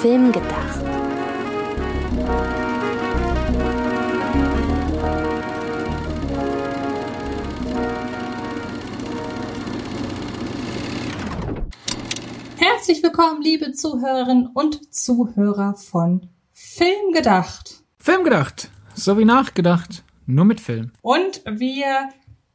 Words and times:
Film 0.00 0.32
gedacht. 0.32 0.80
Herzlich 12.56 13.02
willkommen, 13.02 13.42
liebe 13.42 13.72
Zuhörerinnen 13.72 14.46
und 14.54 14.94
Zuhörer 14.94 15.74
von 15.74 16.30
Film 16.50 17.12
gedacht. 17.12 17.84
Film 17.98 18.24
gedacht, 18.24 18.70
so 18.94 19.18
wie 19.18 19.26
nachgedacht, 19.26 20.02
nur 20.24 20.46
mit 20.46 20.62
Film. 20.62 20.92
Und 21.02 21.42
wir 21.44 22.08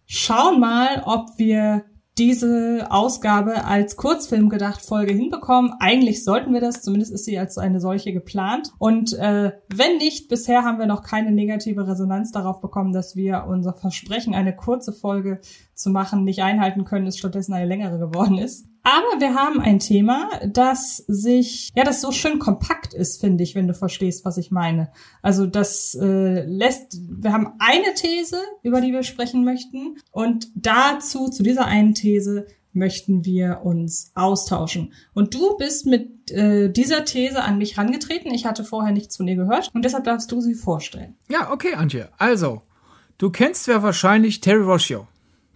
schauen 0.08 0.60
mal, 0.60 1.04
ob 1.06 1.38
wir 1.38 1.86
diese 2.18 2.88
Ausgabe 2.90 3.66
als 3.66 3.98
Kurzfilm 3.98 4.50
gedacht 4.50 4.82
Folge 4.82 5.14
hinbekommen. 5.14 5.74
Eigentlich 5.80 6.24
sollten 6.24 6.54
wir 6.54 6.62
das, 6.62 6.82
zumindest 6.82 7.12
ist 7.12 7.26
sie 7.26 7.38
als 7.38 7.58
eine 7.58 7.82
solche 7.82 8.14
geplant. 8.14 8.72
Und 8.78 9.14
äh, 9.14 9.52
wenn 9.74 9.98
nicht, 9.98 10.30
bisher 10.30 10.64
haben 10.64 10.80
wir 10.80 10.86
noch 10.86 11.04
keine 11.04 11.32
negative 11.32 11.88
Resonanz 11.88 12.32
darauf 12.32 12.62
bekommen, 12.62 12.94
dass 12.94 13.16
wir 13.16 13.46
unser 13.48 13.74
Versprechen, 13.74 14.34
eine 14.34 14.56
kurze 14.56 14.94
Folge 14.94 15.42
zu 15.74 15.90
machen, 15.90 16.24
nicht 16.24 16.42
einhalten 16.42 16.86
können, 16.86 17.08
es 17.08 17.18
stattdessen 17.18 17.54
eine 17.54 17.68
längere 17.68 18.00
geworden 18.00 18.38
ist. 18.38 18.66
Aber 18.86 19.20
wir 19.20 19.34
haben 19.34 19.60
ein 19.60 19.80
Thema, 19.80 20.30
das 20.46 20.98
sich, 21.08 21.72
ja, 21.76 21.84
das 21.84 22.02
so 22.02 22.12
schön 22.12 22.38
kompakt 22.38 22.94
ist, 22.94 23.20
finde 23.20 23.44
ich, 23.44 23.56
wenn 23.56 23.68
du 23.68 23.74
verstehst, 23.74 24.26
was 24.26 24.38
ich 24.38 24.52
meine. 24.52 24.92
Also 25.24 25.48
das 25.48 25.96
äh, 26.00 26.46
lässt, 26.46 26.96
wir 27.10 27.34
haben 27.34 27.54
eine 27.58 27.96
These, 27.96 28.38
über 28.62 28.82
die 28.82 28.94
wir 28.94 29.02
sprechen 29.02 29.44
möchten, 29.44 29.98
und 30.12 30.50
dazu, 30.54 31.30
zu 31.30 31.42
dieser 31.42 31.66
einen 31.66 31.96
These, 31.96 32.46
möchten 32.74 33.26
wir 33.26 33.62
uns 33.64 34.12
austauschen. 34.14 34.94
Und 35.16 35.34
du 35.34 35.58
bist 35.58 35.88
mit 35.88 36.30
äh, 36.30 36.70
dieser 36.70 37.06
These 37.06 37.42
an 37.42 37.58
mich 37.58 37.80
rangetreten. 37.80 38.32
Ich 38.36 38.46
hatte 38.46 38.64
vorher 38.64 38.92
nichts 38.92 39.18
von 39.18 39.28
ihr 39.28 39.36
gehört 39.36 39.72
und 39.74 39.84
deshalb 39.84 40.04
darfst 40.04 40.32
du 40.32 40.42
sie 40.42 40.54
vorstellen. 40.54 41.16
Ja, 41.28 41.52
okay, 41.52 41.74
Antje. 41.74 42.10
Also, 42.20 42.62
du 43.18 43.32
kennst 43.32 43.66
ja 43.66 43.82
wahrscheinlich 43.82 44.42
Terry 44.42 44.62
Rossio, 44.62 45.08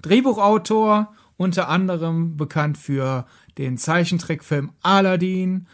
Drehbuchautor, 0.01 1.13
unter 1.39 1.69
anderem 1.69 2.35
bekannt 2.35 2.77
für 2.77 3.25
den 3.57 3.77
Zeichentrickfilm 3.77 4.73
Aladdin 4.81 5.67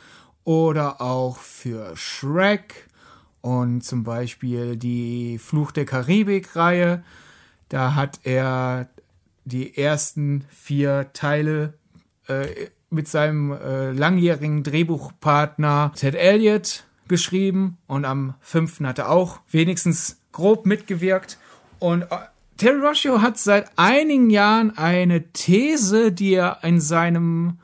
oder 0.44 1.02
auch 1.02 1.40
für 1.40 1.98
Shrek 1.98 2.88
und 3.42 3.82
zum 3.84 4.04
Beispiel 4.04 4.78
die 4.78 5.40
Fluch 5.40 5.72
der 5.72 5.86
Karibik-Reihe. 5.86 7.04
Da 7.70 7.96
hat 7.96 8.20
er 8.24 8.90
die 9.44 9.76
ersten 9.76 10.46
vier 10.50 11.10
Teile 11.14 11.74
äh, 12.28 12.68
mit 12.92 13.08
seinem 13.08 13.52
äh, 13.52 13.90
langjährigen 13.90 14.62
Drehbuchpartner 14.62 15.94
Ted 15.96 16.14
Elliott 16.14 16.84
geschrieben 17.08 17.80
und 17.88 18.06
am 18.06 18.36
fünften 18.40 18.86
hat 18.86 19.00
er 19.00 19.10
auch 19.10 19.40
wenigstens 19.50 20.22
grob 20.32 20.68
mitgewirkt. 20.68 21.40
Und 21.80 22.04
äh, 22.04 22.18
Terry 22.58 22.80
Rossio 22.80 23.22
hat 23.22 23.38
seit 23.38 23.78
einigen 23.78 24.30
Jahren 24.30 24.78
eine 24.78 25.34
These, 25.34 26.14
die 26.14 26.34
er 26.34 26.60
in 26.64 26.80
seinem 26.80 27.60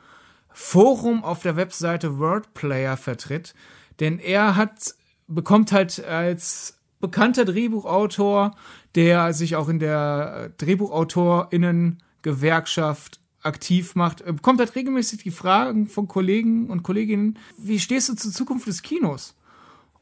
Forum 0.52 1.24
auf 1.24 1.42
der 1.42 1.56
Webseite 1.56 2.20
Wordplayer 2.20 2.98
vertritt, 2.98 3.54
denn 4.00 4.20
er 4.20 4.58
hat 4.58 4.96
bekommt 5.28 5.72
halt 5.72 6.04
als 6.04 6.80
bekannter 7.00 7.46
Drehbuchautor, 7.46 8.56
der 8.96 9.32
sich 9.34 9.56
auch 9.56 9.70
in 9.70 9.80
der 9.80 10.50
Drehbuchautorinnen-Gewerkschaft 10.58 13.22
aktiv 13.42 13.96
macht, 13.96 14.24
bekommt 14.26 14.60
halt 14.60 14.76
regelmäßig 14.76 15.24
die 15.24 15.32
Fragen 15.32 15.88
von 15.88 16.08
Kollegen 16.08 16.70
und 16.70 16.84
Kolleginnen, 16.84 17.40
wie 17.58 17.80
stehst 17.80 18.10
du 18.10 18.16
zur 18.16 18.32
Zukunft 18.32 18.68
des 18.68 18.84
Kinos? 18.84 19.36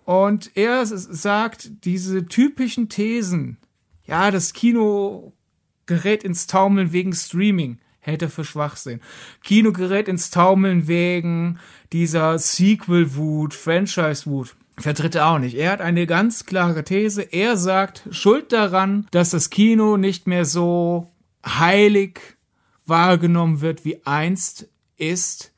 Und 0.03 0.57
er 0.57 0.85
sagt, 0.85 1.85
diese 1.85 2.25
typischen 2.25 2.89
Thesen, 2.89 3.57
ja, 4.09 4.31
das 4.31 4.53
Kino 4.53 5.33
gerät 5.85 6.23
ins 6.23 6.47
Taumeln 6.47 6.91
wegen 6.91 7.13
Streaming. 7.13 7.79
Hätte 7.99 8.29
für 8.29 8.45
Schwachsinn. 8.45 9.01
Kino 9.43 9.71
gerät 9.71 10.07
ins 10.07 10.29
Taumeln 10.29 10.87
wegen 10.87 11.59
dieser 11.91 12.39
Sequel-Wut, 12.39 13.53
Franchise-Wut. 13.53 14.55
Vertritt 14.77 15.15
er 15.15 15.27
auch 15.27 15.39
nicht. 15.39 15.55
Er 15.55 15.71
hat 15.71 15.81
eine 15.81 16.07
ganz 16.07 16.45
klare 16.45 16.83
These. 16.85 17.21
Er 17.21 17.57
sagt, 17.57 18.07
Schuld 18.11 18.53
daran, 18.53 19.07
dass 19.11 19.31
das 19.31 19.49
Kino 19.49 19.97
nicht 19.97 20.27
mehr 20.27 20.45
so 20.45 21.11
heilig 21.45 22.19
wahrgenommen 22.85 23.61
wird 23.61 23.85
wie 23.85 24.01
einst 24.05 24.69
ist 24.97 25.51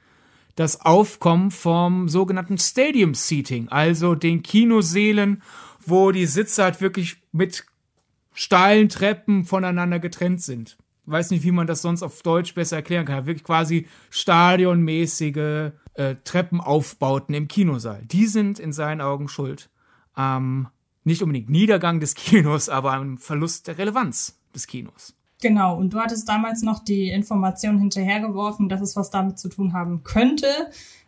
das 0.56 0.82
Aufkommen 0.82 1.52
vom 1.52 2.10
sogenannten 2.10 2.58
Stadium 2.58 3.14
Seating, 3.14 3.70
also 3.70 4.16
den 4.16 4.44
Kinoseelen, 4.44 5.42
wo 5.86 6.12
die 6.12 6.26
Sitze 6.26 6.64
halt 6.64 6.82
wirklich 6.82 7.18
mit 7.32 7.66
steilen 8.34 8.90
Treppen 8.90 9.44
voneinander 9.44 10.00
getrennt 10.00 10.42
sind. 10.42 10.78
Weiß 11.06 11.32
nicht, 11.32 11.44
wie 11.44 11.52
man 11.52 11.68
das 11.68 11.82
sonst 11.82 12.04
auf 12.04 12.22
Deutsch 12.22 12.54
besser 12.54 12.78
erklären 12.78 13.06
kann. 13.06 13.26
Wirklich 13.26 13.44
quasi 13.44 13.88
stadionmäßige 14.12 15.72
äh, 15.96 16.16
Treppenaufbauten 16.24 17.36
im 17.36 17.48
Kinosaal. 17.48 18.04
Die 18.06 18.28
sind 18.28 18.60
in 18.60 18.72
seinen 18.72 19.02
Augen 19.02 19.28
schuld 19.28 19.70
am 20.14 20.70
nicht 21.04 21.24
unbedingt 21.24 21.50
Niedergang 21.50 22.00
des 22.00 22.14
Kinos, 22.16 22.70
aber 22.70 22.94
am 22.94 23.18
Verlust 23.18 23.68
der 23.68 23.78
Relevanz 23.78 24.40
des 24.54 24.68
Kinos. 24.68 25.16
Genau, 25.42 25.76
und 25.76 25.94
du 25.94 26.00
hattest 26.00 26.30
damals 26.30 26.62
noch 26.62 26.84
die 26.84 27.10
Information 27.10 27.80
hinterhergeworfen, 27.80 28.70
dass 28.70 28.82
es 28.82 28.96
was 28.96 29.10
damit 29.10 29.40
zu 29.40 29.50
tun 29.50 29.74
haben 29.74 30.04
könnte, 30.04 30.46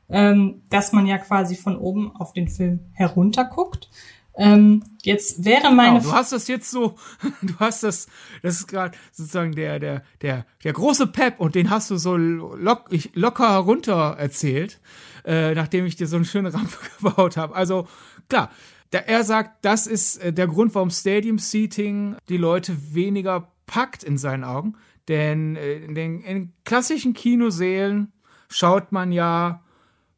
ähm, 0.10 0.64
dass 0.70 0.92
man 0.92 1.06
ja 1.06 1.20
quasi 1.20 1.56
von 1.56 1.78
oben 1.78 2.16
auf 2.16 2.34
den 2.34 2.48
Film 2.48 2.80
herunterguckt. 2.94 3.90
Ähm, 4.36 4.84
jetzt 5.04 5.46
wäre 5.46 5.72
meine. 5.72 6.00
Genau, 6.00 6.12
du 6.12 6.16
hast 6.16 6.32
das 6.32 6.48
jetzt 6.48 6.72
so, 6.72 6.96
du 7.42 7.54
hast 7.60 7.84
das, 7.84 8.08
das 8.42 8.56
ist 8.56 8.68
gerade 8.68 8.98
sozusagen 9.12 9.54
der, 9.54 9.80
der, 9.80 10.04
der, 10.22 10.46
der 10.64 10.74
große 10.74 11.08
Pep 11.08 11.40
und 11.40 11.56
den 11.56 11.70
hast 11.70 11.92
du 11.92 11.98
so 11.98 12.18
lock, 12.18 12.88
ich, 12.90 13.12
locker 13.14 13.52
herunter 13.52 14.16
erzählt, 14.18 14.80
äh, 15.26 15.54
nachdem 15.54 15.86
ich 15.86 15.96
dir 15.96 16.08
so 16.08 16.16
eine 16.16 16.26
schöne 16.26 16.54
Rampe 16.54 16.78
gebaut 17.00 17.38
habe. 17.38 17.56
Also 17.56 17.88
klar, 18.28 18.50
der, 18.92 19.08
er 19.08 19.24
sagt, 19.24 19.64
das 19.66 19.86
ist 19.86 20.18
äh, 20.18 20.34
der 20.34 20.48
Grund, 20.48 20.74
warum 20.74 20.90
Stadium 20.90 21.38
Seating 21.38 22.16
die 22.30 22.38
Leute 22.38 22.76
weniger 22.94 23.52
packt 23.66 24.04
in 24.04 24.18
seinen 24.18 24.44
Augen. 24.44 24.76
Denn 25.08 25.56
äh, 25.56 25.76
in 25.76 25.96
den 25.96 26.22
in 26.22 26.54
klassischen 26.64 27.14
Kinosälen 27.14 28.14
schaut 28.50 28.92
man 28.92 29.12
ja 29.12 29.64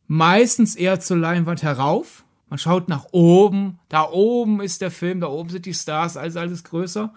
meistens 0.08 0.76
eher 0.76 1.00
zur 1.00 1.18
Leinwand 1.18 1.64
herauf 1.64 2.25
man 2.56 2.60
schaut 2.60 2.88
nach 2.88 3.08
oben, 3.12 3.80
da 3.90 4.10
oben 4.10 4.62
ist 4.62 4.80
der 4.80 4.90
Film, 4.90 5.20
da 5.20 5.28
oben 5.28 5.50
sind 5.50 5.66
die 5.66 5.74
Stars, 5.74 6.16
alles, 6.16 6.38
alles 6.38 6.64
größer. 6.64 7.14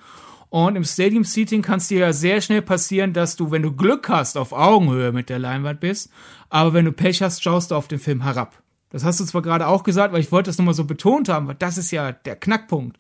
Und 0.50 0.74
im 0.74 0.82
Stadium 0.82 1.22
Seating 1.22 1.62
kann 1.62 1.78
es 1.78 1.86
dir 1.86 2.00
ja 2.00 2.12
sehr 2.12 2.40
schnell 2.40 2.60
passieren, 2.60 3.12
dass 3.12 3.36
du, 3.36 3.52
wenn 3.52 3.62
du 3.62 3.70
Glück 3.70 4.08
hast, 4.08 4.36
auf 4.36 4.52
Augenhöhe 4.52 5.12
mit 5.12 5.28
der 5.28 5.38
Leinwand 5.38 5.78
bist, 5.78 6.10
aber 6.48 6.74
wenn 6.74 6.86
du 6.86 6.90
Pech 6.90 7.22
hast, 7.22 7.40
schaust 7.40 7.70
du 7.70 7.76
auf 7.76 7.86
den 7.86 8.00
Film 8.00 8.24
herab. 8.24 8.60
Das 8.90 9.04
hast 9.04 9.20
du 9.20 9.24
zwar 9.26 9.42
gerade 9.42 9.68
auch 9.68 9.84
gesagt, 9.84 10.12
weil 10.12 10.22
ich 10.22 10.32
wollte 10.32 10.48
das 10.48 10.58
nochmal 10.58 10.74
so 10.74 10.82
betont 10.82 11.28
haben, 11.28 11.46
weil 11.46 11.54
das 11.54 11.78
ist 11.78 11.92
ja 11.92 12.10
der 12.10 12.34
Knackpunkt. 12.34 12.96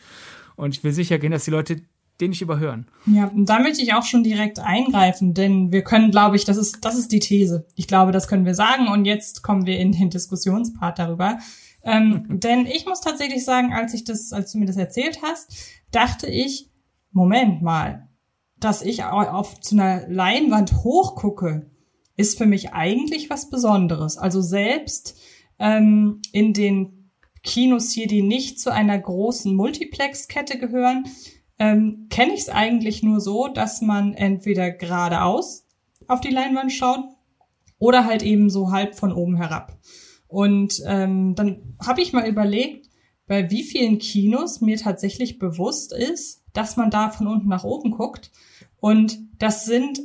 Und 0.54 0.76
ich 0.76 0.84
will 0.84 0.92
sicher 0.92 1.18
gehen, 1.18 1.32
dass 1.32 1.44
die 1.44 1.50
Leute 1.50 1.82
den 2.20 2.30
nicht 2.30 2.42
überhören. 2.42 2.86
Ja, 3.06 3.26
und 3.26 3.48
da 3.48 3.58
möchte 3.58 3.82
ich 3.82 3.94
auch 3.94 4.04
schon 4.04 4.22
direkt 4.22 4.60
eingreifen, 4.60 5.34
denn 5.34 5.72
wir 5.72 5.82
können, 5.82 6.12
glaube 6.12 6.36
ich, 6.36 6.44
das 6.44 6.56
ist, 6.56 6.84
das 6.84 6.96
ist 6.96 7.10
die 7.10 7.18
These. 7.18 7.66
Ich 7.74 7.88
glaube, 7.88 8.12
das 8.12 8.28
können 8.28 8.44
wir 8.44 8.54
sagen 8.54 8.86
und 8.86 9.06
jetzt 9.06 9.42
kommen 9.42 9.66
wir 9.66 9.78
in 9.78 9.90
den 9.90 10.10
Diskussionspart 10.10 11.00
darüber. 11.00 11.38
Ähm, 11.88 12.26
denn 12.28 12.66
ich 12.66 12.84
muss 12.84 13.00
tatsächlich 13.00 13.46
sagen, 13.46 13.72
als 13.72 13.94
ich 13.94 14.04
das, 14.04 14.30
als 14.34 14.52
du 14.52 14.58
mir 14.58 14.66
das 14.66 14.76
erzählt 14.76 15.20
hast, 15.22 15.50
dachte 15.90 16.26
ich, 16.26 16.70
Moment 17.12 17.62
mal, 17.62 18.10
dass 18.60 18.82
ich 18.82 19.04
auf 19.04 19.58
zu 19.60 19.74
einer 19.74 20.06
Leinwand 20.06 20.84
hochgucke, 20.84 21.70
ist 22.14 22.36
für 22.36 22.44
mich 22.44 22.74
eigentlich 22.74 23.30
was 23.30 23.48
Besonderes. 23.48 24.18
Also 24.18 24.42
selbst 24.42 25.18
ähm, 25.58 26.20
in 26.30 26.52
den 26.52 27.10
Kinos 27.42 27.90
hier, 27.92 28.06
die 28.06 28.22
nicht 28.22 28.60
zu 28.60 28.70
einer 28.70 28.98
großen 28.98 29.54
Multiplex-Kette 29.56 30.58
gehören, 30.58 31.04
ähm, 31.58 32.08
kenne 32.10 32.34
ich 32.34 32.40
es 32.40 32.48
eigentlich 32.50 33.02
nur 33.02 33.20
so, 33.20 33.48
dass 33.48 33.80
man 33.80 34.12
entweder 34.12 34.72
geradeaus 34.72 35.66
auf 36.06 36.20
die 36.20 36.28
Leinwand 36.28 36.70
schaut 36.70 37.04
oder 37.78 38.04
halt 38.04 38.22
eben 38.22 38.50
so 38.50 38.72
halb 38.72 38.94
von 38.94 39.10
oben 39.10 39.36
herab. 39.36 39.78
Und 40.28 40.82
ähm, 40.86 41.34
dann 41.34 41.76
habe 41.84 42.02
ich 42.02 42.12
mal 42.12 42.28
überlegt, 42.28 42.88
bei 43.26 43.50
wie 43.50 43.62
vielen 43.62 43.98
Kinos 43.98 44.60
mir 44.60 44.76
tatsächlich 44.76 45.38
bewusst 45.38 45.92
ist, 45.92 46.44
dass 46.52 46.76
man 46.76 46.90
da 46.90 47.10
von 47.10 47.26
unten 47.26 47.48
nach 47.48 47.64
oben 47.64 47.90
guckt. 47.90 48.30
Und 48.80 49.18
das 49.38 49.64
sind 49.64 50.00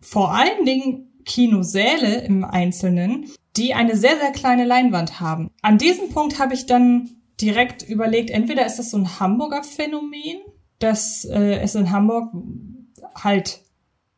vor 0.00 0.34
allen 0.34 0.64
Dingen 0.64 1.22
Kinosäle 1.24 2.22
im 2.22 2.44
Einzelnen, 2.44 3.30
die 3.56 3.74
eine 3.74 3.96
sehr, 3.96 4.18
sehr 4.18 4.32
kleine 4.32 4.64
Leinwand 4.64 5.20
haben. 5.20 5.50
An 5.62 5.78
diesem 5.78 6.10
Punkt 6.10 6.38
habe 6.38 6.54
ich 6.54 6.66
dann 6.66 7.10
direkt 7.40 7.82
überlegt, 7.82 8.30
entweder 8.30 8.66
ist 8.66 8.78
das 8.78 8.90
so 8.90 8.98
ein 8.98 9.20
Hamburger 9.20 9.62
Phänomen, 9.62 10.38
dass 10.78 11.24
äh, 11.24 11.60
es 11.60 11.74
in 11.74 11.90
Hamburg 11.90 12.32
halt 13.14 13.60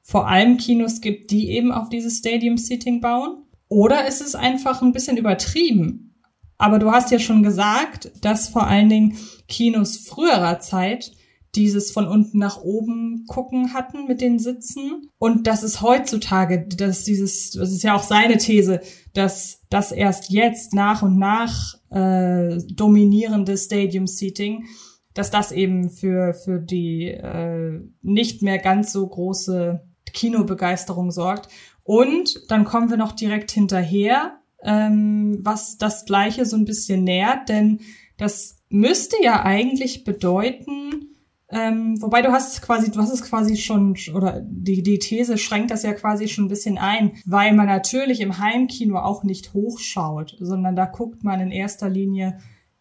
vor 0.02 0.28
allem 0.28 0.56
Kinos 0.56 1.00
gibt, 1.00 1.30
die 1.30 1.50
eben 1.50 1.72
auf 1.72 1.88
dieses 1.88 2.18
Stadium 2.18 2.56
Seating 2.56 3.00
bauen. 3.00 3.41
Oder 3.72 4.06
ist 4.06 4.20
es 4.20 4.34
einfach 4.34 4.82
ein 4.82 4.92
bisschen 4.92 5.16
übertrieben? 5.16 6.14
Aber 6.58 6.78
du 6.78 6.92
hast 6.92 7.10
ja 7.10 7.18
schon 7.18 7.42
gesagt, 7.42 8.12
dass 8.20 8.50
vor 8.50 8.66
allen 8.66 8.90
Dingen 8.90 9.16
Kinos 9.48 9.96
früherer 9.96 10.60
Zeit 10.60 11.12
dieses 11.54 11.90
von 11.90 12.06
unten 12.06 12.36
nach 12.36 12.60
oben 12.60 13.24
gucken 13.26 13.72
hatten 13.72 14.06
mit 14.06 14.20
den 14.20 14.38
Sitzen. 14.38 15.08
Und 15.18 15.46
das 15.46 15.62
ist 15.62 15.80
heutzutage, 15.80 16.66
dass 16.66 17.04
dieses, 17.04 17.52
das 17.52 17.72
ist 17.72 17.82
ja 17.82 17.94
auch 17.94 18.02
seine 18.02 18.36
These, 18.36 18.82
dass 19.14 19.62
das 19.70 19.90
erst 19.90 20.28
jetzt 20.28 20.74
nach 20.74 21.00
und 21.00 21.18
nach 21.18 21.78
äh, 21.90 22.58
dominierende 22.74 23.56
Stadium 23.56 24.06
Seating, 24.06 24.66
dass 25.14 25.30
das 25.30 25.50
eben 25.50 25.88
für, 25.88 26.34
für 26.34 26.60
die 26.60 27.06
äh, 27.06 27.80
nicht 28.02 28.42
mehr 28.42 28.58
ganz 28.58 28.92
so 28.92 29.06
große 29.06 29.80
Kinobegeisterung 30.12 31.10
sorgt. 31.10 31.48
Und 31.84 32.50
dann 32.50 32.64
kommen 32.64 32.90
wir 32.90 32.96
noch 32.96 33.12
direkt 33.12 33.50
hinterher, 33.50 34.38
ähm, 34.62 35.38
was 35.42 35.76
das 35.76 36.04
Gleiche 36.04 36.46
so 36.46 36.56
ein 36.56 36.64
bisschen 36.64 37.04
nährt, 37.04 37.48
denn 37.48 37.80
das 38.16 38.62
müsste 38.68 39.16
ja 39.22 39.42
eigentlich 39.42 40.04
bedeuten, 40.04 41.12
ähm, 41.54 42.00
wobei 42.00 42.22
du 42.22 42.32
hast 42.32 42.62
quasi, 42.62 42.90
du 42.90 42.98
hast 42.98 43.12
es 43.12 43.22
quasi 43.22 43.56
schon, 43.56 43.94
oder 44.14 44.40
die, 44.42 44.82
die 44.82 44.98
These 44.98 45.36
schränkt 45.36 45.70
das 45.70 45.82
ja 45.82 45.92
quasi 45.92 46.28
schon 46.28 46.46
ein 46.46 46.48
bisschen 46.48 46.78
ein, 46.78 47.12
weil 47.26 47.52
man 47.52 47.66
natürlich 47.66 48.20
im 48.20 48.38
Heimkino 48.38 48.98
auch 48.98 49.22
nicht 49.22 49.52
hochschaut, 49.52 50.36
sondern 50.40 50.76
da 50.76 50.86
guckt 50.86 51.24
man 51.24 51.40
in 51.40 51.50
erster 51.50 51.90
Linie 51.90 52.38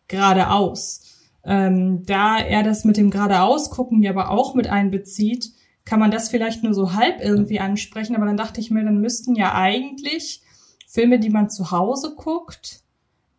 geradeaus. 0.07 1.01
Ähm, 1.43 2.03
da 2.05 2.37
er 2.37 2.63
das 2.63 2.85
mit 2.85 2.95
dem 2.95 3.09
geradeaus 3.09 3.71
gucken 3.71 4.03
ja 4.03 4.11
aber 4.11 4.29
auch 4.29 4.53
mit 4.55 4.67
einbezieht, 4.67 5.51
kann 5.91 5.99
man 5.99 6.09
das 6.09 6.29
vielleicht 6.29 6.63
nur 6.63 6.73
so 6.73 6.93
halb 6.93 7.19
irgendwie 7.19 7.59
ansprechen, 7.59 8.15
aber 8.15 8.25
dann 8.25 8.37
dachte 8.37 8.61
ich 8.61 8.71
mir, 8.71 8.81
dann 8.85 9.01
müssten 9.01 9.35
ja 9.35 9.55
eigentlich 9.55 10.41
Filme, 10.87 11.19
die 11.19 11.29
man 11.29 11.49
zu 11.49 11.71
Hause 11.71 12.15
guckt, 12.15 12.79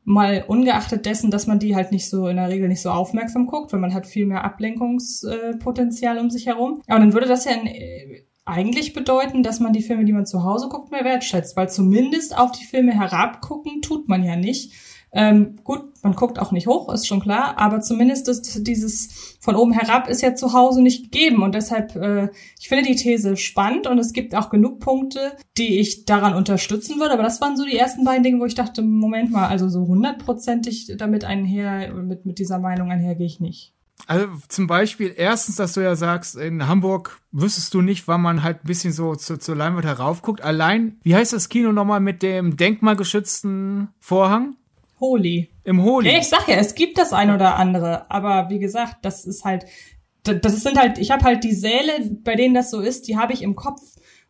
mal 0.05 0.45
ungeachtet 0.47 1.07
dessen, 1.07 1.31
dass 1.31 1.47
man 1.47 1.61
die 1.61 1.75
halt 1.75 1.93
nicht 1.93 2.11
so 2.11 2.29
in 2.29 2.37
der 2.37 2.51
Regel 2.51 2.69
nicht 2.69 2.83
so 2.83 2.91
aufmerksam 2.91 3.47
guckt, 3.47 3.73
weil 3.73 3.81
man 3.81 3.95
hat 3.95 4.07
viel 4.07 4.27
mehr 4.27 4.45
Ablenkungspotenzial 4.45 6.19
um 6.19 6.29
sich 6.29 6.45
herum. 6.45 6.83
Aber 6.89 6.99
dann 6.99 7.15
würde 7.15 7.27
das 7.27 7.47
ja 7.47 7.53
äh, 7.53 8.27
eigentlich 8.45 8.93
bedeuten, 8.93 9.43
dass 9.43 9.59
man 9.59 9.73
die 9.73 9.81
Filme, 9.81 10.05
die 10.05 10.13
man 10.13 10.27
zu 10.27 10.45
Hause 10.45 10.69
guckt, 10.69 10.91
mehr 10.91 11.05
wertschätzt, 11.05 11.57
weil 11.57 11.71
zumindest 11.71 12.37
auf 12.37 12.53
die 12.53 12.67
Filme 12.67 12.93
herabgucken 12.93 13.81
tut 13.81 14.09
man 14.09 14.25
ja 14.25 14.37
nicht. 14.37 14.75
Ähm, 15.15 15.57
gut, 15.63 15.83
man 16.03 16.15
guckt 16.15 16.39
auch 16.39 16.53
nicht 16.53 16.67
hoch, 16.67 16.93
ist 16.93 17.07
schon 17.07 17.21
klar, 17.21 17.59
aber 17.59 17.81
zumindest 17.81 18.29
ist 18.29 18.67
dieses 18.67 19.37
von 19.41 19.57
oben 19.57 19.73
herab 19.73 20.09
ist 20.09 20.23
ja 20.23 20.35
zu 20.35 20.55
Hause 20.55 20.81
nicht 20.81 21.13
gegeben 21.13 21.43
und 21.43 21.55
deshalb, 21.55 21.95
äh, 21.97 22.31
ich 22.59 22.69
finde 22.69 22.85
die 22.85 22.97
These 22.97 23.37
spannend 23.37 23.87
und 23.87 23.99
es 23.99 24.15
gibt 24.15 24.35
auch 24.35 24.49
genug 24.49 24.81
Punkte, 24.81 25.33
die 25.59 25.81
ich 25.81 26.07
daran 26.07 26.35
unterstützen 26.35 26.99
würde, 26.99 27.13
aber 27.13 27.23
das 27.23 27.43
waren 27.43 27.59
so 27.59 27.65
die 27.65 27.77
ersten 27.77 28.05
beiden 28.05 28.23
Dinge, 28.23 28.41
wo 28.41 28.47
ich 28.47 28.55
dachte, 28.55 28.81
Moment 28.81 29.31
mal, 29.31 29.49
also 29.49 29.69
so 29.69 29.87
hundertprozentig 29.87 30.95
damit 30.97 31.25
einher, 31.25 31.93
mit, 31.93 32.25
mit 32.25 32.39
dieser 32.39 32.59
Meinung 32.59 32.91
einher 32.91 33.15
gehe 33.15 33.27
ich 33.27 33.41
nicht. 33.41 33.75
Also 34.07 34.27
zum 34.49 34.67
Beispiel 34.67 35.15
erstens, 35.17 35.57
dass 35.57 35.75
du 35.75 35.81
ja 35.81 35.95
sagst, 35.95 36.37
in 36.37 36.67
Hamburg 36.67 37.21
wüsstest 37.31 37.73
du 37.75 37.83
nicht, 37.83 38.09
wann 38.09 38.23
man 38.23 38.43
halt 38.43 38.65
ein 38.65 38.67
bisschen 38.67 38.93
so 38.93 39.15
zu, 39.15 39.39
zur 39.39 39.55
Leinwand 39.55 39.85
heraufguckt. 39.85 40.43
Allein, 40.43 40.99
wie 41.03 41.15
heißt 41.15 41.33
das 41.33 41.49
Kino 41.49 41.73
nochmal 41.73 42.01
mit 42.01 42.23
dem 42.23 42.57
denkmalgeschützten 42.57 43.89
Vorhang? 44.01 44.57
Holy. 45.03 45.51
Im 45.65 45.83
Holy. 45.83 46.13
Ja, 46.13 46.19
ich 46.19 46.29
sag 46.29 46.47
ja, 46.47 46.55
es 46.55 46.77
gibt 46.77 46.97
das 46.97 47.13
ein 47.13 47.33
oder 47.33 47.57
andere, 47.57 48.09
aber 48.09 48.49
wie 48.51 48.61
gesagt, 48.61 48.99
das 49.03 49.25
ist 49.25 49.45
halt, 49.45 49.67
das 50.23 50.63
sind 50.63 50.79
halt, 50.79 50.99
ich 50.99 51.11
habe 51.11 51.25
halt 51.25 51.43
die 51.43 51.55
Säle, 51.55 52.09
bei 52.23 52.37
denen 52.37 52.55
das 52.55 52.71
so 52.71 52.81
ist, 52.81 53.09
die 53.09 53.19
habe 53.19 53.33
ich 53.33 53.43
im 53.43 53.57
Kopf. 53.57 53.81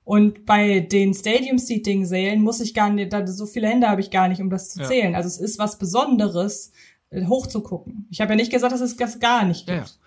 Und 0.05 0.47
bei 0.47 0.81
den 0.81 1.15
Stadium 1.15 1.59
Seating 1.59 2.07
Sälen 2.07 2.43
muss 2.43 2.61
ich 2.61 2.75
gar 2.75 2.91
nicht, 2.91 3.15
so 3.27 3.47
viele 3.47 3.69
Hände 3.69 3.89
habe 3.89 4.01
ich 4.01 4.11
gar 4.11 4.29
nicht, 4.29 4.41
um 4.41 4.51
das 4.51 4.71
zu 4.71 4.83
zählen. 4.83 5.13
Ja. 5.13 5.19
Also 5.19 5.29
es 5.29 5.39
ist 5.39 5.59
was 5.59 5.79
Besonderes, 5.79 6.73
äh, 7.11 7.27
hochzugucken. 7.27 8.09
Ich 8.11 8.21
habe 8.23 8.33
ja 8.33 8.37
nicht 8.37 8.51
gesagt, 8.51 8.73
dass 8.73 8.81
es 8.81 8.97
das 8.97 9.21
gar 9.21 9.45
nicht 9.45 9.67
gibt. 9.67 9.99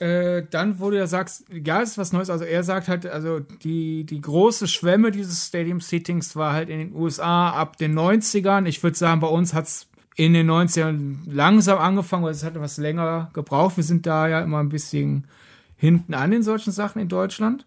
Ja. 0.00 0.06
Äh, 0.06 0.46
dann, 0.48 0.80
wo 0.80 0.90
du 0.90 0.96
ja 0.96 1.06
sagst, 1.06 1.44
ja, 1.52 1.80
ist 1.80 1.98
was 1.98 2.12
Neues. 2.12 2.30
Also 2.30 2.44
er 2.44 2.62
sagt 2.62 2.88
halt, 2.88 3.04
also 3.04 3.40
die, 3.40 4.04
die 4.04 4.20
große 4.20 4.68
Schwemme 4.68 5.10
dieses 5.10 5.46
Stadium 5.46 5.80
Seatings 5.80 6.34
war 6.34 6.52
halt 6.52 6.68
in 6.68 6.78
den 6.78 6.94
USA 6.94 7.50
ab 7.50 7.76
den 7.76 7.98
90ern. 7.98 8.66
Ich 8.66 8.82
würde 8.82 8.96
sagen, 8.96 9.20
bei 9.20 9.26
uns 9.28 9.54
hat's 9.54 9.87
in 10.18 10.34
den 10.34 10.50
90ern 10.50 11.18
langsam 11.26 11.78
angefangen, 11.78 12.24
weil 12.24 12.32
es 12.32 12.42
hat 12.42 12.56
etwas 12.56 12.76
länger 12.76 13.30
gebraucht. 13.34 13.76
Wir 13.76 13.84
sind 13.84 14.04
da 14.04 14.26
ja 14.26 14.40
immer 14.40 14.58
ein 14.58 14.68
bisschen 14.68 15.28
hinten 15.76 16.12
an 16.12 16.32
in 16.32 16.42
solchen 16.42 16.72
Sachen 16.72 17.00
in 17.00 17.08
Deutschland. 17.08 17.66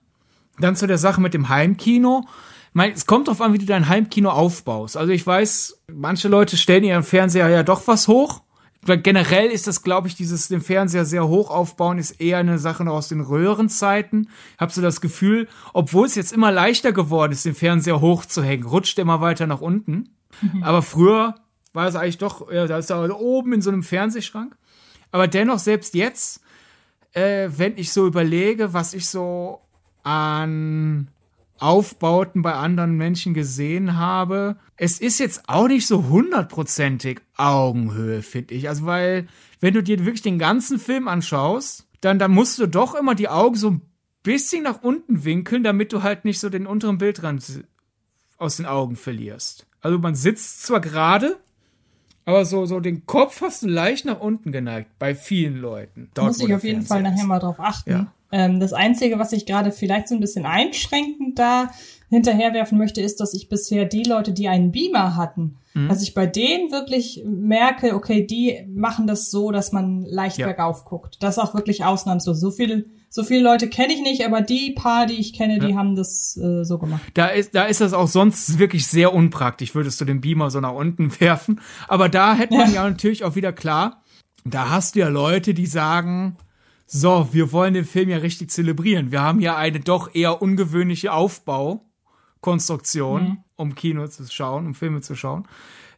Dann 0.60 0.76
zu 0.76 0.86
der 0.86 0.98
Sache 0.98 1.22
mit 1.22 1.34
dem 1.34 1.48
Heimkino. 1.48 2.28
Mein, 2.74 2.92
es 2.92 3.06
kommt 3.06 3.30
darauf 3.30 3.40
an, 3.40 3.54
wie 3.54 3.58
du 3.58 3.66
dein 3.66 3.88
Heimkino 3.88 4.30
aufbaust. 4.30 4.98
Also 4.98 5.14
ich 5.14 5.26
weiß, 5.26 5.82
manche 5.94 6.28
Leute 6.28 6.58
stellen 6.58 6.84
ihren 6.84 7.04
Fernseher 7.04 7.48
ja 7.48 7.64
doch 7.64 7.88
was 7.88 8.10
hoch. 8.10 8.42
Generell 8.84 9.48
ist 9.50 9.68
das, 9.68 9.82
glaube 9.82 10.10
ich, 10.10 10.16
dieses 10.16 10.50
den 10.50 10.60
Fernseher 10.60 11.06
sehr 11.06 11.30
hoch 11.30 11.52
aufbauen, 11.52 12.00
ist 12.00 12.20
eher 12.20 12.40
eine 12.40 12.60
Sache 12.60 12.84
noch 12.84 12.96
aus 12.96 13.08
den 13.08 13.22
Röhrenzeiten. 13.22 14.28
Ich 14.56 14.60
habe 14.60 14.74
so 14.74 14.82
das 14.82 15.00
Gefühl, 15.00 15.48
obwohl 15.72 16.06
es 16.06 16.16
jetzt 16.16 16.34
immer 16.34 16.52
leichter 16.52 16.92
geworden 16.92 17.32
ist, 17.32 17.46
den 17.46 17.56
Fernseher 17.56 18.02
hochzuhängen, 18.02 18.66
rutscht 18.66 19.00
immer 19.00 19.22
weiter 19.22 19.48
nach 19.48 19.62
unten. 19.62 20.10
Mhm. 20.42 20.64
Aber 20.64 20.82
früher 20.82 21.36
war 21.74 21.88
es 21.88 21.96
eigentlich 21.96 22.18
doch, 22.18 22.52
ja, 22.52 22.68
da 22.68 22.78
ist 22.78 22.90
er 22.90 23.20
oben 23.20 23.54
in 23.54 23.62
so 23.62 23.70
einem 23.70 23.84
Fernsehschrank. 23.84 24.56
Aber 25.12 25.28
dennoch, 25.28 25.60
selbst 25.60 25.94
jetzt, 25.94 26.42
äh, 27.14 27.50
wenn 27.56 27.78
ich 27.78 27.92
so 27.92 28.08
überlege, 28.08 28.74
was 28.74 28.94
ich 28.94 29.08
so 29.08 29.62
an 30.04 31.10
Aufbauten 31.60 32.42
bei 32.42 32.54
anderen 32.54 32.96
Menschen 32.96 33.34
gesehen 33.34 33.98
habe, 33.98 34.56
es 34.78 35.00
ist 35.00 35.20
jetzt 35.20 35.48
auch 35.48 35.68
nicht 35.68 35.86
so 35.86 36.08
hundertprozentig 36.08 37.22
Augenhöhe, 37.38 38.24
finde 38.24 38.56
ich. 38.56 38.68
Also, 38.68 38.86
weil, 38.86 39.28
wenn 39.60 39.74
du 39.74 39.84
dir 39.84 40.00
wirklich 40.00 40.24
den 40.24 40.40
ganzen 40.40 40.80
Film 40.80 41.08
anschaust, 41.08 41.88
dann, 42.02 42.18
dann 42.18 42.32
musst 42.32 42.58
du 42.58 42.68
doch 42.68 42.96
immer 42.96 43.14
die 43.14 43.30
Augen 43.30 43.56
so 43.56 43.70
ein 43.70 43.82
bisschen 44.24 44.64
nach 44.64 44.82
unten 44.82 45.24
winkeln, 45.24 45.64
damit 45.64 45.94
du 45.94 46.02
halt 46.02 46.26
nicht 46.26 46.40
so 46.40 46.50
den 46.50 46.66
unteren 46.66 46.98
Bildrand 46.98 47.64
aus 48.38 48.58
den 48.58 48.66
Augen 48.66 48.96
verlierst. 48.96 49.68
Also 49.82 50.00
man 50.00 50.16
sitzt 50.16 50.64
zwar 50.64 50.82
gerade, 50.82 51.38
aber 52.26 52.46
so, 52.46 52.66
so 52.66 52.80
den 52.80 53.06
Kopf 53.06 53.42
hast 53.42 53.64
du 53.64 53.68
leicht 53.68 54.06
nach 54.06 54.20
unten 54.20 54.52
geneigt 54.52 54.90
bei 55.00 55.16
vielen 55.16 55.58
Leuten. 55.58 56.10
Dort, 56.14 56.28
Muss 56.28 56.40
ich 56.42 56.54
auf 56.54 56.64
jeden 56.64 56.84
Fall 56.84 57.02
nachher 57.02 57.26
mal 57.26 57.40
drauf 57.40 57.60
achten. 57.60 57.90
Ja. 57.90 58.14
Ähm, 58.32 58.60
das 58.60 58.74
Einzige, 58.74 59.20
was 59.20 59.34
ich 59.34 59.46
gerade 59.46 59.72
vielleicht 59.72 60.08
so 60.08 60.16
ein 60.16 60.22
bisschen 60.22 60.46
einschränkend 60.46 61.38
da 61.38 61.72
hinterherwerfen 62.12 62.78
möchte, 62.78 63.02
ist, 63.02 63.22
dass 63.22 63.34
ich 63.34 63.48
bisher 63.48 63.86
die 63.86 64.04
Leute, 64.04 64.34
die 64.34 64.50
einen 64.50 64.72
Beamer 64.72 65.16
hatten, 65.16 65.58
mhm. 65.74 65.88
dass 65.88 66.04
ich 66.04 66.14
bei 66.14 66.28
denen 66.28 66.70
wirklich 66.70 67.24
merke, 67.26 67.96
okay, 67.96 68.28
die 68.28 68.68
machen 68.70 69.08
das 69.08 69.32
so, 69.32 69.52
dass 69.52 69.72
man 69.72 70.04
leicht 70.04 70.38
ja. 70.38 70.46
bergauf 70.46 70.84
guckt. 70.84 71.18
Das 71.22 71.38
ist 71.38 71.44
auch 71.44 71.56
wirklich 71.56 71.86
ausnahmslos. 71.86 72.40
So 72.40 72.52
viel 72.52 72.92
so 73.14 73.26
viele 73.26 73.44
Leute 73.44 73.68
kenne 73.68 73.94
ich 73.94 74.02
nicht, 74.02 74.26
aber 74.26 74.42
die 74.42 74.72
paar, 74.72 75.06
die 75.06 75.16
ich 75.16 75.34
kenne, 75.34 75.60
die 75.60 75.76
haben 75.76 75.98
das 75.98 76.38
äh, 76.38 76.64
so 76.64 76.78
gemacht. 76.78 77.02
Da 77.14 77.28
ist, 77.28 77.54
da 77.54 77.66
ist 77.66 77.82
das 77.82 77.92
auch 77.92 78.08
sonst 78.08 78.58
wirklich 78.58 78.88
sehr 78.88 79.14
unpraktisch, 79.14 79.76
würdest 79.76 80.00
du 80.00 80.06
den 80.06 80.22
Beamer 80.22 80.50
so 80.50 80.62
nach 80.62 80.74
unten 80.74 81.12
werfen. 81.20 81.60
Aber 81.90 82.08
da 82.08 82.36
hätte 82.36 82.56
man 82.56 82.70
ja. 82.70 82.84
ja 82.84 82.90
natürlich 82.90 83.26
auch 83.26 83.36
wieder 83.36 83.52
klar, 83.52 84.02
da 84.46 84.70
hast 84.70 84.96
du 84.96 85.00
ja 85.00 85.10
Leute, 85.10 85.54
die 85.54 85.66
sagen, 85.66 86.38
so, 86.86 87.30
wir 87.32 87.52
wollen 87.54 87.74
den 87.74 87.86
Film 87.86 88.10
ja 88.10 88.18
richtig 88.18 88.50
zelebrieren. 88.50 89.12
Wir 89.12 89.22
haben 89.22 89.40
ja 89.40 89.56
eine 89.56 89.80
doch 89.80 90.14
eher 90.14 90.42
ungewöhnliche 90.42 91.14
Aufbaukonstruktion, 92.42 93.24
mhm. 93.24 93.38
um 93.56 93.76
Kino 93.76 94.08
zu 94.08 94.26
schauen, 94.30 94.66
um 94.66 94.76
Filme 94.76 95.02
zu 95.02 95.16
schauen. 95.16 95.48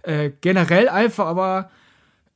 Äh, 0.03 0.31
generell 0.41 0.89
einfach 0.89 1.25
aber 1.25 1.69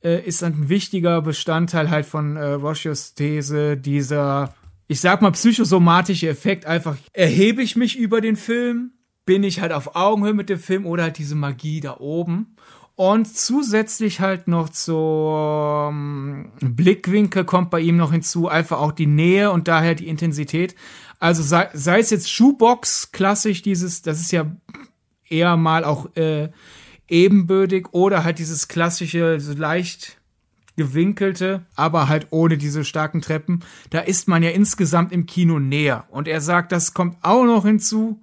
äh, 0.02 0.24
ist 0.24 0.42
ein 0.42 0.68
wichtiger 0.68 1.20
Bestandteil 1.22 1.90
halt 1.90 2.06
von 2.06 2.36
äh, 2.36 2.52
Roshios 2.52 3.14
These 3.14 3.76
dieser 3.76 4.54
ich 4.90 5.02
sag 5.02 5.20
mal, 5.20 5.32
psychosomatische 5.32 6.30
Effekt 6.30 6.64
einfach, 6.64 6.96
erhebe 7.12 7.62
ich 7.62 7.76
mich 7.76 7.98
über 7.98 8.22
den 8.22 8.36
Film, 8.36 8.92
bin 9.26 9.42
ich 9.42 9.60
halt 9.60 9.70
auf 9.70 9.96
Augenhöhe 9.96 10.32
mit 10.32 10.48
dem 10.48 10.58
Film 10.58 10.86
oder 10.86 11.02
halt 11.02 11.18
diese 11.18 11.34
Magie 11.34 11.80
da 11.80 11.98
oben. 11.98 12.56
Und 12.96 13.26
zusätzlich 13.26 14.20
halt 14.20 14.48
noch 14.48 14.70
zum 14.70 16.50
Blickwinkel 16.62 17.44
kommt 17.44 17.68
bei 17.68 17.80
ihm 17.80 17.98
noch 17.98 18.12
hinzu, 18.12 18.48
einfach 18.48 18.80
auch 18.80 18.92
die 18.92 19.06
Nähe 19.06 19.50
und 19.50 19.68
daher 19.68 19.94
die 19.94 20.08
Intensität. 20.08 20.74
Also 21.18 21.42
sei, 21.42 21.68
sei 21.72 21.98
es 21.98 22.10
jetzt 22.10 22.30
Shoebox, 22.30 23.12
klassisch 23.12 23.62
dieses, 23.62 24.02
das 24.02 24.20
ist 24.20 24.32
ja 24.32 24.50
eher 25.28 25.56
mal 25.56 25.84
auch 25.84 26.14
äh, 26.16 26.50
ebenbürtig 27.08 27.88
oder 27.92 28.24
halt 28.24 28.38
dieses 28.38 28.68
klassische, 28.68 29.40
so 29.40 29.52
leicht 29.54 30.18
gewinkelte, 30.76 31.66
aber 31.74 32.08
halt 32.08 32.28
ohne 32.30 32.56
diese 32.56 32.84
starken 32.84 33.20
Treppen. 33.20 33.64
Da 33.90 33.98
ist 33.98 34.28
man 34.28 34.42
ja 34.42 34.50
insgesamt 34.50 35.12
im 35.12 35.26
Kino 35.26 35.58
näher. 35.58 36.06
Und 36.10 36.28
er 36.28 36.40
sagt, 36.40 36.70
das 36.70 36.94
kommt 36.94 37.16
auch 37.22 37.44
noch 37.44 37.64
hinzu, 37.64 38.22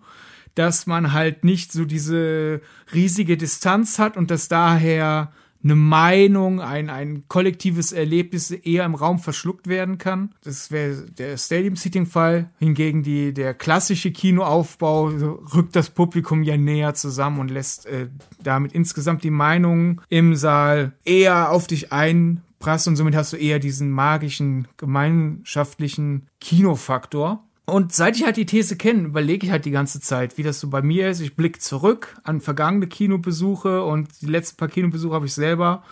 dass 0.55 0.87
man 0.87 1.11
halt 1.11 1.43
nicht 1.43 1.73
so 1.73 1.83
diese 1.83 2.61
riesige 2.93 3.35
Distanz 3.35 3.99
hat 3.99 4.15
und 4.15 4.31
dass 4.31 4.47
daher 4.47 5.33
eine 5.65 5.75
Meinung, 5.75 6.61
ein, 6.61 6.91
ein 6.91 7.23
kollektives 7.27 7.91
Erlebnis 7.91 8.51
eher 8.51 8.85
im 8.85 8.93
Raum 8.93 9.17
verschluckt 9.17 9.67
werden 9.67 9.97
kann. 9.97 10.33
Das 10.43 10.69
wäre 10.69 11.07
der 11.09 11.37
Stadium-Seating-Fall. 11.37 12.51
Hingegen 12.59 13.01
die, 13.01 13.33
der 13.33 13.55
klassische 13.55 14.11
Kinoaufbau 14.11 15.07
rückt 15.55 15.75
das 15.75 15.89
Publikum 15.89 16.43
ja 16.43 16.55
näher 16.55 16.93
zusammen 16.93 17.39
und 17.39 17.49
lässt 17.49 17.87
äh, 17.87 18.09
damit 18.43 18.73
insgesamt 18.73 19.23
die 19.23 19.31
Meinungen 19.31 20.01
im 20.07 20.35
Saal 20.35 20.93
eher 21.03 21.49
auf 21.49 21.65
dich 21.65 21.91
einprassen 21.91 22.91
und 22.91 22.95
somit 22.97 23.15
hast 23.15 23.33
du 23.33 23.37
eher 23.37 23.57
diesen 23.57 23.89
magischen, 23.89 24.67
gemeinschaftlichen 24.77 26.27
Kinofaktor. 26.39 27.44
Und 27.65 27.93
seit 27.93 28.15
ich 28.15 28.25
halt 28.25 28.37
die 28.37 28.45
These 28.45 28.77
kenne, 28.77 29.07
überlege 29.07 29.45
ich 29.45 29.51
halt 29.51 29.65
die 29.65 29.71
ganze 29.71 29.99
Zeit, 29.99 30.37
wie 30.37 30.43
das 30.43 30.59
so 30.59 30.69
bei 30.69 30.83
mir 30.83 31.09
ist. 31.09 31.19
Ich 31.19 31.35
blicke 31.35 31.59
zurück 31.59 32.19
an 32.23 32.39
vergangene 32.39 32.87
Kinobesuche 32.87 33.83
und 33.83 34.21
die 34.21 34.27
letzten 34.27 34.57
paar 34.57 34.67
Kinobesuche 34.67 35.15
habe 35.15 35.25
ich 35.25 35.33
selber 35.33 35.83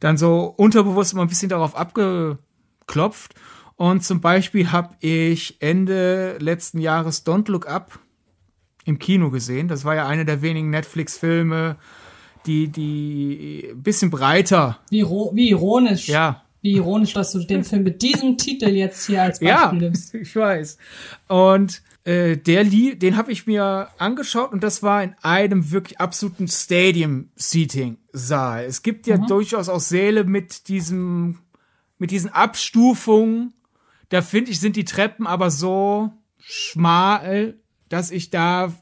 dann 0.00 0.16
so 0.16 0.54
unterbewusst 0.56 1.12
immer 1.12 1.22
ein 1.22 1.28
bisschen 1.28 1.48
darauf 1.48 1.76
abgeklopft. 1.76 3.34
Und 3.76 4.04
zum 4.04 4.22
Beispiel 4.22 4.72
habe 4.72 4.94
ich 5.00 5.60
Ende 5.60 6.38
letzten 6.38 6.78
Jahres 6.78 7.26
Don't 7.26 7.50
Look 7.50 7.68
Up 7.68 7.98
im 8.86 8.98
Kino 8.98 9.30
gesehen. 9.30 9.68
Das 9.68 9.84
war 9.84 9.94
ja 9.94 10.06
einer 10.06 10.24
der 10.24 10.40
wenigen 10.40 10.70
Netflix-Filme, 10.70 11.76
die, 12.46 12.68
die 12.68 13.68
ein 13.72 13.82
bisschen 13.82 14.10
breiter. 14.10 14.78
Wie, 14.88 15.02
wie 15.04 15.50
ironisch. 15.50 16.08
Ja, 16.08 16.45
wie 16.66 16.72
ironisch, 16.72 17.12
dass 17.12 17.32
du 17.32 17.38
den 17.38 17.62
Film 17.62 17.84
mit 17.84 18.02
diesem 18.02 18.36
Titel 18.36 18.70
jetzt 18.70 19.06
hier 19.06 19.22
als 19.22 19.38
Beispiel 19.38 19.48
ja, 19.48 19.72
nimmst. 19.72 20.12
ich 20.14 20.34
weiß. 20.34 20.78
Und 21.28 21.80
äh, 22.02 22.36
der 22.36 22.64
Lie 22.64 22.96
den 22.96 23.16
habe 23.16 23.30
ich 23.30 23.46
mir 23.46 23.88
angeschaut 23.98 24.50
und 24.52 24.64
das 24.64 24.82
war 24.82 25.00
in 25.02 25.14
einem 25.22 25.70
wirklich 25.70 26.00
absoluten 26.00 26.48
Stadium-Seating-Saal. 26.48 28.64
Es 28.64 28.82
gibt 28.82 29.06
ja 29.06 29.16
mhm. 29.16 29.28
durchaus 29.28 29.68
auch 29.68 29.78
Säle 29.78 30.24
mit 30.24 30.66
diesem, 30.68 31.38
mit 31.98 32.10
diesen 32.10 32.30
Abstufungen. 32.30 33.52
Da 34.08 34.22
finde 34.22 34.50
ich, 34.50 34.58
sind 34.58 34.74
die 34.74 34.84
Treppen 34.84 35.28
aber 35.28 35.52
so 35.52 36.10
schmal, 36.40 37.54
dass 37.88 38.10
ich 38.10 38.30
da 38.30 38.74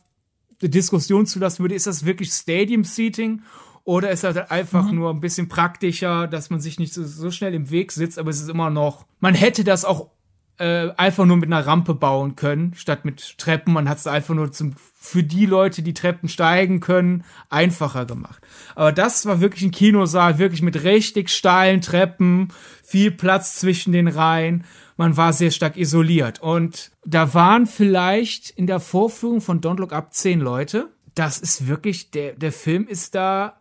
eine 0.62 0.70
Diskussion 0.70 1.26
zulassen 1.26 1.62
würde. 1.62 1.74
Ist 1.74 1.86
das 1.86 2.06
wirklich 2.06 2.32
Stadium-Seating 2.32 3.42
oder 3.84 4.10
ist 4.10 4.24
das 4.24 4.50
einfach 4.50 4.90
mhm. 4.90 4.96
nur 4.96 5.10
ein 5.10 5.20
bisschen 5.20 5.48
praktischer, 5.48 6.26
dass 6.26 6.50
man 6.50 6.60
sich 6.60 6.78
nicht 6.78 6.94
so, 6.94 7.04
so, 7.04 7.30
schnell 7.30 7.54
im 7.54 7.70
Weg 7.70 7.92
sitzt, 7.92 8.18
aber 8.18 8.30
es 8.30 8.40
ist 8.40 8.48
immer 8.48 8.70
noch, 8.70 9.06
man 9.20 9.34
hätte 9.34 9.62
das 9.62 9.84
auch 9.84 10.10
äh, 10.58 10.90
einfach 10.96 11.24
nur 11.24 11.36
mit 11.36 11.52
einer 11.52 11.66
Rampe 11.66 11.94
bauen 11.94 12.36
können, 12.36 12.74
statt 12.74 13.04
mit 13.04 13.38
Treppen. 13.38 13.72
Man 13.72 13.88
hat 13.88 13.98
es 13.98 14.06
einfach 14.06 14.34
nur 14.34 14.52
zum, 14.52 14.74
für 14.94 15.22
die 15.22 15.46
Leute, 15.46 15.82
die 15.82 15.94
Treppen 15.94 16.28
steigen 16.28 16.80
können, 16.80 17.24
einfacher 17.50 18.06
gemacht. 18.06 18.40
Aber 18.74 18.92
das 18.92 19.26
war 19.26 19.40
wirklich 19.40 19.64
ein 19.64 19.72
Kinosaal, 19.72 20.38
wirklich 20.38 20.62
mit 20.62 20.84
richtig 20.84 21.28
steilen 21.30 21.80
Treppen, 21.80 22.52
viel 22.82 23.10
Platz 23.10 23.56
zwischen 23.56 23.92
den 23.92 24.08
Reihen. 24.08 24.64
Man 24.96 25.16
war 25.16 25.32
sehr 25.32 25.50
stark 25.50 25.76
isoliert. 25.76 26.40
Und 26.40 26.92
da 27.04 27.34
waren 27.34 27.66
vielleicht 27.66 28.50
in 28.50 28.66
der 28.68 28.80
Vorführung 28.80 29.40
von 29.40 29.60
Don't 29.60 29.80
Look 29.80 29.92
Up 29.92 30.14
zehn 30.14 30.40
Leute. 30.40 30.88
Das 31.16 31.38
ist 31.38 31.66
wirklich, 31.66 32.12
der, 32.12 32.34
der 32.34 32.52
Film 32.52 32.86
ist 32.86 33.14
da 33.16 33.56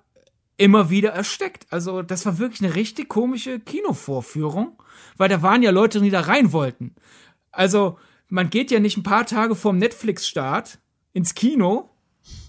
immer 0.63 0.89
wieder 0.89 1.10
ersteckt. 1.10 1.67
Also 1.72 2.03
das 2.03 2.25
war 2.25 2.38
wirklich 2.38 2.62
eine 2.62 2.75
richtig 2.75 3.10
komische 3.10 3.60
Kinovorführung, 3.60 4.82
weil 5.17 5.27
da 5.27 5.41
waren 5.41 5.62
ja 5.62 5.72
Leute, 5.72 6.00
die 6.00 6.10
da 6.10 6.22
rein 6.22 6.53
wollten. 6.53 6.96
Also 7.51 8.00
man 8.29 8.50
geht 8.50 8.72
ja 8.72 8.79
nicht 8.79 8.96
ein 8.96 9.03
paar 9.03 9.25
Tage 9.25 9.55
vorm 9.55 9.77
Netflix-Start 9.77 10.79
ins 11.12 11.36
Kino, 11.36 11.89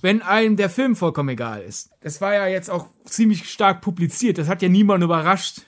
wenn 0.01 0.23
einem 0.23 0.57
der 0.57 0.71
Film 0.71 0.95
vollkommen 0.95 1.31
egal 1.31 1.63
ist. 1.63 1.91
Das 2.03 2.21
war 2.21 2.33
ja 2.33 2.47
jetzt 2.47 2.71
auch 2.71 2.87
ziemlich 3.05 3.51
stark 3.51 3.81
publiziert. 3.81 4.39
Das 4.39 4.47
hat 4.47 4.63
ja 4.63 4.69
niemand 4.69 5.03
überrascht. 5.03 5.63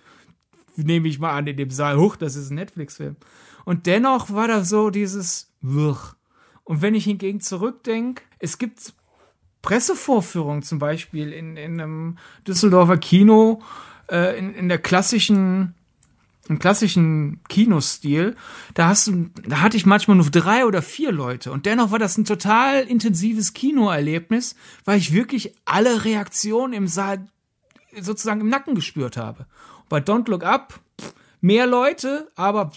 Nehme 0.76 1.08
ich 1.08 1.18
mal 1.18 1.32
an 1.32 1.48
in 1.48 1.56
dem 1.56 1.70
Saal. 1.70 1.96
Huch, 1.98 2.14
das 2.14 2.36
ist 2.36 2.50
ein 2.50 2.54
Netflix-Film. 2.54 3.16
Und 3.64 3.86
dennoch 3.86 4.30
war 4.30 4.46
da 4.46 4.64
so 4.64 4.90
dieses 4.90 5.52
Wirr. 5.62 6.14
Und 6.62 6.80
wenn 6.80 6.94
ich 6.94 7.04
hingegen 7.06 7.40
zurückdenke, 7.40 8.22
es 8.38 8.58
gibt 8.58 8.94
Pressevorführung 9.66 10.62
zum 10.62 10.78
Beispiel 10.78 11.32
in, 11.32 11.56
in 11.56 11.80
einem 11.80 12.18
Düsseldorfer 12.46 12.98
Kino, 12.98 13.62
äh, 14.08 14.38
in, 14.38 14.54
in 14.54 14.68
der 14.68 14.78
klassischen 14.78 15.74
im 16.48 16.60
klassischen 16.60 17.40
Kinostil, 17.48 18.36
da 18.74 18.86
hast 18.86 19.08
du, 19.08 19.30
da 19.48 19.62
hatte 19.62 19.76
ich 19.76 19.84
manchmal 19.84 20.16
nur 20.16 20.30
drei 20.30 20.64
oder 20.64 20.80
vier 20.80 21.10
Leute 21.10 21.50
und 21.50 21.66
dennoch 21.66 21.90
war 21.90 21.98
das 21.98 22.16
ein 22.16 22.24
total 22.24 22.84
intensives 22.84 23.52
Kinoerlebnis, 23.52 24.54
weil 24.84 24.98
ich 24.98 25.12
wirklich 25.12 25.56
alle 25.64 26.04
Reaktionen 26.04 26.72
im 26.72 26.86
Saal 26.86 27.26
sozusagen 28.00 28.42
im 28.42 28.48
Nacken 28.48 28.76
gespürt 28.76 29.16
habe. 29.16 29.46
bei 29.88 29.98
Don't 29.98 30.30
Look 30.30 30.44
Up 30.44 30.78
mehr 31.40 31.66
Leute, 31.66 32.28
aber 32.36 32.70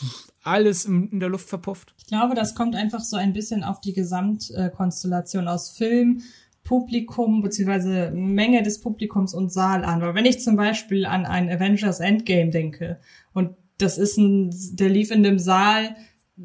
alles 0.44 0.86
in 0.86 1.20
der 1.20 1.30
Luft 1.30 1.50
verpufft. 1.50 1.94
Ich 2.00 2.08
glaube, 2.08 2.34
das 2.34 2.56
kommt 2.56 2.76
einfach 2.76 3.02
so 3.02 3.18
ein 3.18 3.34
bisschen 3.34 3.64
auf 3.64 3.80
die 3.82 3.94
Gesamtkonstellation 3.94 5.48
aus 5.48 5.70
Film, 5.70 6.24
Publikum 6.70 7.42
beziehungsweise 7.42 8.12
Menge 8.12 8.62
des 8.62 8.80
Publikums 8.80 9.34
und 9.34 9.52
Saal 9.52 9.84
an. 9.84 10.02
Weil 10.02 10.14
wenn 10.14 10.28
ich 10.28 10.40
zum 10.40 10.56
Beispiel 10.56 11.04
an 11.08 11.26
ein 11.26 11.50
Avengers 11.50 12.00
Endgame 12.00 12.52
denke 12.52 13.00
und 13.34 13.56
das 13.80 13.98
ist 13.98 14.18
ein, 14.18 14.54
der 14.74 14.90
lief 14.90 15.10
in 15.10 15.24
dem 15.24 15.40
Saal, 15.40 15.96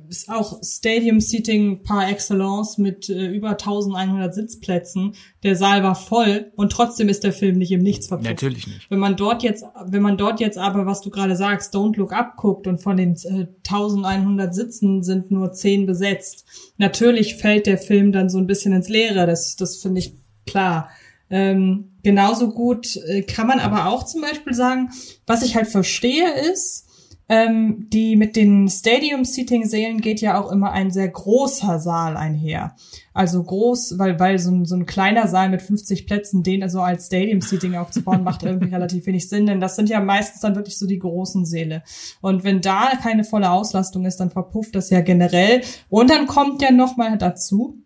ist 0.09 0.29
auch 0.29 0.61
Stadium 0.63 1.21
Seating 1.21 1.83
par 1.83 2.09
excellence 2.09 2.79
mit 2.79 3.09
äh, 3.09 3.29
über 3.29 3.51
1100 3.51 4.35
Sitzplätzen. 4.35 5.15
Der 5.43 5.57
Saal 5.57 5.83
war 5.83 5.95
voll 5.95 6.53
und 6.57 6.73
trotzdem 6.73 7.09
ist 7.09 7.23
der 7.23 7.33
Film 7.33 7.59
nicht 7.59 7.71
im 7.71 7.83
Nichts 7.83 8.09
verpufft. 8.09 8.29
Natürlich 8.29 8.67
nicht. 8.67 8.91
Wenn 8.91 8.99
man 8.99 9.17
dort 9.17 9.43
jetzt, 9.43 9.65
wenn 9.87 10.03
man 10.03 10.17
dort 10.17 10.41
jetzt 10.41 10.59
aber, 10.59 10.87
was 10.87 11.01
du 11.01 11.11
gerade 11.11 11.37
sagst, 11.37 11.75
Don't 11.75 11.97
Look 11.97 12.13
Up 12.13 12.37
guckt 12.37 12.67
und 12.67 12.83
von 12.83 12.97
den 12.97 13.13
äh, 13.25 13.47
1100 13.69 14.55
Sitzen 14.55 15.03
sind 15.03 15.31
nur 15.31 15.53
10 15.53 15.87
besetzt. 15.87 16.45
Natürlich 16.77 17.37
fällt 17.37 17.67
der 17.67 17.79
Film 17.79 18.11
dann 18.11 18.29
so 18.29 18.39
ein 18.39 18.47
bisschen 18.47 18.73
ins 18.73 18.89
Leere. 18.89 19.27
Das, 19.27 19.57
das 19.57 19.77
finde 19.77 20.01
ich 20.01 20.15
klar. 20.47 20.91
Ähm, 21.31 21.93
genauso 22.03 22.51
gut 22.51 22.97
äh, 23.09 23.23
kann 23.23 23.47
man 23.47 23.61
aber 23.61 23.87
auch 23.87 24.05
zum 24.05 24.21
Beispiel 24.21 24.55
sagen, 24.55 24.91
was 25.27 25.43
ich 25.43 25.57
halt 25.57 25.69
verstehe 25.69 26.33
ist, 26.53 26.84
ähm, 27.29 27.89
die 27.91 28.17
mit 28.17 28.37
den 28.37 28.69
Stadium-Seating-Sälen 28.69 30.01
geht 30.01 30.21
ja 30.21 30.39
auch 30.41 30.53
immer 30.53 30.73
ein 30.73 30.91
sehr 30.91 31.09
großer 31.09 31.79
Saal 31.79 32.17
einher. 32.17 32.75
Also 33.15 33.43
groß, 33.43 33.99
weil, 33.99 34.19
weil 34.21 34.39
so 34.39 34.51
ein, 34.51 34.65
so 34.65 34.75
ein 34.75 34.87
kleiner 34.87 35.29
Saal 35.29 35.49
mit 35.49 35.63
50 35.63 36.07
Plätzen, 36.07 36.43
den 36.43 36.63
also 36.63 36.81
als 36.81 37.07
Stadium-Seating 37.07 37.77
aufzubauen, 37.77 38.25
macht 38.25 38.43
irgendwie 38.45 38.73
relativ 38.73 39.07
wenig 39.07 39.29
Sinn, 39.29 39.47
denn 39.47 39.61
das 39.61 39.77
sind 39.77 39.89
ja 39.89 40.01
meistens 40.01 40.41
dann 40.41 40.57
wirklich 40.57 40.79
so 40.79 40.87
die 40.87 40.99
großen 40.99 41.47
Säle. 41.47 41.83
Und 42.21 42.45
wenn 42.45 42.61
da 42.61 42.93
keine 43.01 43.25
volle 43.25 43.51
Auslastung 43.51 44.05
ist, 44.05 44.19
dann 44.19 44.31
verpufft 44.31 44.75
das 44.75 44.91
ja 44.91 45.01
generell. 45.01 45.63
Und 45.89 46.11
dann 46.11 46.27
kommt 46.27 46.61
ja 46.61 46.73
noch 46.73 46.97
mal 46.97 47.17
dazu, 47.17 47.84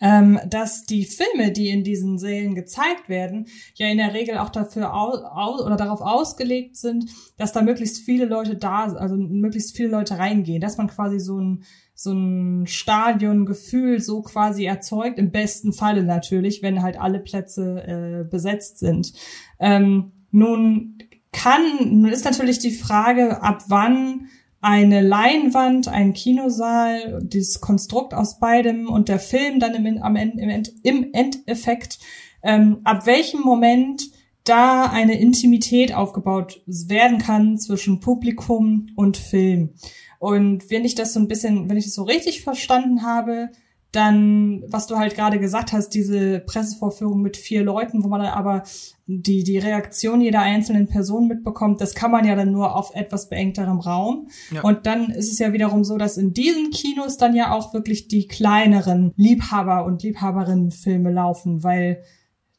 dass 0.00 0.84
die 0.84 1.04
Filme, 1.04 1.52
die 1.52 1.68
in 1.68 1.84
diesen 1.84 2.18
Sälen 2.18 2.56
gezeigt 2.56 3.08
werden, 3.08 3.46
ja 3.76 3.86
in 3.86 3.98
der 3.98 4.14
Regel 4.14 4.36
auch 4.36 4.50
dafür 4.50 4.94
au, 4.94 5.12
au, 5.12 5.64
oder 5.64 5.76
darauf 5.76 6.00
ausgelegt 6.00 6.76
sind, 6.76 7.08
dass 7.36 7.52
da 7.52 7.62
möglichst 7.62 7.98
viele 7.98 8.24
Leute 8.24 8.56
da, 8.56 8.86
also 8.94 9.14
möglichst 9.16 9.76
viele 9.76 9.90
Leute 9.90 10.18
reingehen, 10.18 10.60
dass 10.60 10.76
man 10.76 10.88
quasi 10.88 11.20
so 11.20 11.38
ein 11.38 11.62
so 11.94 12.12
ein 12.12 12.66
Stadiongefühl 12.66 14.00
so 14.00 14.22
quasi 14.22 14.64
erzeugt, 14.64 15.18
im 15.18 15.30
besten 15.30 15.72
Falle 15.72 16.02
natürlich, 16.02 16.62
wenn 16.62 16.82
halt 16.82 16.98
alle 16.98 17.20
Plätze 17.20 17.82
äh, 17.86 18.24
besetzt 18.28 18.78
sind. 18.78 19.12
Ähm, 19.60 20.10
nun 20.32 20.98
kann, 21.30 21.62
nun 22.00 22.10
ist 22.10 22.24
natürlich 22.24 22.58
die 22.58 22.72
Frage, 22.72 23.42
ab 23.42 23.64
wann 23.68 24.28
eine 24.62 25.00
Leinwand, 25.02 25.88
ein 25.88 26.12
Kinosaal, 26.12 27.20
dieses 27.22 27.60
Konstrukt 27.60 28.14
aus 28.14 28.38
beidem 28.38 28.88
und 28.88 29.08
der 29.08 29.18
Film 29.18 29.58
dann 29.58 29.74
im, 29.74 30.02
am 30.02 30.16
End, 30.16 30.38
im, 30.38 30.48
End, 30.48 30.72
im 30.84 31.12
Endeffekt, 31.12 31.98
ähm, 32.44 32.78
ab 32.84 33.04
welchem 33.04 33.40
Moment 33.40 34.04
da 34.44 34.84
eine 34.84 35.18
Intimität 35.20 35.94
aufgebaut 35.94 36.62
werden 36.66 37.18
kann 37.18 37.58
zwischen 37.58 38.00
Publikum 38.00 38.86
und 38.94 39.16
Film. 39.16 39.74
Und 40.20 40.70
wenn 40.70 40.84
ich 40.84 40.94
das 40.94 41.12
so 41.12 41.20
ein 41.20 41.28
bisschen, 41.28 41.68
wenn 41.68 41.76
ich 41.76 41.84
das 41.84 41.94
so 41.94 42.04
richtig 42.04 42.42
verstanden 42.42 43.02
habe, 43.02 43.50
dann, 43.92 44.62
was 44.68 44.86
du 44.86 44.96
halt 44.96 45.14
gerade 45.14 45.38
gesagt 45.38 45.72
hast, 45.72 45.90
diese 45.90 46.40
Pressevorführung 46.40 47.20
mit 47.20 47.36
vier 47.36 47.62
Leuten, 47.62 48.02
wo 48.02 48.08
man 48.08 48.22
dann 48.22 48.32
aber 48.32 48.62
die, 49.06 49.44
die 49.44 49.58
Reaktion 49.58 50.22
jeder 50.22 50.40
einzelnen 50.40 50.88
Person 50.88 51.28
mitbekommt, 51.28 51.82
das 51.82 51.94
kann 51.94 52.10
man 52.10 52.24
ja 52.24 52.34
dann 52.34 52.52
nur 52.52 52.74
auf 52.74 52.94
etwas 52.94 53.28
beengterem 53.28 53.80
Raum. 53.80 54.28
Ja. 54.50 54.62
Und 54.62 54.86
dann 54.86 55.10
ist 55.10 55.30
es 55.30 55.38
ja 55.38 55.52
wiederum 55.52 55.84
so, 55.84 55.98
dass 55.98 56.16
in 56.16 56.32
diesen 56.32 56.70
Kinos 56.70 57.18
dann 57.18 57.36
ja 57.36 57.52
auch 57.52 57.74
wirklich 57.74 58.08
die 58.08 58.26
kleineren 58.26 59.12
Liebhaber- 59.16 59.84
und 59.84 60.02
Liebhaberinnenfilme 60.02 61.12
laufen, 61.12 61.62
weil 61.62 62.02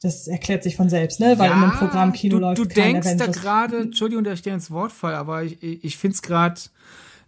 das 0.04 0.28
erklärt 0.28 0.62
sich 0.62 0.76
von 0.76 0.90
selbst, 0.90 1.20
ne? 1.20 1.40
Weil 1.40 1.50
ja, 1.50 1.58
in 1.58 1.64
einem 1.64 1.72
Programm 1.72 2.14
Kino 2.14 2.36
du, 2.36 2.42
läuft 2.42 2.60
Du 2.60 2.66
denkst 2.66 3.08
Event, 3.08 3.22
da 3.22 3.28
gerade, 3.28 3.78
Entschuldigung, 3.84 4.24
dass 4.24 4.36
ich 4.36 4.42
dir 4.44 4.54
ins 4.54 4.70
Wort 4.70 4.92
fall, 4.92 5.16
aber 5.16 5.44
ich, 5.44 5.64
ich 5.64 5.98
finde 5.98 6.16
es 6.16 6.22
gerade 6.22 6.60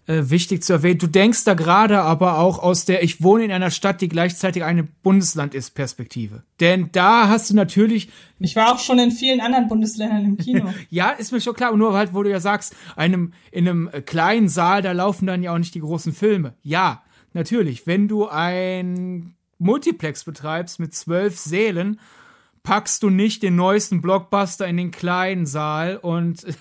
äh, 0.07 0.29
wichtig 0.29 0.63
zu 0.63 0.73
erwähnen. 0.73 0.99
Du 0.99 1.07
denkst 1.07 1.45
da 1.45 1.55
gerade 1.55 2.01
aber 2.01 2.37
auch 2.37 2.59
aus 2.59 2.85
der 2.85 3.03
Ich 3.03 3.23
wohne 3.23 3.45
in 3.45 3.51
einer 3.51 3.71
Stadt, 3.71 4.01
die 4.01 4.07
gleichzeitig 4.07 4.63
ein 4.63 4.87
Bundesland 5.01 5.55
ist, 5.55 5.71
Perspektive. 5.71 6.43
Denn 6.59 6.89
da 6.91 7.27
hast 7.27 7.49
du 7.49 7.55
natürlich. 7.55 8.09
Ich 8.39 8.55
war 8.55 8.71
auch 8.71 8.79
schon 8.79 8.99
in 8.99 9.11
vielen 9.11 9.41
anderen 9.41 9.67
Bundesländern 9.67 10.23
im 10.25 10.37
Kino. 10.37 10.73
ja, 10.89 11.09
ist 11.09 11.31
mir 11.31 11.41
schon 11.41 11.55
klar. 11.55 11.75
Nur 11.75 11.93
halt, 11.93 12.13
wo 12.13 12.21
du 12.21 12.29
ja 12.29 12.39
sagst, 12.39 12.75
einem, 12.95 13.33
in 13.51 13.67
einem 13.67 13.89
kleinen 14.05 14.47
Saal, 14.47 14.81
da 14.81 14.91
laufen 14.91 15.25
dann 15.25 15.41
ja 15.41 15.53
auch 15.53 15.57
nicht 15.57 15.73
die 15.73 15.79
großen 15.79 16.13
Filme. 16.13 16.53
Ja, 16.61 17.03
natürlich. 17.33 17.87
Wenn 17.87 18.07
du 18.07 18.27
ein 18.27 19.35
Multiplex 19.57 20.23
betreibst 20.23 20.79
mit 20.79 20.93
zwölf 20.93 21.39
Sälen, 21.39 21.99
packst 22.61 23.03
du 23.03 23.09
nicht 23.09 23.43
den 23.43 23.55
neuesten 23.55 24.01
Blockbuster 24.01 24.67
in 24.67 24.77
den 24.77 24.91
kleinen 24.91 25.45
Saal 25.45 25.97
und 25.97 26.45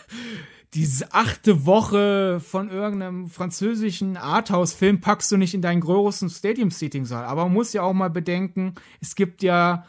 diese 0.74 1.14
achte 1.14 1.66
Woche 1.66 2.40
von 2.40 2.68
irgendeinem 2.68 3.28
französischen 3.28 4.16
Arthouse-Film 4.16 5.00
packst 5.00 5.30
du 5.30 5.36
nicht 5.36 5.54
in 5.54 5.62
deinen 5.62 5.80
großen 5.80 6.28
Stadium-Seating-Saal. 6.28 7.24
Aber 7.24 7.44
man 7.44 7.52
muss 7.52 7.72
ja 7.72 7.82
auch 7.82 7.92
mal 7.92 8.10
bedenken, 8.10 8.74
es 9.00 9.14
gibt 9.14 9.42
ja 9.42 9.86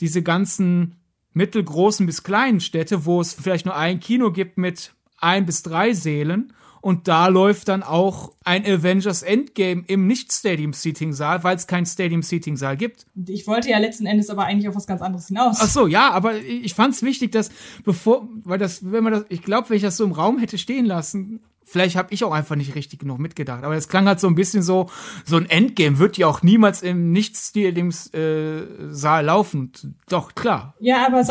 diese 0.00 0.22
ganzen 0.22 0.96
mittelgroßen 1.32 2.04
bis 2.04 2.22
kleinen 2.22 2.60
Städte, 2.60 3.06
wo 3.06 3.20
es 3.20 3.32
vielleicht 3.32 3.64
nur 3.64 3.76
ein 3.76 4.00
Kino 4.00 4.30
gibt 4.30 4.58
mit 4.58 4.92
ein 5.16 5.46
bis 5.46 5.62
drei 5.62 5.94
Sälen 5.94 6.52
und 6.80 7.08
da 7.08 7.28
läuft 7.28 7.68
dann 7.68 7.82
auch 7.82 8.32
ein 8.44 8.64
Avengers 8.64 9.22
Endgame 9.22 9.84
im 9.86 10.06
Nicht-Stadium-Seating-Saal, 10.06 11.44
weil 11.44 11.56
es 11.56 11.66
keinen 11.66 11.86
Stadium-Seating-Saal 11.86 12.76
gibt. 12.76 13.06
Ich 13.26 13.46
wollte 13.46 13.70
ja 13.70 13.78
letzten 13.78 14.06
Endes 14.06 14.30
aber 14.30 14.44
eigentlich 14.44 14.68
auf 14.68 14.76
was 14.76 14.86
ganz 14.86 15.02
anderes 15.02 15.28
hinaus. 15.28 15.58
Ach 15.60 15.68
so, 15.68 15.86
ja, 15.86 16.10
aber 16.10 16.36
ich 16.36 16.74
fand 16.74 16.94
es 16.94 17.02
wichtig, 17.02 17.32
dass 17.32 17.50
bevor, 17.84 18.28
weil 18.44 18.58
das, 18.58 18.90
wenn 18.90 19.04
man 19.04 19.12
das, 19.12 19.24
ich 19.28 19.42
glaube, 19.42 19.70
wenn 19.70 19.76
ich 19.76 19.82
das 19.82 19.96
so 19.96 20.04
im 20.04 20.12
Raum 20.12 20.38
hätte 20.38 20.58
stehen 20.58 20.86
lassen, 20.86 21.40
Vielleicht 21.68 21.96
habe 21.96 22.14
ich 22.14 22.24
auch 22.24 22.32
einfach 22.32 22.56
nicht 22.56 22.74
richtig 22.74 23.00
genug 23.00 23.18
mitgedacht. 23.18 23.62
Aber 23.62 23.74
es 23.76 23.88
klang 23.88 24.06
halt 24.06 24.20
so 24.20 24.26
ein 24.26 24.34
bisschen 24.34 24.62
so, 24.62 24.86
so 25.24 25.36
ein 25.36 25.48
Endgame 25.50 25.98
wird 25.98 26.16
ja 26.16 26.26
auch 26.26 26.42
niemals 26.42 26.82
im 26.82 27.12
Nicht-Saal 27.12 28.12
äh, 28.14 29.22
laufen. 29.22 29.72
Doch, 30.08 30.34
klar. 30.34 30.74
Ja, 30.80 31.06
aber 31.06 31.24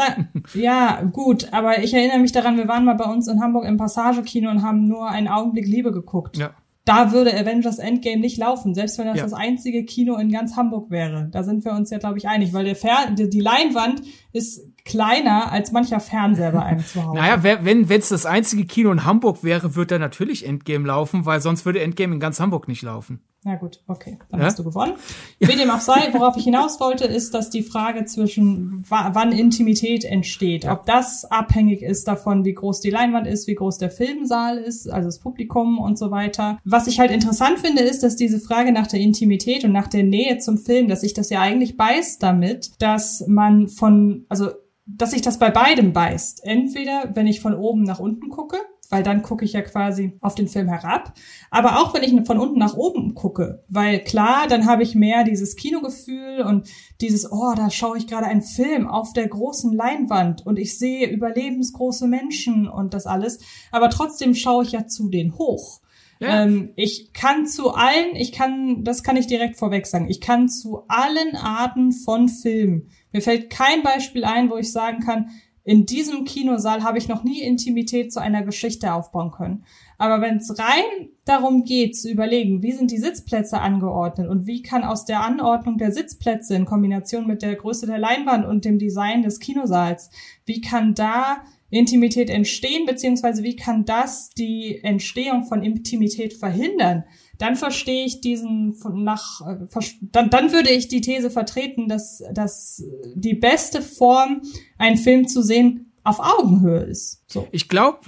ja, 0.53 1.01
gut. 1.11 1.51
Aber 1.53 1.83
ich 1.83 1.93
erinnere 1.93 2.19
mich 2.19 2.31
daran, 2.31 2.57
wir 2.57 2.67
waren 2.67 2.85
mal 2.85 2.95
bei 2.95 3.05
uns 3.05 3.27
in 3.27 3.41
Hamburg 3.41 3.65
im 3.65 3.77
Passagekino 3.77 4.51
und 4.51 4.61
haben 4.61 4.87
nur 4.87 5.09
einen 5.09 5.27
Augenblick 5.27 5.65
Liebe 5.65 5.91
geguckt. 5.91 6.37
Ja 6.37 6.51
da 6.87 7.11
würde 7.11 7.37
Avengers 7.37 7.79
Endgame 7.79 8.21
nicht 8.21 8.37
laufen, 8.37 8.73
selbst 8.73 8.97
wenn 8.97 9.07
das 9.07 9.17
ja. 9.17 9.23
das 9.23 9.33
einzige 9.33 9.83
Kino 9.83 10.15
in 10.15 10.31
ganz 10.31 10.55
Hamburg 10.55 10.89
wäre. 10.89 11.27
Da 11.31 11.43
sind 11.43 11.65
wir 11.65 11.73
uns 11.73 11.89
ja, 11.89 11.97
glaube 11.97 12.17
ich, 12.17 12.29
einig, 12.29 12.53
weil 12.53 12.63
der 12.63 12.77
Fer 12.77 13.11
die 13.11 13.41
Leinwand 13.41 14.03
ist 14.31 14.61
kleiner 14.87 15.51
als 15.51 15.71
mancher 15.71 15.99
Fernseher 15.99 16.51
bei 16.51 16.63
einem 16.63 16.85
zu 16.85 17.03
Hause. 17.03 17.17
Naja, 17.17 17.43
wenn 17.43 17.89
es 17.89 18.09
das 18.09 18.25
einzige 18.25 18.65
Kino 18.65 18.91
in 18.91 19.03
Hamburg 19.03 19.43
wäre, 19.43 19.75
würde 19.75 19.95
da 19.95 19.99
natürlich 19.99 20.45
Endgame 20.45 20.87
laufen, 20.87 21.25
weil 21.25 21.41
sonst 21.41 21.65
würde 21.65 21.81
Endgame 21.81 22.13
in 22.13 22.19
ganz 22.19 22.39
Hamburg 22.39 22.67
nicht 22.67 22.81
laufen. 22.81 23.21
Na 23.43 23.55
gut, 23.55 23.81
okay, 23.87 24.17
dann 24.29 24.41
ja? 24.41 24.47
hast 24.47 24.59
du 24.59 24.63
gewonnen. 24.63 24.93
Wie 25.39 25.55
dem 25.55 25.69
auch 25.69 25.79
sei, 25.79 26.09
worauf 26.11 26.35
ich 26.35 26.43
hinaus 26.43 26.81
wollte, 26.81 27.05
ist, 27.05 27.33
dass 27.33 27.49
die 27.49 27.63
Frage 27.63 28.03
zwischen 28.03 28.83
wann 28.89 29.31
Intimität 29.31 30.03
entsteht, 30.03 30.65
ja. 30.65 30.73
ob 30.73 30.85
das 30.85 31.23
abhängig 31.23 31.81
ist 31.81 32.07
davon, 32.07 32.43
wie 32.43 32.53
groß 32.53 32.81
die 32.81 32.89
Leinwand 32.89 33.27
ist, 33.27 33.47
wie 33.47 33.55
groß 33.55 33.77
der 33.77 33.91
Filmsaal 33.91 34.57
ist, 34.57 34.89
also 34.89 35.07
das 35.07 35.19
Publikum 35.19 35.77
und 35.77 35.97
so 35.97 36.11
weiter. 36.11 36.57
Was 36.65 36.87
ich 36.87 36.99
halt 36.99 37.11
interessant 37.11 37.59
finde, 37.59 37.83
ist, 37.83 38.03
dass 38.03 38.17
diese 38.17 38.39
Frage 38.39 38.73
nach 38.73 38.87
der 38.87 38.99
Intimität 38.99 39.63
und 39.63 39.71
nach 39.71 39.87
der 39.87 40.03
Nähe 40.03 40.39
zum 40.39 40.57
Film, 40.57 40.89
dass 40.89 41.01
sich 41.01 41.13
das 41.13 41.29
ja 41.29 41.39
eigentlich 41.39 41.77
beißt 41.77 42.21
damit, 42.21 42.71
dass 42.79 43.23
man 43.27 43.69
von, 43.69 44.25
also 44.27 44.49
dass 44.87 45.11
sich 45.11 45.21
das 45.21 45.37
bei 45.37 45.51
beidem 45.51 45.93
beißt. 45.93 46.43
Entweder, 46.43 47.11
wenn 47.13 47.27
ich 47.27 47.41
von 47.41 47.53
oben 47.53 47.83
nach 47.83 47.99
unten 47.99 48.29
gucke, 48.29 48.57
weil 48.89 49.03
dann 49.03 49.21
gucke 49.21 49.43
ich 49.43 49.53
ja 49.53 49.61
quasi 49.61 50.17
auf 50.21 50.35
den 50.35 50.47
Film 50.47 50.69
herab. 50.69 51.13
Aber 51.51 51.79
auch 51.79 51.93
wenn 51.93 52.03
ich 52.03 52.25
von 52.25 52.39
unten 52.39 52.57
nach 52.57 52.75
oben 52.75 53.15
gucke, 53.15 53.63
weil 53.67 53.99
klar, 53.99 54.47
dann 54.47 54.65
habe 54.65 54.83
ich 54.83 54.95
mehr 54.95 55.23
dieses 55.23 55.55
Kinogefühl 55.55 56.41
und 56.41 56.67
dieses, 57.01 57.29
oh, 57.31 57.53
da 57.55 57.69
schaue 57.69 57.97
ich 57.97 58.07
gerade 58.07 58.27
einen 58.27 58.41
Film 58.41 58.87
auf 58.87 59.13
der 59.13 59.27
großen 59.27 59.73
Leinwand 59.73 60.45
und 60.45 60.57
ich 60.57 60.77
sehe 60.77 61.09
überlebensgroße 61.09 62.07
Menschen 62.07 62.67
und 62.67 62.93
das 62.93 63.05
alles. 63.05 63.39
Aber 63.71 63.89
trotzdem 63.89 64.33
schaue 64.33 64.63
ich 64.63 64.71
ja 64.71 64.87
zu 64.87 65.09
denen 65.09 65.37
hoch. 65.37 65.81
Ja. 66.19 66.43
Ähm, 66.43 66.71
ich 66.75 67.13
kann 67.13 67.45
zu 67.45 67.71
allen, 67.71 68.15
ich 68.15 68.31
kann, 68.31 68.83
das 68.83 69.03
kann 69.03 69.17
ich 69.17 69.27
direkt 69.27 69.57
vorweg 69.57 69.85
sagen, 69.85 70.09
ich 70.09 70.21
kann 70.21 70.49
zu 70.49 70.83
allen 70.87 71.35
Arten 71.35 71.91
von 71.91 72.29
Filmen. 72.29 72.89
Mir 73.11 73.21
fällt 73.21 73.49
kein 73.49 73.83
Beispiel 73.83 74.23
ein, 74.23 74.49
wo 74.49 74.57
ich 74.57 74.71
sagen 74.71 74.99
kann, 74.99 75.29
in 75.67 75.85
diesem 75.85 76.23
Kinosaal 76.23 76.83
habe 76.83 76.97
ich 76.97 77.09
noch 77.09 77.25
nie 77.25 77.41
Intimität 77.41 78.13
zu 78.13 78.21
einer 78.21 78.41
Geschichte 78.41 78.93
aufbauen 78.93 79.31
können. 79.31 79.65
Aber 79.97 80.21
wenn 80.21 80.37
es 80.37 80.57
rein 80.57 81.09
darum 81.25 81.65
geht, 81.65 81.97
zu 81.97 82.09
überlegen, 82.09 82.63
wie 82.63 82.71
sind 82.71 82.89
die 82.89 82.97
Sitzplätze 82.97 83.59
angeordnet 83.59 84.29
und 84.29 84.45
wie 84.45 84.61
kann 84.61 84.85
aus 84.85 85.03
der 85.03 85.25
Anordnung 85.25 85.77
der 85.77 85.91
Sitzplätze 85.91 86.55
in 86.55 86.63
Kombination 86.63 87.27
mit 87.27 87.41
der 87.41 87.55
Größe 87.55 87.85
der 87.85 87.97
Leinwand 87.97 88.45
und 88.45 88.63
dem 88.63 88.79
Design 88.79 89.23
des 89.23 89.41
Kinosaals, 89.41 90.09
wie 90.45 90.61
kann 90.61 90.93
da 90.93 91.43
Intimität 91.69 92.29
entstehen, 92.29 92.85
beziehungsweise 92.85 93.43
wie 93.43 93.55
kann 93.55 93.85
das 93.85 94.29
die 94.29 94.79
Entstehung 94.83 95.45
von 95.45 95.63
Intimität 95.63 96.33
verhindern? 96.33 97.03
dann 97.37 97.55
verstehe 97.55 98.05
ich 98.05 98.21
diesen 98.21 98.75
nach 98.93 99.41
äh, 99.41 99.67
dann, 100.01 100.29
dann 100.29 100.51
würde 100.51 100.71
ich 100.71 100.87
die 100.87 101.01
These 101.01 101.29
vertreten, 101.29 101.87
dass 101.87 102.23
dass 102.33 102.83
die 103.15 103.35
beste 103.35 103.81
Form, 103.81 104.41
einen 104.77 104.97
Film 104.97 105.27
zu 105.27 105.41
sehen, 105.41 105.93
auf 106.03 106.19
Augenhöhe 106.19 106.83
ist. 106.83 107.21
So. 107.27 107.47
Ich 107.51 107.67
glaube, 107.67 107.99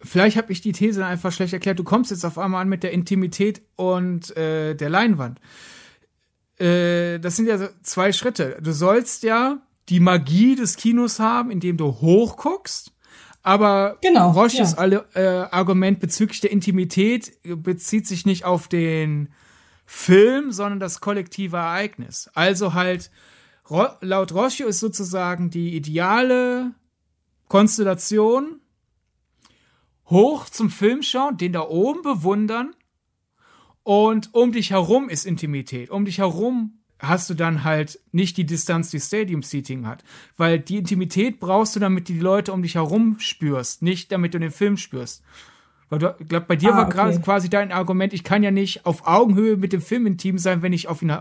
vielleicht 0.00 0.36
habe 0.36 0.52
ich 0.52 0.60
die 0.60 0.72
These 0.72 1.04
einfach 1.04 1.32
schlecht 1.32 1.52
erklärt. 1.52 1.78
Du 1.78 1.84
kommst 1.84 2.10
jetzt 2.10 2.24
auf 2.24 2.38
einmal 2.38 2.62
an 2.62 2.68
mit 2.68 2.82
der 2.82 2.92
Intimität 2.92 3.62
und 3.76 4.34
äh, 4.36 4.74
der 4.74 4.88
Leinwand. 4.88 5.40
Äh, 6.58 7.18
das 7.18 7.36
sind 7.36 7.46
ja 7.46 7.68
zwei 7.82 8.12
Schritte. 8.12 8.58
Du 8.62 8.72
sollst 8.72 9.22
ja 9.22 9.60
die 9.88 10.00
Magie 10.00 10.54
des 10.54 10.76
Kinos 10.76 11.18
haben, 11.18 11.50
indem 11.50 11.76
du 11.76 11.86
hochguckst 11.86 12.91
aber 13.42 13.98
genau, 14.00 14.30
Roches 14.30 14.76
ja. 14.78 15.04
äh, 15.14 15.48
Argument 15.50 15.98
bezüglich 15.98 16.40
der 16.40 16.52
Intimität 16.52 17.32
bezieht 17.42 18.06
sich 18.06 18.24
nicht 18.24 18.44
auf 18.44 18.68
den 18.68 19.30
Film, 19.84 20.52
sondern 20.52 20.78
das 20.78 21.00
kollektive 21.00 21.56
Ereignis. 21.56 22.30
Also 22.34 22.74
halt, 22.74 23.10
Ro 23.68 23.86
laut 24.00 24.32
Roche 24.32 24.64
ist 24.64 24.80
sozusagen 24.80 25.50
die 25.50 25.74
ideale 25.74 26.72
Konstellation 27.48 28.60
hoch 30.06 30.48
zum 30.48 30.70
Film 30.70 31.02
schauen, 31.02 31.36
den 31.36 31.52
da 31.52 31.62
oben 31.62 32.02
bewundern 32.02 32.74
und 33.82 34.34
um 34.34 34.52
dich 34.52 34.70
herum 34.70 35.08
ist 35.08 35.26
Intimität. 35.26 35.90
Um 35.90 36.04
dich 36.04 36.18
herum 36.18 36.81
hast 37.02 37.28
du 37.28 37.34
dann 37.34 37.64
halt 37.64 37.98
nicht 38.12 38.36
die 38.36 38.46
Distanz, 38.46 38.90
die 38.90 39.00
Stadium 39.00 39.42
Seating 39.42 39.86
hat. 39.86 40.04
Weil 40.36 40.58
die 40.58 40.78
Intimität 40.78 41.40
brauchst 41.40 41.76
du, 41.76 41.80
damit 41.80 42.08
die 42.08 42.18
Leute 42.18 42.52
um 42.52 42.62
dich 42.62 42.76
herum 42.76 43.16
spürst, 43.18 43.82
nicht 43.82 44.12
damit 44.12 44.34
du 44.34 44.38
den 44.38 44.52
Film 44.52 44.76
spürst. 44.76 45.22
Weil 45.90 45.98
du, 45.98 46.14
ich 46.18 46.28
glaube, 46.28 46.46
bei 46.46 46.56
dir 46.56 46.72
ah, 46.72 46.76
war 46.78 46.86
okay. 46.86 47.20
quasi 47.22 47.50
dein 47.50 47.72
Argument, 47.72 48.14
ich 48.14 48.24
kann 48.24 48.42
ja 48.42 48.50
nicht 48.50 48.86
auf 48.86 49.06
Augenhöhe 49.06 49.56
mit 49.56 49.72
dem 49.74 49.82
Film 49.82 50.06
intim 50.06 50.38
sein, 50.38 50.62
wenn 50.62 50.72
ich 50.72 50.88
auf 50.88 51.02
ihn, 51.02 51.12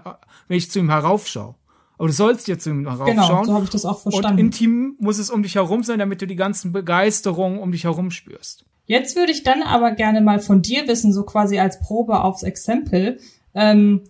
wenn 0.47 0.57
ich 0.57 0.71
zu 0.71 0.79
ihm 0.79 0.89
heraufschaue. 0.89 1.55
Aber 1.97 2.07
du 2.07 2.13
sollst 2.13 2.47
ja 2.47 2.57
zu 2.57 2.69
ihm 2.69 2.87
heraufschauen. 2.87 3.17
Genau, 3.17 3.43
so 3.43 3.53
habe 3.53 3.65
ich 3.65 3.69
das 3.69 3.85
auch 3.85 3.99
verstanden. 3.99 4.39
Und 4.39 4.45
intim 4.45 4.95
muss 4.99 5.17
es 5.17 5.29
um 5.29 5.43
dich 5.43 5.55
herum 5.55 5.83
sein, 5.83 5.99
damit 5.99 6.21
du 6.21 6.27
die 6.27 6.35
ganzen 6.35 6.71
Begeisterungen 6.71 7.59
um 7.59 7.71
dich 7.71 7.83
herum 7.83 8.11
spürst. 8.11 8.65
Jetzt 8.85 9.15
würde 9.15 9.31
ich 9.31 9.43
dann 9.43 9.61
aber 9.61 9.91
gerne 9.91 10.21
mal 10.21 10.39
von 10.39 10.61
dir 10.61 10.87
wissen, 10.87 11.13
so 11.13 11.23
quasi 11.23 11.59
als 11.59 11.79
Probe 11.79 12.21
aufs 12.23 12.43
Exempel. 12.43 13.19
Ähm, 13.53 14.01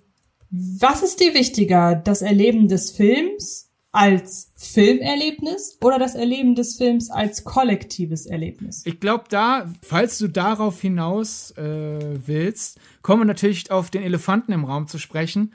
was 0.51 1.01
ist 1.01 1.19
dir 1.19 1.33
wichtiger, 1.33 1.95
das 1.95 2.21
Erleben 2.21 2.67
des 2.67 2.91
Films 2.91 3.69
als 3.93 4.51
Filmerlebnis 4.55 5.77
oder 5.81 5.99
das 5.99 6.15
Erleben 6.15 6.55
des 6.55 6.75
Films 6.75 7.09
als 7.09 7.43
kollektives 7.43 8.25
Erlebnis? 8.25 8.83
Ich 8.85 8.99
glaube, 8.99 9.25
da, 9.29 9.71
falls 9.81 10.17
du 10.17 10.27
darauf 10.27 10.79
hinaus 10.79 11.51
äh, 11.51 12.19
willst, 12.25 12.79
kommen 13.01 13.21
wir 13.21 13.25
natürlich 13.25 13.71
auf 13.71 13.89
den 13.89 14.03
Elefanten 14.03 14.51
im 14.51 14.65
Raum 14.65 14.87
zu 14.87 14.97
sprechen. 14.97 15.53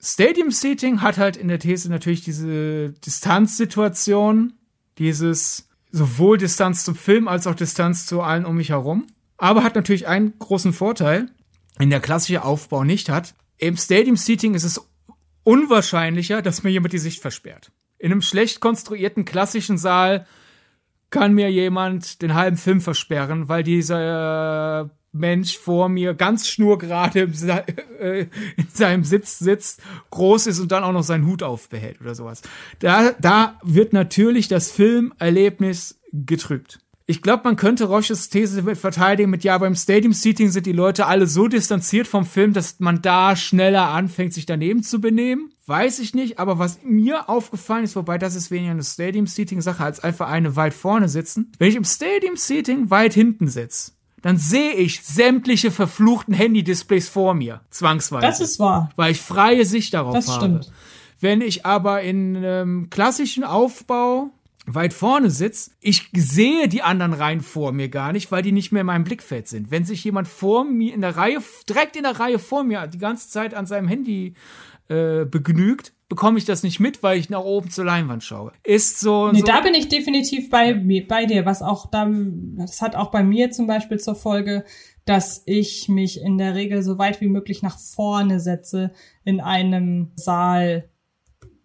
Stadium 0.00 0.50
Seating 0.50 1.02
hat 1.02 1.18
halt 1.18 1.36
in 1.36 1.48
der 1.48 1.58
These 1.58 1.90
natürlich 1.90 2.22
diese 2.22 2.90
Distanzsituation, 3.04 4.54
dieses 4.98 5.68
sowohl 5.90 6.38
Distanz 6.38 6.84
zum 6.84 6.94
Film 6.94 7.26
als 7.26 7.46
auch 7.46 7.54
Distanz 7.54 8.06
zu 8.06 8.20
allen 8.20 8.44
um 8.44 8.56
mich 8.56 8.70
herum. 8.70 9.06
Aber 9.36 9.62
hat 9.64 9.74
natürlich 9.74 10.06
einen 10.06 10.38
großen 10.38 10.72
Vorteil, 10.72 11.30
den 11.80 11.90
der 11.90 12.00
klassische 12.00 12.44
Aufbau 12.44 12.84
nicht 12.84 13.08
hat. 13.08 13.34
Im 13.58 13.76
Stadium 13.76 14.16
Seating 14.16 14.54
ist 14.54 14.64
es 14.64 14.80
unwahrscheinlicher, 15.42 16.42
dass 16.42 16.62
mir 16.62 16.70
jemand 16.70 16.92
die 16.92 16.98
Sicht 16.98 17.20
versperrt. 17.20 17.72
In 17.98 18.12
einem 18.12 18.22
schlecht 18.22 18.60
konstruierten 18.60 19.24
klassischen 19.24 19.78
Saal 19.78 20.26
kann 21.10 21.34
mir 21.34 21.50
jemand 21.50 22.22
den 22.22 22.34
halben 22.34 22.56
Film 22.56 22.80
versperren, 22.80 23.48
weil 23.48 23.64
dieser 23.64 24.82
äh, 24.82 24.88
Mensch 25.12 25.58
vor 25.58 25.88
mir 25.88 26.14
ganz 26.14 26.48
schnurgerade 26.48 27.20
äh, 28.00 28.26
in 28.56 28.68
seinem 28.72 29.04
Sitz 29.04 29.38
sitzt, 29.38 29.82
groß 30.10 30.46
ist 30.46 30.60
und 30.60 30.70
dann 30.70 30.84
auch 30.84 30.92
noch 30.92 31.02
seinen 31.02 31.26
Hut 31.26 31.42
aufbehält 31.42 32.00
oder 32.00 32.14
sowas. 32.14 32.42
Da, 32.78 33.12
da 33.18 33.58
wird 33.64 33.92
natürlich 33.92 34.48
das 34.48 34.70
Filmerlebnis 34.70 35.98
getrübt. 36.12 36.78
Ich 37.10 37.22
glaube, 37.22 37.44
man 37.44 37.56
könnte 37.56 37.86
Roches 37.86 38.28
These 38.28 38.76
verteidigen 38.76 39.30
mit, 39.30 39.42
ja, 39.42 39.56
beim 39.56 39.74
Stadium 39.74 40.12
Seating 40.12 40.50
sind 40.50 40.66
die 40.66 40.72
Leute 40.72 41.06
alle 41.06 41.26
so 41.26 41.48
distanziert 41.48 42.06
vom 42.06 42.26
Film, 42.26 42.52
dass 42.52 42.80
man 42.80 43.00
da 43.00 43.34
schneller 43.34 43.88
anfängt, 43.88 44.34
sich 44.34 44.44
daneben 44.44 44.82
zu 44.82 45.00
benehmen. 45.00 45.50
Weiß 45.64 46.00
ich 46.00 46.14
nicht, 46.14 46.38
aber 46.38 46.58
was 46.58 46.80
mir 46.84 47.30
aufgefallen 47.30 47.84
ist, 47.84 47.96
wobei 47.96 48.18
das 48.18 48.34
ist 48.34 48.50
weniger 48.50 48.72
eine 48.72 48.84
Stadium 48.84 49.26
Seating 49.26 49.62
Sache 49.62 49.82
als 49.84 50.00
einfach 50.00 50.28
eine 50.28 50.54
weit 50.54 50.74
vorne 50.74 51.08
sitzen. 51.08 51.50
Wenn 51.58 51.70
ich 51.70 51.76
im 51.76 51.84
Stadium 51.84 52.36
Seating 52.36 52.90
weit 52.90 53.14
hinten 53.14 53.48
sitze, 53.48 53.92
dann 54.20 54.36
sehe 54.36 54.74
ich 54.74 55.00
sämtliche 55.02 55.70
verfluchten 55.70 56.34
Handy-Displays 56.34 57.08
vor 57.08 57.32
mir, 57.32 57.62
zwangsweise. 57.70 58.26
Das 58.26 58.40
ist 58.40 58.58
wahr. 58.58 58.90
Weil 58.96 59.12
ich 59.12 59.20
freie 59.22 59.64
Sicht 59.64 59.94
darauf 59.94 60.14
Das 60.14 60.28
habe. 60.28 60.40
stimmt. 60.40 60.72
Wenn 61.20 61.40
ich 61.40 61.64
aber 61.64 62.02
in 62.02 62.38
ähm, 62.44 62.88
klassischen 62.90 63.44
Aufbau 63.44 64.30
weit 64.74 64.92
vorne 64.92 65.30
sitze, 65.30 65.70
ich 65.80 66.10
sehe 66.14 66.68
die 66.68 66.82
anderen 66.82 67.12
Reihen 67.12 67.40
vor 67.40 67.72
mir 67.72 67.88
gar 67.88 68.12
nicht, 68.12 68.30
weil 68.30 68.42
die 68.42 68.52
nicht 68.52 68.72
mehr 68.72 68.80
in 68.80 68.86
meinem 68.86 69.04
Blickfeld 69.04 69.48
sind. 69.48 69.70
Wenn 69.70 69.84
sich 69.84 70.04
jemand 70.04 70.28
vor 70.28 70.64
mir 70.64 70.94
in 70.94 71.00
der 71.00 71.16
Reihe, 71.16 71.38
direkt 71.68 71.96
in 71.96 72.02
der 72.04 72.18
Reihe 72.18 72.38
vor 72.38 72.64
mir 72.64 72.86
die 72.86 72.98
ganze 72.98 73.28
Zeit 73.28 73.54
an 73.54 73.66
seinem 73.66 73.88
Handy 73.88 74.34
äh, 74.88 75.24
begnügt, 75.24 75.92
bekomme 76.08 76.38
ich 76.38 76.46
das 76.46 76.62
nicht 76.62 76.80
mit, 76.80 77.02
weil 77.02 77.18
ich 77.18 77.28
nach 77.28 77.42
oben 77.42 77.70
zur 77.70 77.84
Leinwand 77.84 78.24
schaue. 78.24 78.52
Ist 78.64 79.00
so. 79.00 79.30
Nee, 79.30 79.40
so 79.40 79.46
da 79.46 79.60
bin 79.60 79.74
ich 79.74 79.88
definitiv 79.88 80.48
bei, 80.48 80.74
mir- 80.74 81.06
bei 81.06 81.26
dir, 81.26 81.44
was 81.44 81.60
auch 81.60 81.90
da, 81.90 82.10
das 82.56 82.80
hat 82.80 82.96
auch 82.96 83.10
bei 83.10 83.22
mir 83.22 83.50
zum 83.50 83.66
Beispiel 83.66 83.98
zur 83.98 84.14
Folge, 84.14 84.64
dass 85.04 85.42
ich 85.46 85.88
mich 85.88 86.20
in 86.20 86.38
der 86.38 86.54
Regel 86.54 86.82
so 86.82 86.98
weit 86.98 87.20
wie 87.20 87.28
möglich 87.28 87.62
nach 87.62 87.78
vorne 87.78 88.40
setze 88.40 88.92
in 89.24 89.40
einem 89.40 90.12
Saal, 90.16 90.88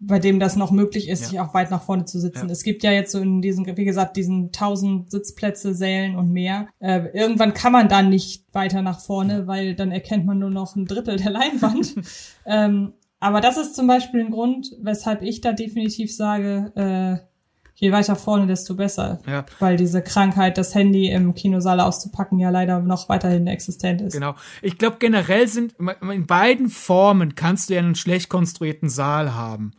bei 0.00 0.18
dem 0.18 0.38
das 0.40 0.56
noch 0.56 0.70
möglich 0.70 1.08
ist, 1.08 1.22
Ja. 1.22 1.28
sich 1.28 1.40
auch 1.40 1.54
weit 1.54 1.70
nach 1.70 1.82
vorne 1.82 2.04
zu 2.04 2.18
sitzen. 2.20 2.46
Ja. 2.46 2.52
Es 2.52 2.62
gibt 2.62 2.82
ja 2.82 2.92
jetzt 2.92 3.12
so 3.12 3.20
in 3.20 3.40
diesen, 3.42 3.66
wie 3.76 3.84
gesagt, 3.84 4.16
diesen 4.16 4.52
tausend 4.52 5.10
Sitzplätze, 5.10 5.74
Sälen 5.74 6.16
und 6.16 6.30
mehr. 6.32 6.68
Äh, 6.80 7.06
irgendwann 7.14 7.54
kann 7.54 7.72
man 7.72 7.88
dann 7.88 8.10
nicht 8.10 8.44
weiter 8.52 8.82
nach 8.82 9.00
vorne, 9.00 9.46
weil 9.46 9.74
dann 9.74 9.92
erkennt 9.92 10.26
man 10.26 10.38
nur 10.38 10.50
noch 10.50 10.76
ein 10.76 10.86
Drittel 10.86 11.16
der 11.16 11.30
Leinwand. 11.30 11.94
ähm, 12.46 12.92
aber 13.20 13.40
das 13.40 13.56
ist 13.56 13.74
zum 13.74 13.86
Beispiel 13.86 14.20
ein 14.20 14.30
Grund, 14.30 14.72
weshalb 14.82 15.22
ich 15.22 15.40
da 15.40 15.52
definitiv 15.52 16.14
sage, 16.14 16.72
äh, 16.76 17.26
je 17.76 17.90
weiter 17.90 18.16
vorne, 18.16 18.46
desto 18.46 18.74
besser. 18.74 19.20
Ja. 19.26 19.44
Weil 19.58 19.76
diese 19.76 20.02
Krankheit, 20.02 20.58
das 20.58 20.74
Handy 20.74 21.10
im 21.10 21.34
Kinosaal 21.34 21.80
auszupacken, 21.80 22.38
ja 22.38 22.50
leider 22.50 22.80
noch 22.80 23.08
weiterhin 23.08 23.46
existent 23.46 24.00
ist. 24.00 24.12
Genau. 24.12 24.34
Ich 24.62 24.78
glaube, 24.78 24.96
generell 25.00 25.48
sind 25.48 25.74
in 26.10 26.26
beiden 26.26 26.68
Formen 26.68 27.34
kannst 27.34 27.70
du 27.70 27.74
ja 27.74 27.80
einen 27.80 27.94
schlecht 27.94 28.28
konstruierten 28.28 28.88
Saal 28.88 29.34
haben. 29.34 29.72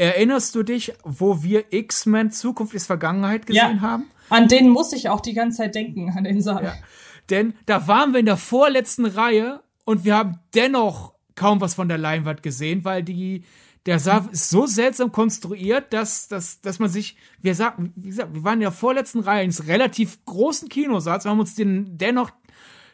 Erinnerst 0.00 0.54
du 0.54 0.62
dich, 0.62 0.94
wo 1.04 1.42
wir 1.42 1.74
X-Men 1.74 2.30
Zukunft 2.30 2.72
ist 2.72 2.86
Vergangenheit 2.86 3.46
gesehen 3.46 3.76
Ja. 3.76 3.80
haben? 3.82 4.06
An 4.30 4.48
den 4.48 4.70
muss 4.70 4.94
ich 4.94 5.10
auch 5.10 5.20
die 5.20 5.34
ganze 5.34 5.58
Zeit 5.58 5.74
denken, 5.74 6.14
an 6.16 6.24
den 6.24 6.40
Saal. 6.40 6.64
Ja. 6.64 6.74
Denn 7.28 7.52
da 7.66 7.86
waren 7.86 8.12
wir 8.12 8.20
in 8.20 8.24
der 8.26 8.38
vorletzten 8.38 9.04
Reihe 9.04 9.60
und 9.84 10.06
wir 10.06 10.16
haben 10.16 10.38
dennoch 10.54 11.12
kaum 11.34 11.60
was 11.60 11.74
von 11.74 11.88
der 11.88 11.98
Leinwand 11.98 12.42
gesehen, 12.42 12.82
weil 12.86 13.02
die 13.02 13.44
der 13.84 13.98
Saal 13.98 14.26
ist 14.32 14.48
so 14.48 14.64
seltsam 14.66 15.12
konstruiert, 15.12 15.92
dass, 15.92 16.28
dass, 16.28 16.62
dass 16.62 16.78
man 16.78 16.88
sich, 16.88 17.16
wir 17.42 17.54
sagen, 17.54 17.92
wie 17.94 18.08
gesagt, 18.08 18.32
wir 18.32 18.42
waren 18.42 18.54
in 18.54 18.60
der 18.60 18.72
vorletzten 18.72 19.20
Reihe 19.20 19.42
eines 19.42 19.66
relativ 19.66 20.24
großen 20.24 20.70
Kinosaals, 20.70 21.24
wir 21.24 21.30
haben 21.30 21.40
uns 21.40 21.54
den 21.54 21.98
dennoch 21.98 22.30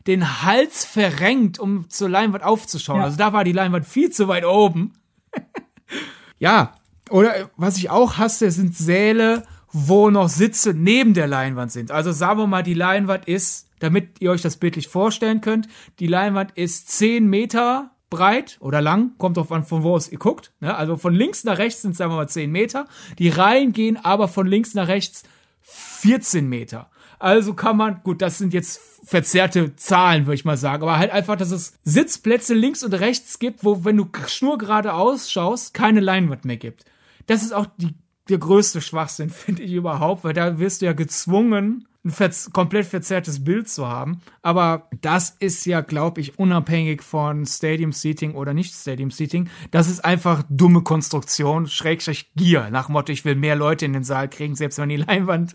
den 0.09 0.43
Hals 0.43 0.85
verrenkt, 0.85 1.61
um 1.61 1.89
zur 1.89 2.09
Leinwand 2.09 2.43
aufzuschauen. 2.43 2.99
Ja. 2.99 3.05
Also 3.05 3.17
da 3.17 3.33
war 3.33 3.45
die 3.45 3.53
Leinwand 3.53 3.87
viel 3.87 4.11
zu 4.11 4.27
weit 4.27 4.45
oben. 4.45 4.93
ja, 6.41 6.73
oder 7.11 7.51
was 7.57 7.77
ich 7.77 7.91
auch 7.91 8.19
hasse, 8.19 8.51
sind 8.51 8.77
Säle, 8.77 9.45
wo 9.73 10.11
noch 10.11 10.29
Sitze 10.29 10.75
neben 10.75 11.15
der 11.15 11.27
Leinwand 11.27 11.73
sind. 11.73 11.91
Also 11.91 12.13
sagen 12.13 12.41
wir 12.41 12.47
mal, 12.47 12.63
die 12.63 12.75
Leinwand 12.75 13.27
ist, 13.27 13.69
damit 13.79 14.21
ihr 14.21 14.31
euch 14.31 14.43
das 14.43 14.57
bildlich 14.57 14.89
vorstellen 14.89 15.41
könnt, 15.41 15.69
die 15.99 16.07
Leinwand 16.07 16.53
ist 16.53 16.89
10 16.91 17.27
Meter 17.27 17.91
breit 18.09 18.57
oder 18.61 18.81
lang, 18.81 19.13
kommt 19.19 19.37
drauf 19.37 19.53
an, 19.53 19.65
von 19.65 19.83
wo 19.83 19.95
aus 19.95 20.11
ihr 20.11 20.19
guckt. 20.19 20.53
Ne? 20.61 20.75
Also 20.75 20.97
von 20.97 21.15
links 21.15 21.45
nach 21.45 21.59
rechts 21.59 21.83
sind 21.83 21.97
sagen 21.97 22.13
wir 22.13 22.17
mal, 22.17 22.29
10 22.29 22.51
Meter. 22.51 22.87
Die 23.19 23.29
Reihen 23.29 23.73
gehen 23.73 23.97
aber 24.03 24.29
von 24.29 24.47
links 24.47 24.75
nach 24.75 24.89
rechts 24.89 25.25
14 25.63 26.49
Meter. 26.49 26.89
Also 27.19 27.55
kann 27.55 27.77
man, 27.77 28.03
gut, 28.03 28.23
das 28.23 28.39
sind 28.39 28.53
jetzt 28.53 28.81
verzerrte 29.05 29.75
Zahlen, 29.77 30.27
würde 30.27 30.35
ich 30.35 30.45
mal 30.45 30.57
sagen, 30.57 30.83
aber 30.83 30.99
halt 30.99 31.11
einfach, 31.11 31.37
dass 31.37 31.51
es 31.51 31.75
Sitzplätze 31.85 32.55
links 32.55 32.83
und 32.83 32.93
rechts 32.93 33.39
gibt, 33.39 33.65
wo, 33.65 33.85
wenn 33.85 33.97
du 33.97 34.07
schnurgerade 34.27 34.93
ausschaust, 34.95 35.75
keine 35.75 36.01
Leinwand 36.01 36.45
mehr 36.45 36.57
gibt. 36.57 36.85
Das 37.27 37.43
ist 37.43 37.53
auch 37.53 37.67
die, 37.77 37.95
der 38.29 38.39
größte 38.39 38.81
Schwachsinn, 38.81 39.31
finde 39.31 39.63
ich 39.63 39.73
überhaupt, 39.73 40.25
weil 40.25 40.35
da 40.35 40.59
wirst 40.59 40.83
du 40.83 40.87
ja 40.87 40.93
gezwungen, 40.93 41.87
ein 42.07 42.11
verz 42.11 42.51
komplett 42.53 42.87
verzerrtes 42.87 43.45
Bild 43.45 43.69
zu 43.69 43.87
haben. 43.87 44.21
Aber 44.41 44.89
das 45.01 45.37
ist 45.41 45.67
ja, 45.67 45.81
glaube 45.81 46.21
ich, 46.21 46.39
unabhängig 46.39 47.03
von 47.03 47.45
Stadium 47.47 47.93
Seating 47.93 48.35
oder 48.35 48.55
nicht 48.55 48.73
Stadium 48.75 49.11
Seating. 49.11 49.49
Das 49.73 49.89
ist 49.89 50.05
einfach 50.05 50.45
dumme 50.49 50.83
Konstruktion, 50.83 51.67
Schrägstrich 51.67 52.33
Gier. 52.37 52.71
Nach 52.71 52.89
Motto, 52.89 53.13
ich 53.13 53.25
will 53.25 53.35
mehr 53.35 53.57
Leute 53.57 53.85
in 53.87 53.93
den 53.93 54.05
Saal 54.05 54.31
kriegen, 54.31 54.55
selbst 54.55 54.79
wenn 54.79 54.89
die 54.89 54.97
Leinwand 55.09 55.55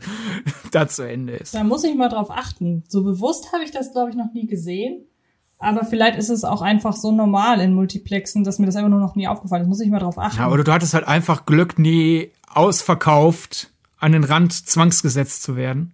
da 0.72 0.88
zu 0.88 1.04
Ende 1.04 1.38
ist. 1.38 1.56
Da 1.56 1.64
muss 1.64 1.86
ich 1.86 1.96
mal 1.96 2.10
drauf 2.10 2.30
achten. 2.30 2.84
So 2.90 3.04
bewusst 3.04 3.54
habe 3.54 3.64
ich 3.64 3.72
das, 3.72 3.94
glaube 3.94 4.10
ich, 4.10 4.18
noch 4.18 4.34
nie 4.34 4.46
gesehen. 4.46 5.06
Aber 5.62 5.86
vielleicht 5.86 6.18
ist 6.18 6.30
es 6.30 6.44
auch 6.44 6.62
einfach 6.62 6.94
so 6.94 7.12
normal 7.12 7.62
in 7.62 7.74
Multiplexen, 7.74 8.44
dass 8.44 8.58
mir 8.58 8.66
das 8.66 8.76
einfach 8.76 8.90
nur 8.90 9.00
noch 9.00 9.16
nie 9.16 9.28
aufgefallen 9.28 9.62
ist. 9.64 9.68
Muss 9.70 9.80
ich 9.80 9.90
mal 9.92 10.00
drauf 10.00 10.18
achten. 10.18 10.40
Ja, 10.40 10.50
oder 10.50 10.64
du 10.64 10.72
hattest 10.74 10.94
halt 10.96 11.08
einfach 11.08 11.46
Glück, 11.46 11.78
nie 11.78 12.32
ausverkauft 12.52 13.70
an 14.00 14.12
den 14.12 14.24
Rand 14.24 14.54
zwangsgesetzt 14.54 15.44
zu 15.44 15.56
werden. 15.56 15.94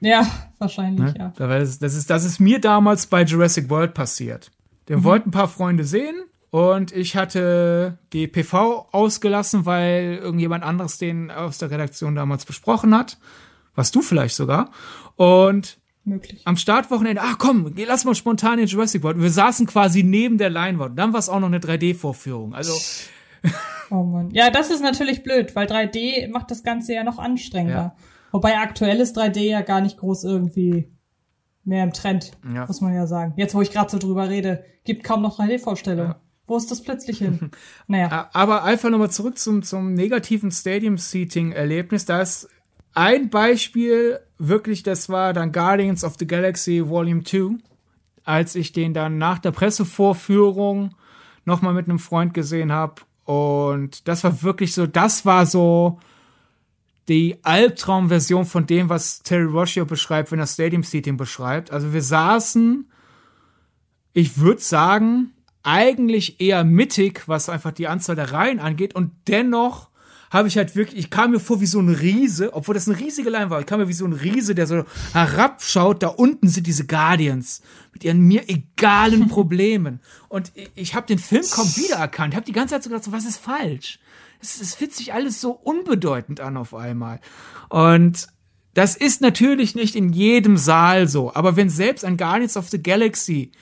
Ja, 0.00 0.26
wahrscheinlich, 0.58 1.14
Ne? 1.14 1.14
ja. 1.18 1.32
Das, 1.36 1.68
ist, 1.68 1.82
das, 1.82 1.94
ist, 1.94 2.10
das 2.10 2.24
ist 2.24 2.40
mir 2.40 2.60
damals 2.60 3.06
bei 3.06 3.22
Jurassic 3.22 3.68
World 3.68 3.94
passiert. 3.94 4.50
Der 4.88 5.04
wollten 5.04 5.28
ein 5.28 5.32
paar 5.32 5.48
Freunde 5.48 5.84
sehen 5.84 6.16
und 6.50 6.92
ich 6.92 7.14
hatte 7.16 7.98
die 8.12 8.26
PV 8.26 8.88
ausgelassen, 8.90 9.64
weil 9.66 10.18
irgendjemand 10.20 10.64
anderes 10.64 10.98
den 10.98 11.30
aus 11.30 11.58
der 11.58 11.70
Redaktion 11.70 12.14
damals 12.14 12.46
besprochen 12.46 12.96
hat. 12.96 13.18
Was 13.74 13.90
du 13.90 14.02
vielleicht 14.02 14.34
sogar. 14.34 14.70
Und 15.16 15.78
Möglich. 16.04 16.42
am 16.46 16.56
Startwochenende, 16.56 17.22
ach 17.22 17.38
komm, 17.38 17.72
lass 17.76 18.04
mal 18.04 18.14
spontan 18.14 18.58
in 18.58 18.66
Jurassic 18.66 19.02
World. 19.04 19.20
Wir 19.20 19.30
saßen 19.30 19.66
quasi 19.66 20.02
neben 20.02 20.36
der 20.36 20.50
Leinwand. 20.50 20.98
Dann 20.98 21.12
war 21.12 21.20
es 21.20 21.28
auch 21.28 21.38
noch 21.40 21.46
eine 21.46 21.60
3D-Vorführung. 21.60 22.54
Also, 22.54 22.72
Oh 23.90 24.02
Mann. 24.04 24.30
Ja, 24.30 24.50
das 24.50 24.70
ist 24.70 24.82
natürlich 24.82 25.22
blöd, 25.22 25.54
weil 25.54 25.66
3D 25.66 26.28
macht 26.30 26.50
das 26.50 26.62
Ganze 26.62 26.94
ja 26.94 27.04
noch 27.04 27.18
anstrengender. 27.18 27.94
Ja. 27.96 27.96
Wobei 28.30 28.58
aktuell 28.58 28.98
ist 29.00 29.18
3D 29.18 29.40
ja 29.40 29.60
gar 29.60 29.80
nicht 29.80 29.98
groß 29.98 30.24
irgendwie 30.24 30.90
mehr 31.64 31.84
im 31.84 31.92
Trend, 31.92 32.32
Ja. 32.52 32.66
muss 32.66 32.80
man 32.80 32.94
ja 32.94 33.06
sagen. 33.06 33.34
Jetzt, 33.36 33.54
wo 33.54 33.60
ich 33.62 33.70
gerade 33.70 33.90
so 33.90 33.98
drüber 33.98 34.28
rede, 34.28 34.64
gibt 34.84 35.04
kaum 35.04 35.22
noch 35.22 35.38
3D-Vorstellungen. 35.38 36.14
Wo 36.46 36.56
ist 36.56 36.70
das 36.70 36.82
plötzlich 36.82 37.18
hin? 37.18 37.50
naja. 37.86 38.28
Aber 38.32 38.64
einfach 38.64 38.90
nochmal 38.90 39.10
zurück 39.10 39.38
zum, 39.38 39.62
zum 39.62 39.94
negativen 39.94 40.50
Stadium-Seating-Erlebnis. 40.50 42.04
Da 42.04 42.20
ist 42.22 42.48
ein 42.94 43.30
Beispiel 43.30 44.20
wirklich, 44.38 44.82
das 44.82 45.08
war 45.08 45.32
dann 45.32 45.52
Guardians 45.52 46.04
of 46.04 46.16
the 46.18 46.26
Galaxy 46.26 46.86
Volume 46.86 47.24
2, 47.24 47.58
als 48.24 48.54
ich 48.54 48.72
den 48.72 48.94
dann 48.94 49.18
nach 49.18 49.38
der 49.38 49.52
Pressevorführung 49.52 50.94
nochmal 51.44 51.74
mit 51.74 51.88
einem 51.88 51.98
Freund 51.98 52.34
gesehen 52.34 52.72
habe. 52.72 53.02
Und 53.24 54.06
das 54.08 54.24
war 54.24 54.42
wirklich 54.42 54.74
so, 54.74 54.86
das 54.86 55.24
war 55.24 55.46
so 55.46 55.98
die 57.08 57.38
Albtraumversion 57.42 58.44
von 58.44 58.66
dem, 58.66 58.88
was 58.88 59.22
Terry 59.22 59.44
Rossio 59.44 59.84
beschreibt, 59.84 60.30
wenn 60.30 60.38
er 60.38 60.46
Stadium 60.46 60.82
Seating 60.82 61.16
beschreibt. 61.16 61.70
Also 61.72 61.92
wir 61.92 62.02
saßen, 62.02 62.90
ich 64.12 64.38
würde 64.38 64.60
sagen, 64.60 65.32
eigentlich 65.62 66.40
eher 66.40 66.64
mittig, 66.64 67.28
was 67.28 67.48
einfach 67.48 67.72
die 67.72 67.88
Anzahl 67.88 68.16
der 68.16 68.32
Reihen 68.32 68.60
angeht. 68.60 68.94
Und 68.94 69.12
dennoch 69.28 69.88
habe 70.32 70.48
ich 70.48 70.56
halt 70.56 70.74
wirklich, 70.74 70.98
ich 70.98 71.10
kam 71.10 71.32
mir 71.32 71.40
vor 71.40 71.60
wie 71.60 71.66
so 71.66 71.78
ein 71.78 71.90
Riese, 71.90 72.54
obwohl 72.54 72.74
das 72.74 72.88
eine 72.88 72.98
riesige 72.98 73.28
Leinwand 73.28 73.50
war, 73.50 73.60
ich 73.60 73.66
kam 73.66 73.80
mir 73.80 73.88
wie 73.88 73.92
so 73.92 74.06
ein 74.06 74.14
Riese, 74.14 74.54
der 74.54 74.66
so 74.66 74.84
herabschaut, 75.12 76.02
da 76.02 76.08
unten 76.08 76.48
sind 76.48 76.66
diese 76.66 76.86
Guardians 76.86 77.60
mit 77.92 78.02
ihren 78.02 78.20
mir 78.20 78.48
egalen 78.48 79.28
Problemen. 79.28 80.00
Und 80.30 80.50
ich, 80.54 80.70
ich 80.74 80.94
habe 80.94 81.06
den 81.06 81.18
Film 81.18 81.44
kaum 81.50 81.66
wiedererkannt, 81.76 82.34
habe 82.34 82.46
die 82.46 82.52
ganze 82.52 82.74
Zeit 82.74 82.82
so 82.82 82.88
gedacht, 82.88 83.04
so, 83.04 83.12
was 83.12 83.26
ist 83.26 83.36
falsch? 83.36 84.00
Es, 84.40 84.58
es 84.58 84.74
fühlt 84.74 84.94
sich 84.94 85.12
alles 85.12 85.38
so 85.38 85.52
unbedeutend 85.52 86.40
an 86.40 86.56
auf 86.56 86.74
einmal. 86.74 87.20
Und 87.68 88.26
das 88.72 88.96
ist 88.96 89.20
natürlich 89.20 89.74
nicht 89.74 89.94
in 89.94 90.14
jedem 90.14 90.56
Saal 90.56 91.08
so, 91.08 91.34
aber 91.34 91.56
wenn 91.56 91.68
selbst 91.68 92.06
ein 92.06 92.16
Guardians 92.16 92.56
of 92.56 92.70
the 92.70 92.82
Galaxy 92.82 93.52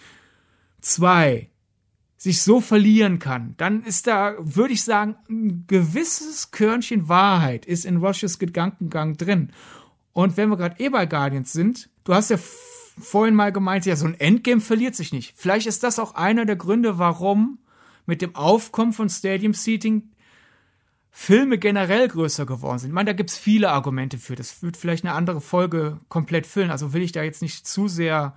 2 0.82 1.49
sich 2.20 2.42
so 2.42 2.60
verlieren 2.60 3.18
kann, 3.18 3.54
dann 3.56 3.82
ist 3.82 4.06
da, 4.06 4.34
würde 4.38 4.74
ich 4.74 4.84
sagen, 4.84 5.16
ein 5.30 5.64
gewisses 5.66 6.50
Körnchen 6.50 7.08
Wahrheit 7.08 7.64
ist 7.64 7.86
in 7.86 7.96
Rushes 7.96 8.38
Gedankengang 8.38 9.16
drin. 9.16 9.52
Und 10.12 10.36
wenn 10.36 10.50
wir 10.50 10.58
gerade 10.58 10.78
eh 10.84 10.90
bei 10.90 11.06
Guardians 11.06 11.50
sind, 11.50 11.88
du 12.04 12.12
hast 12.12 12.28
ja 12.28 12.36
vorhin 12.98 13.34
mal 13.34 13.52
gemeint, 13.52 13.86
ja, 13.86 13.96
so 13.96 14.04
ein 14.04 14.20
Endgame 14.20 14.60
verliert 14.60 14.96
sich 14.96 15.14
nicht. 15.14 15.32
Vielleicht 15.34 15.66
ist 15.66 15.82
das 15.82 15.98
auch 15.98 16.14
einer 16.14 16.44
der 16.44 16.56
Gründe, 16.56 16.98
warum 16.98 17.58
mit 18.04 18.20
dem 18.20 18.36
Aufkommen 18.36 18.92
von 18.92 19.08
Stadium 19.08 19.54
Seating 19.54 20.10
Filme 21.10 21.56
generell 21.56 22.06
größer 22.06 22.44
geworden 22.44 22.80
sind. 22.80 22.90
Ich 22.90 22.94
meine, 22.94 23.12
da 23.12 23.14
gibt's 23.14 23.38
viele 23.38 23.70
Argumente 23.70 24.18
für. 24.18 24.34
Das 24.34 24.62
wird 24.62 24.76
vielleicht 24.76 25.06
eine 25.06 25.14
andere 25.14 25.40
Folge 25.40 26.00
komplett 26.10 26.46
füllen. 26.46 26.70
Also 26.70 26.92
will 26.92 27.02
ich 27.02 27.12
da 27.12 27.22
jetzt 27.22 27.40
nicht 27.40 27.66
zu 27.66 27.88
sehr, 27.88 28.34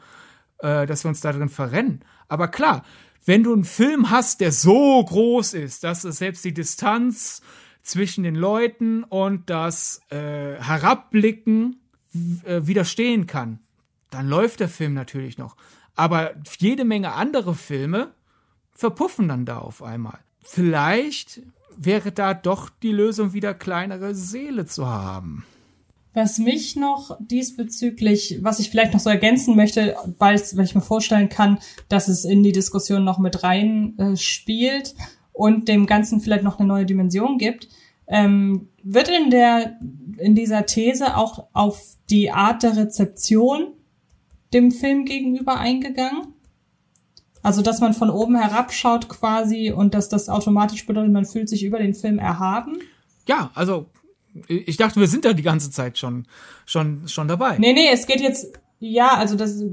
äh, 0.59 0.85
dass 0.85 1.03
wir 1.03 1.09
uns 1.09 1.19
da 1.19 1.33
drin 1.33 1.49
verrennen. 1.49 2.05
Aber 2.29 2.47
klar, 2.47 2.83
wenn 3.25 3.43
du 3.43 3.53
einen 3.53 3.63
Film 3.63 4.09
hast, 4.09 4.41
der 4.41 4.51
so 4.51 5.03
groß 5.03 5.53
ist, 5.53 5.83
dass 5.83 6.03
es 6.03 6.17
selbst 6.17 6.43
die 6.43 6.53
Distanz 6.53 7.41
zwischen 7.81 8.23
den 8.23 8.35
Leuten 8.35 9.03
und 9.03 9.49
das 9.49 10.01
äh, 10.09 10.55
Herabblicken 10.61 11.81
äh, 12.43 12.61
widerstehen 12.63 13.27
kann, 13.27 13.59
dann 14.09 14.27
läuft 14.27 14.59
der 14.59 14.69
Film 14.69 14.93
natürlich 14.93 15.37
noch. 15.37 15.55
Aber 15.95 16.31
jede 16.57 16.85
Menge 16.85 17.13
andere 17.13 17.55
Filme 17.55 18.13
verpuffen 18.71 19.27
dann 19.27 19.45
da 19.45 19.59
auf 19.59 19.83
einmal. 19.83 20.19
Vielleicht 20.41 21.41
wäre 21.77 22.11
da 22.11 22.33
doch 22.33 22.69
die 22.69 22.91
Lösung, 22.91 23.33
wieder 23.33 23.53
kleinere 23.53 24.15
Seele 24.15 24.65
zu 24.65 24.87
haben. 24.87 25.45
Was 26.13 26.37
mich 26.37 26.75
noch 26.75 27.17
diesbezüglich, 27.19 28.39
was 28.41 28.59
ich 28.59 28.69
vielleicht 28.69 28.93
noch 28.93 28.99
so 28.99 29.09
ergänzen 29.09 29.55
möchte, 29.55 29.95
weil, 30.19 30.35
ich 30.35 30.75
mir 30.75 30.81
vorstellen 30.81 31.29
kann, 31.29 31.57
dass 31.89 32.07
es 32.07 32.23
in 32.23 32.43
die 32.43 32.51
Diskussion 32.51 33.03
noch 33.03 33.17
mit 33.17 33.43
rein 33.43 33.97
äh, 33.97 34.15
spielt 34.15 34.93
und 35.31 35.67
dem 35.67 35.87
Ganzen 35.87 36.21
vielleicht 36.21 36.43
noch 36.43 36.59
eine 36.59 36.67
neue 36.67 36.85
Dimension 36.85 37.37
gibt, 37.37 37.67
ähm, 38.07 38.69
wird 38.83 39.09
in 39.09 39.31
der 39.31 39.79
in 40.17 40.35
dieser 40.35 40.65
These 40.65 41.17
auch 41.17 41.47
auf 41.53 41.97
die 42.09 42.31
Art 42.31 42.63
der 42.63 42.77
Rezeption 42.77 43.73
dem 44.53 44.71
Film 44.71 45.05
gegenüber 45.05 45.57
eingegangen? 45.57 46.33
Also, 47.41 47.61
dass 47.61 47.81
man 47.81 47.93
von 47.93 48.09
oben 48.09 48.37
herabschaut 48.37 49.09
quasi 49.09 49.71
und 49.71 49.93
dass 49.93 50.07
das 50.07 50.29
automatisch 50.29 50.85
bedeutet, 50.85 51.11
man 51.11 51.25
fühlt 51.25 51.49
sich 51.49 51.63
über 51.63 51.77
den 51.77 51.93
Film 51.93 52.19
erhaben? 52.19 52.77
Ja, 53.27 53.51
also 53.53 53.87
ich 54.47 54.77
dachte, 54.77 54.99
wir 54.99 55.07
sind 55.07 55.25
da 55.25 55.33
die 55.33 55.43
ganze 55.43 55.71
Zeit 55.71 55.97
schon, 55.97 56.25
schon, 56.65 57.07
schon 57.07 57.27
dabei. 57.27 57.57
Nee, 57.57 57.73
nee, 57.73 57.89
es 57.91 58.07
geht 58.07 58.21
jetzt, 58.21 58.59
ja, 58.79 59.15
also 59.15 59.35
das 59.35 59.63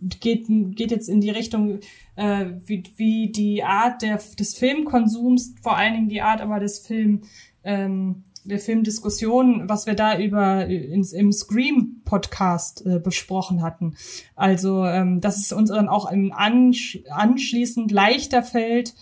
geht, 0.00 0.46
geht 0.48 0.90
jetzt 0.90 1.08
in 1.08 1.20
die 1.20 1.30
Richtung, 1.30 1.80
äh, 2.16 2.46
wie, 2.64 2.82
wie 2.96 3.30
die 3.30 3.62
Art 3.62 4.02
der, 4.02 4.20
des 4.38 4.54
Filmkonsums, 4.54 5.54
vor 5.62 5.76
allen 5.76 5.94
Dingen 5.94 6.08
die 6.08 6.22
Art 6.22 6.40
aber 6.40 6.60
des 6.60 6.80
Film, 6.80 7.22
ähm, 7.64 8.24
der 8.44 8.58
Filmdiskussion, 8.58 9.68
was 9.68 9.86
wir 9.86 9.94
da 9.94 10.18
über 10.18 10.66
ins, 10.66 11.12
im 11.12 11.30
Scream-Podcast 11.30 12.86
äh, 12.86 12.98
besprochen 12.98 13.62
hatten. 13.62 13.96
Also, 14.34 14.84
ähm, 14.86 15.20
dass 15.20 15.38
es 15.38 15.52
uns 15.52 15.68
dann 15.70 15.88
auch 15.88 16.10
im 16.10 16.32
Ansch 16.32 17.00
anschließend 17.10 17.92
leichter 17.92 18.42
fällt, 18.42 18.94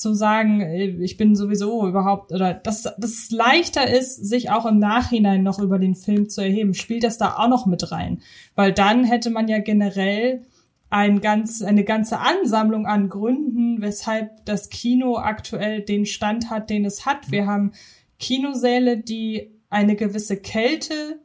zu 0.00 0.14
sagen, 0.14 0.60
äh, 0.60 0.86
ich 0.86 1.16
bin 1.16 1.34
sowieso 1.34 1.86
überhaupt, 1.86 2.32
oder 2.32 2.54
dass, 2.54 2.82
dass 2.82 3.10
es 3.10 3.30
leichter 3.30 3.88
ist, 3.88 4.16
sich 4.16 4.50
auch 4.50 4.66
im 4.66 4.78
Nachhinein 4.78 5.42
noch 5.42 5.58
über 5.58 5.78
den 5.78 5.94
Film 5.94 6.28
zu 6.28 6.42
erheben, 6.42 6.74
spielt 6.74 7.04
das 7.04 7.18
da 7.18 7.36
auch 7.36 7.48
noch 7.48 7.66
mit 7.66 7.90
rein. 7.92 8.20
Weil 8.54 8.72
dann 8.72 9.04
hätte 9.04 9.30
man 9.30 9.48
ja 9.48 9.58
generell 9.58 10.42
ein 10.88 11.20
ganz, 11.20 11.62
eine 11.62 11.84
ganze 11.84 12.18
Ansammlung 12.18 12.86
an 12.86 13.08
Gründen, 13.08 13.80
weshalb 13.80 14.44
das 14.44 14.70
Kino 14.70 15.16
aktuell 15.16 15.82
den 15.82 16.06
Stand 16.06 16.50
hat, 16.50 16.70
den 16.70 16.84
es 16.84 17.06
hat. 17.06 17.30
Wir 17.30 17.46
haben 17.46 17.72
Kinosäle, 18.18 18.98
die 18.98 19.50
eine 19.68 19.96
gewisse 19.96 20.36
Kälte 20.36 21.20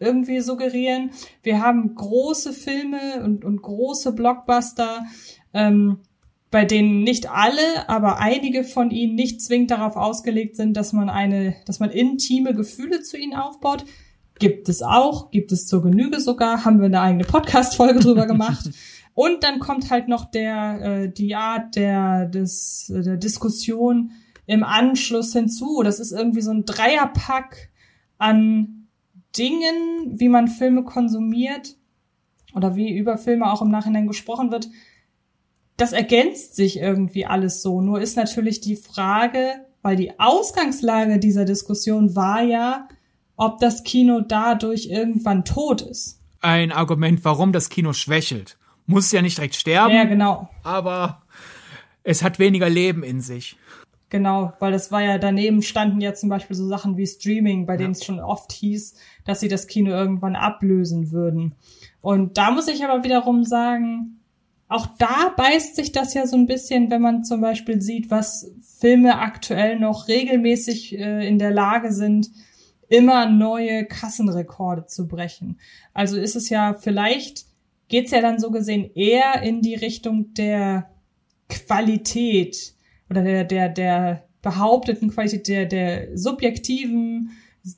irgendwie 0.00 0.40
suggerieren. 0.40 1.10
Wir 1.42 1.60
haben 1.60 1.94
große 1.94 2.52
Filme 2.52 3.22
und, 3.22 3.44
und 3.44 3.62
große 3.62 4.12
Blockbuster, 4.12 5.04
ähm, 5.52 6.00
bei 6.54 6.64
denen 6.64 7.02
nicht 7.02 7.28
alle, 7.28 7.88
aber 7.88 8.20
einige 8.20 8.62
von 8.62 8.92
ihnen 8.92 9.16
nicht 9.16 9.42
zwingend 9.42 9.72
darauf 9.72 9.96
ausgelegt 9.96 10.54
sind, 10.54 10.76
dass 10.76 10.92
man 10.92 11.10
eine, 11.10 11.56
dass 11.66 11.80
man 11.80 11.90
intime 11.90 12.54
Gefühle 12.54 13.02
zu 13.02 13.18
ihnen 13.18 13.34
aufbaut. 13.34 13.84
Gibt 14.38 14.68
es 14.68 14.80
auch, 14.80 15.32
gibt 15.32 15.50
es 15.50 15.66
zur 15.66 15.82
Genüge 15.82 16.20
sogar, 16.20 16.64
haben 16.64 16.78
wir 16.78 16.86
eine 16.86 17.00
eigene 17.00 17.24
Podcast-Folge 17.24 17.98
drüber 17.98 18.28
gemacht. 18.28 18.70
Und 19.14 19.42
dann 19.42 19.58
kommt 19.58 19.90
halt 19.90 20.06
noch 20.06 20.30
der, 20.30 20.80
äh, 20.80 21.12
die 21.12 21.34
Art 21.34 21.74
der, 21.74 22.26
des, 22.26 22.86
der 22.88 23.16
Diskussion, 23.16 24.12
im 24.46 24.62
Anschluss 24.62 25.32
hinzu. 25.32 25.82
Das 25.82 25.98
ist 25.98 26.12
irgendwie 26.12 26.42
so 26.42 26.52
ein 26.52 26.64
Dreierpack 26.64 27.70
an 28.18 28.86
Dingen, 29.36 30.20
wie 30.20 30.28
man 30.28 30.46
Filme 30.46 30.84
konsumiert 30.84 31.74
oder 32.54 32.76
wie 32.76 32.96
über 32.96 33.18
Filme 33.18 33.52
auch 33.52 33.60
im 33.60 33.72
Nachhinein 33.72 34.06
gesprochen 34.06 34.52
wird. 34.52 34.68
Das 35.76 35.92
ergänzt 35.92 36.54
sich 36.54 36.78
irgendwie 36.78 37.26
alles 37.26 37.62
so. 37.62 37.80
Nur 37.80 38.00
ist 38.00 38.16
natürlich 38.16 38.60
die 38.60 38.76
Frage, 38.76 39.54
weil 39.82 39.96
die 39.96 40.18
Ausgangslage 40.18 41.18
dieser 41.18 41.44
Diskussion 41.44 42.14
war 42.14 42.42
ja, 42.42 42.88
ob 43.36 43.58
das 43.58 43.82
Kino 43.82 44.20
dadurch 44.20 44.86
irgendwann 44.86 45.44
tot 45.44 45.82
ist. 45.82 46.20
Ein 46.40 46.72
Argument, 46.72 47.24
warum 47.24 47.52
das 47.52 47.68
Kino 47.68 47.92
schwächelt. 47.92 48.56
Muss 48.86 49.12
ja 49.12 49.22
nicht 49.22 49.38
direkt 49.38 49.56
sterben. 49.56 49.94
Ja, 49.94 50.04
genau. 50.04 50.48
Aber 50.62 51.22
es 52.02 52.22
hat 52.22 52.38
weniger 52.38 52.68
Leben 52.68 53.02
in 53.02 53.20
sich. 53.20 53.56
Genau, 54.10 54.52
weil 54.60 54.70
das 54.70 54.92
war 54.92 55.02
ja 55.02 55.18
daneben 55.18 55.62
standen 55.62 56.00
ja 56.00 56.14
zum 56.14 56.28
Beispiel 56.28 56.54
so 56.54 56.68
Sachen 56.68 56.96
wie 56.96 57.06
Streaming, 57.06 57.66
bei 57.66 57.76
denen 57.76 57.92
es 57.92 58.04
schon 58.04 58.20
oft 58.20 58.52
hieß, 58.52 58.94
dass 59.24 59.40
sie 59.40 59.48
das 59.48 59.66
Kino 59.66 59.90
irgendwann 59.90 60.36
ablösen 60.36 61.10
würden. 61.10 61.56
Und 62.00 62.38
da 62.38 62.52
muss 62.52 62.68
ich 62.68 62.84
aber 62.84 63.02
wiederum 63.02 63.42
sagen, 63.42 64.20
auch 64.74 64.88
da 64.98 65.32
beißt 65.36 65.76
sich 65.76 65.92
das 65.92 66.14
ja 66.14 66.26
so 66.26 66.36
ein 66.36 66.46
bisschen, 66.46 66.90
wenn 66.90 67.00
man 67.00 67.22
zum 67.22 67.40
Beispiel 67.40 67.80
sieht, 67.80 68.10
was 68.10 68.50
Filme 68.80 69.20
aktuell 69.20 69.78
noch 69.78 70.08
regelmäßig 70.08 70.98
äh, 70.98 71.28
in 71.28 71.38
der 71.38 71.52
Lage 71.52 71.92
sind, 71.92 72.28
immer 72.88 73.30
neue 73.30 73.86
Kassenrekorde 73.86 74.86
zu 74.86 75.06
brechen. 75.06 75.60
Also 75.92 76.16
ist 76.18 76.34
es 76.34 76.48
ja 76.48 76.74
vielleicht, 76.74 77.46
geht's 77.86 78.10
ja 78.10 78.20
dann 78.20 78.40
so 78.40 78.50
gesehen 78.50 78.90
eher 78.96 79.42
in 79.42 79.62
die 79.62 79.76
Richtung 79.76 80.34
der 80.34 80.90
Qualität 81.48 82.74
oder 83.08 83.22
der, 83.22 83.44
der, 83.44 83.68
der 83.68 84.24
behaupteten 84.42 85.10
Qualität, 85.10 85.46
der, 85.46 85.66
der 85.66 86.18
subjektiven, 86.18 87.30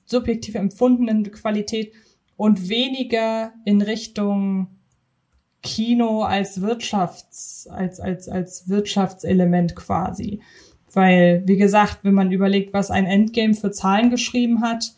subjektiv 0.06 0.54
empfundenen 0.54 1.30
Qualität 1.30 1.92
und 2.38 2.70
weniger 2.70 3.52
in 3.66 3.82
Richtung 3.82 4.75
Kino 5.66 6.22
als 6.22 6.60
Wirtschafts, 6.60 7.68
als, 7.70 8.00
als, 8.00 8.28
als 8.28 8.68
Wirtschaftselement 8.68 9.74
quasi. 9.74 10.40
Weil, 10.92 11.42
wie 11.46 11.56
gesagt, 11.56 11.98
wenn 12.02 12.14
man 12.14 12.32
überlegt, 12.32 12.72
was 12.72 12.90
ein 12.90 13.04
Endgame 13.04 13.54
für 13.54 13.70
Zahlen 13.70 14.10
geschrieben 14.10 14.62
hat, 14.62 14.94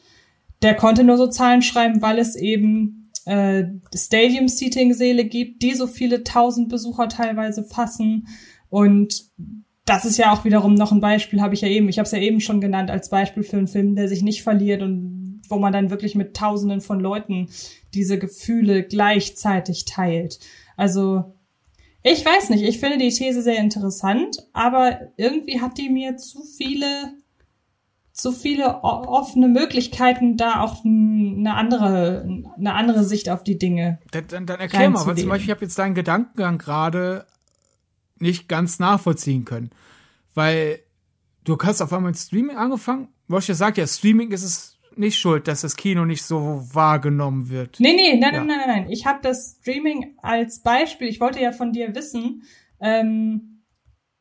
der 0.62 0.74
konnte 0.74 1.04
nur 1.04 1.16
so 1.16 1.26
Zahlen 1.26 1.62
schreiben, 1.62 2.02
weil 2.02 2.18
es 2.18 2.36
eben 2.36 3.10
äh, 3.24 3.64
Stadium-Seating-Säle 3.94 5.24
gibt, 5.24 5.62
die 5.62 5.74
so 5.74 5.86
viele 5.86 6.24
tausend 6.24 6.68
Besucher 6.68 7.08
teilweise 7.08 7.64
fassen. 7.64 8.28
Und 8.68 9.24
das 9.84 10.04
ist 10.04 10.18
ja 10.18 10.32
auch 10.32 10.44
wiederum 10.44 10.74
noch 10.74 10.92
ein 10.92 11.00
Beispiel, 11.00 11.40
habe 11.40 11.54
ich 11.54 11.62
ja 11.62 11.68
eben, 11.68 11.88
ich 11.88 11.98
habe 11.98 12.06
es 12.06 12.12
ja 12.12 12.18
eben 12.18 12.40
schon 12.40 12.60
genannt, 12.60 12.90
als 12.90 13.08
Beispiel 13.08 13.42
für 13.42 13.56
einen 13.56 13.68
Film, 13.68 13.96
der 13.96 14.08
sich 14.08 14.22
nicht 14.22 14.42
verliert 14.42 14.82
und 14.82 15.17
wo 15.48 15.58
man 15.58 15.72
dann 15.72 15.90
wirklich 15.90 16.14
mit 16.14 16.36
Tausenden 16.36 16.80
von 16.80 17.00
Leuten 17.00 17.48
diese 17.94 18.18
Gefühle 18.18 18.82
gleichzeitig 18.82 19.84
teilt. 19.84 20.38
Also 20.76 21.34
ich 22.02 22.24
weiß 22.24 22.50
nicht, 22.50 22.62
ich 22.62 22.78
finde 22.78 22.98
die 22.98 23.10
These 23.10 23.42
sehr 23.42 23.58
interessant, 23.58 24.38
aber 24.52 25.00
irgendwie 25.16 25.60
hat 25.60 25.78
die 25.78 25.90
mir 25.90 26.16
zu 26.16 26.42
viele 26.42 27.12
zu 28.18 28.32
viele 28.32 28.82
offene 28.82 29.46
Möglichkeiten, 29.46 30.36
da 30.36 30.60
auch 30.60 30.84
eine 30.84 31.54
andere, 31.54 32.26
eine 32.56 32.74
andere 32.74 33.04
Sicht 33.04 33.30
auf 33.30 33.44
die 33.44 33.58
Dinge. 33.58 34.00
Dann, 34.10 34.26
dann, 34.26 34.46
dann 34.46 34.58
erklär 34.58 34.90
mal, 34.90 35.06
weil 35.06 35.16
zum 35.16 35.28
Beispiel, 35.28 35.44
ich 35.44 35.50
habe 35.52 35.64
jetzt 35.64 35.78
deinen 35.78 35.94
Gedankengang 35.94 36.58
gerade 36.58 37.26
nicht 38.18 38.48
ganz 38.48 38.80
nachvollziehen 38.80 39.44
können. 39.44 39.70
Weil 40.34 40.80
du 41.44 41.56
hast 41.62 41.80
auf 41.80 41.92
einmal 41.92 42.10
mit 42.10 42.18
Streaming 42.18 42.56
angefangen. 42.56 43.08
Wosch 43.28 43.46
sagt 43.46 43.78
ja, 43.78 43.86
Streaming 43.86 44.32
ist 44.32 44.42
es 44.42 44.77
nicht 44.98 45.18
schuld, 45.18 45.48
dass 45.48 45.62
das 45.62 45.76
Kino 45.76 46.04
nicht 46.04 46.22
so 46.22 46.62
wahrgenommen 46.72 47.48
wird. 47.48 47.78
Nee, 47.80 47.94
nee, 47.94 48.16
nein, 48.16 48.34
ja. 48.34 48.44
nein, 48.44 48.46
nein, 48.46 48.58
nein, 48.58 48.82
nein. 48.82 48.90
Ich 48.90 49.06
habe 49.06 49.20
das 49.22 49.58
Streaming 49.60 50.16
als 50.18 50.60
Beispiel. 50.60 51.08
Ich 51.08 51.20
wollte 51.20 51.40
ja 51.40 51.52
von 51.52 51.72
dir 51.72 51.94
wissen, 51.94 52.42
ähm, 52.80 53.62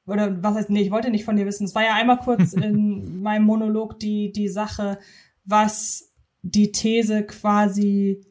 oder 0.06 0.42
was 0.42 0.56
heißt, 0.56 0.70
nee, 0.70 0.82
ich 0.82 0.92
wollte 0.92 1.12
nicht 1.12 1.26
von 1.26 1.36
dir 1.36 1.46
wissen. 1.46 1.66
Es 1.66 1.76
war 1.76 1.84
ja 1.84 1.96
einmal 1.96 2.20
kurz 2.20 2.54
in 2.54 3.22
meinem 3.22 3.44
Monolog 3.44 4.00
die, 4.00 4.32
die 4.32 4.48
Sache, 4.48 5.00
was 5.44 6.14
die 6.42 6.72
These 6.72 7.24
quasi, 7.24 8.26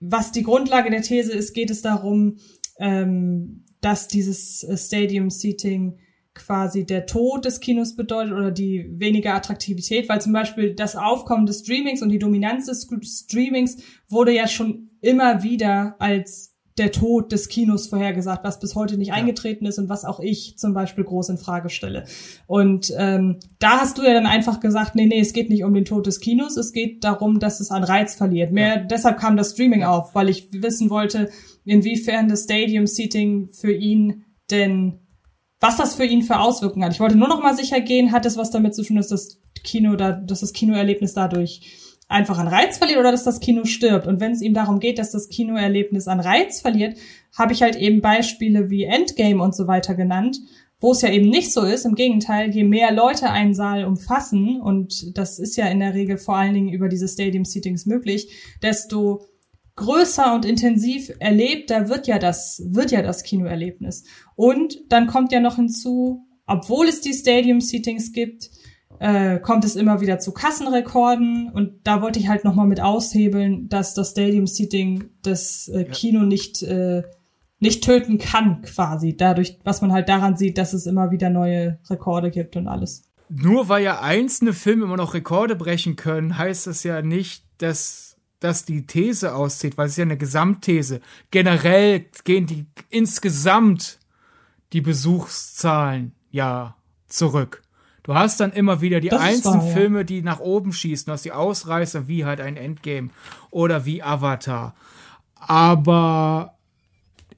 was 0.00 0.32
die 0.32 0.44
Grundlage 0.44 0.90
der 0.90 1.02
These 1.02 1.32
ist, 1.32 1.54
geht 1.54 1.70
es 1.70 1.82
darum, 1.82 2.38
ähm, 2.78 3.64
dass 3.80 4.08
dieses 4.08 4.66
Stadium 4.76 5.30
Seating 5.30 5.98
quasi 6.38 6.86
der 6.86 7.06
Tod 7.06 7.44
des 7.44 7.60
Kinos 7.60 7.94
bedeutet 7.94 8.32
oder 8.32 8.50
die 8.50 8.86
weniger 8.90 9.34
Attraktivität, 9.34 10.08
weil 10.08 10.20
zum 10.20 10.32
Beispiel 10.32 10.74
das 10.74 10.96
Aufkommen 10.96 11.46
des 11.46 11.60
Streamings 11.60 12.02
und 12.02 12.08
die 12.08 12.18
Dominanz 12.18 12.66
des 12.66 12.88
Streamings 13.02 13.76
wurde 14.08 14.34
ja 14.34 14.48
schon 14.48 14.90
immer 15.00 15.42
wieder 15.42 15.96
als 15.98 16.54
der 16.78 16.92
Tod 16.92 17.32
des 17.32 17.48
Kinos 17.48 17.88
vorhergesagt, 17.88 18.44
was 18.44 18.60
bis 18.60 18.74
heute 18.74 18.96
nicht 18.96 19.08
ja. 19.08 19.14
eingetreten 19.14 19.66
ist 19.66 19.78
und 19.78 19.88
was 19.88 20.04
auch 20.04 20.20
ich 20.20 20.56
zum 20.56 20.72
Beispiel 20.72 21.04
groß 21.04 21.30
in 21.30 21.38
Frage 21.38 21.70
stelle. 21.70 22.04
Und 22.46 22.92
ähm, 22.96 23.38
da 23.58 23.80
hast 23.80 23.98
du 23.98 24.02
ja 24.02 24.14
dann 24.14 24.26
einfach 24.26 24.60
gesagt, 24.60 24.94
nee, 24.94 25.06
nee, 25.06 25.20
es 25.20 25.32
geht 25.32 25.50
nicht 25.50 25.64
um 25.64 25.74
den 25.74 25.84
Tod 25.84 26.06
des 26.06 26.20
Kinos, 26.20 26.56
es 26.56 26.72
geht 26.72 27.04
darum, 27.04 27.40
dass 27.40 27.60
es 27.60 27.70
an 27.70 27.84
Reiz 27.84 28.14
verliert. 28.14 28.52
Mehr, 28.52 28.76
ja. 28.76 28.84
deshalb 28.84 29.18
kam 29.18 29.36
das 29.36 29.52
Streaming 29.52 29.80
ja. 29.80 29.90
auf, 29.90 30.14
weil 30.14 30.28
ich 30.28 30.48
wissen 30.52 30.90
wollte, 30.90 31.30
inwiefern 31.64 32.28
das 32.28 32.44
Stadium 32.44 32.86
Seating 32.86 33.50
für 33.52 33.72
ihn 33.72 34.24
denn, 34.50 35.00
was 35.60 35.76
das 35.76 35.94
für 35.94 36.04
ihn 36.04 36.22
für 36.22 36.38
Auswirkungen 36.38 36.84
hat. 36.84 36.92
Ich 36.92 37.00
wollte 37.00 37.16
nur 37.16 37.28
noch 37.28 37.42
mal 37.42 37.56
sicher 37.56 37.80
gehen, 37.80 38.12
hat 38.12 38.26
es 38.26 38.36
was 38.36 38.50
damit 38.50 38.74
zu 38.74 38.82
tun, 38.82 38.96
dass 38.96 39.08
das 39.08 39.40
Kino 39.64 39.96
da, 39.96 40.12
dass 40.12 40.40
das 40.40 40.52
Kinoerlebnis 40.52 41.14
dadurch 41.14 41.60
einfach 42.08 42.38
an 42.38 42.48
Reiz 42.48 42.78
verliert 42.78 42.98
oder 42.98 43.12
dass 43.12 43.24
das 43.24 43.40
Kino 43.40 43.64
stirbt. 43.64 44.06
Und 44.06 44.20
wenn 44.20 44.32
es 44.32 44.40
ihm 44.40 44.54
darum 44.54 44.80
geht, 44.80 44.98
dass 44.98 45.10
das 45.10 45.28
Kinoerlebnis 45.28 46.08
an 46.08 46.20
Reiz 46.20 46.60
verliert, 46.60 46.96
habe 47.36 47.52
ich 47.52 47.62
halt 47.62 47.76
eben 47.76 48.00
Beispiele 48.00 48.70
wie 48.70 48.84
Endgame 48.84 49.42
und 49.42 49.54
so 49.54 49.66
weiter 49.66 49.94
genannt, 49.94 50.38
wo 50.80 50.92
es 50.92 51.02
ja 51.02 51.10
eben 51.10 51.28
nicht 51.28 51.52
so 51.52 51.62
ist. 51.62 51.84
Im 51.84 51.96
Gegenteil, 51.96 52.50
je 52.50 52.64
mehr 52.64 52.92
Leute 52.92 53.30
einen 53.30 53.52
Saal 53.52 53.84
umfassen, 53.84 54.60
und 54.60 55.18
das 55.18 55.38
ist 55.38 55.56
ja 55.56 55.66
in 55.66 55.80
der 55.80 55.94
Regel 55.94 56.16
vor 56.16 56.36
allen 56.36 56.54
Dingen 56.54 56.72
über 56.72 56.88
diese 56.88 57.08
Stadium-Seatings 57.08 57.84
möglich, 57.84 58.32
desto 58.62 59.26
größer 59.78 60.34
und 60.34 60.44
intensiv 60.44 61.10
erlebter 61.20 61.88
wird 61.88 62.06
ja 62.06 62.18
das, 62.18 62.62
wird 62.66 62.90
ja 62.90 63.00
das 63.00 63.22
Kinoerlebnis. 63.22 64.04
Und 64.34 64.78
dann 64.88 65.06
kommt 65.06 65.32
ja 65.32 65.40
noch 65.40 65.56
hinzu, 65.56 66.26
obwohl 66.46 66.86
es 66.86 67.00
die 67.00 67.14
Stadium-Seatings 67.14 68.12
gibt, 68.12 68.50
äh, 68.98 69.38
kommt 69.38 69.64
es 69.64 69.76
immer 69.76 70.00
wieder 70.00 70.18
zu 70.18 70.32
Kassenrekorden 70.32 71.50
und 71.52 71.80
da 71.84 72.02
wollte 72.02 72.18
ich 72.18 72.28
halt 72.28 72.44
nochmal 72.44 72.66
mit 72.66 72.80
aushebeln, 72.80 73.68
dass 73.68 73.94
das 73.94 74.10
Stadium 74.10 74.46
Seating 74.46 75.10
das 75.22 75.68
äh, 75.68 75.84
Kino 75.84 76.24
nicht 76.24 76.62
äh, 76.62 77.04
nicht 77.60 77.84
töten 77.84 78.18
kann 78.18 78.62
quasi 78.62 79.16
dadurch, 79.16 79.58
was 79.64 79.80
man 79.82 79.92
halt 79.92 80.08
daran 80.08 80.36
sieht, 80.36 80.58
dass 80.58 80.72
es 80.72 80.86
immer 80.86 81.10
wieder 81.10 81.28
neue 81.28 81.78
Rekorde 81.90 82.30
gibt 82.30 82.56
und 82.56 82.68
alles. 82.68 83.02
Nur 83.28 83.68
weil 83.68 83.84
ja 83.84 84.00
einzelne 84.00 84.52
Filme 84.52 84.84
immer 84.84 84.96
noch 84.96 85.14
Rekorde 85.14 85.54
brechen 85.54 85.96
können, 85.96 86.38
heißt 86.38 86.66
das 86.66 86.82
ja 86.82 87.02
nicht, 87.02 87.44
dass 87.58 88.07
dass 88.40 88.64
die 88.64 88.86
These 88.86 89.34
auszieht, 89.34 89.76
weil 89.76 89.86
es 89.86 89.92
ist 89.92 89.98
ja 89.98 90.04
eine 90.04 90.16
Gesamtthese. 90.16 91.00
Generell 91.30 92.06
gehen 92.24 92.46
die 92.46 92.66
insgesamt 92.88 93.98
die 94.72 94.80
Besuchszahlen 94.80 96.12
ja 96.30 96.76
zurück. 97.06 97.62
Du 98.02 98.14
hast 98.14 98.40
dann 98.40 98.52
immer 98.52 98.80
wieder 98.80 99.00
die 99.00 99.08
das 99.08 99.20
einzelnen 99.20 99.60
wahr, 99.60 99.72
Filme, 99.72 100.04
die 100.04 100.22
nach 100.22 100.40
oben 100.40 100.72
schießen. 100.72 101.06
Du 101.06 101.12
hast 101.12 101.24
die 101.24 101.32
Ausreißer 101.32 102.08
wie 102.08 102.24
halt 102.24 102.40
ein 102.40 102.56
Endgame 102.56 103.10
oder 103.50 103.84
wie 103.84 104.02
Avatar. 104.02 104.74
Aber 105.34 106.54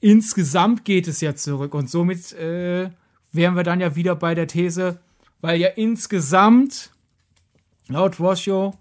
insgesamt 0.01 0.85
geht 0.85 1.09
es 1.09 1.21
ja 1.21 1.35
zurück 1.35 1.75
und 1.75 1.91
somit 1.91 2.33
äh, 2.33 2.91
wären 3.33 3.57
wir 3.57 3.63
dann 3.63 3.81
ja 3.81 3.97
wieder 3.97 4.15
bei 4.15 4.35
der 4.35 4.47
These, 4.47 5.01
weil 5.41 5.61
ja 5.61 5.69
insgesamt 5.69 6.91
laut 7.89 8.21
Roscio 8.21 8.75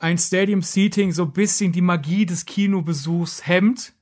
ein 0.00 0.18
Stadium 0.18 0.62
Seating 0.62 1.12
so 1.12 1.24
ein 1.24 1.32
bisschen 1.32 1.72
die 1.72 1.82
Magie 1.82 2.26
des 2.26 2.46
Kinobesuchs 2.46 3.46
hemmt, 3.46 3.92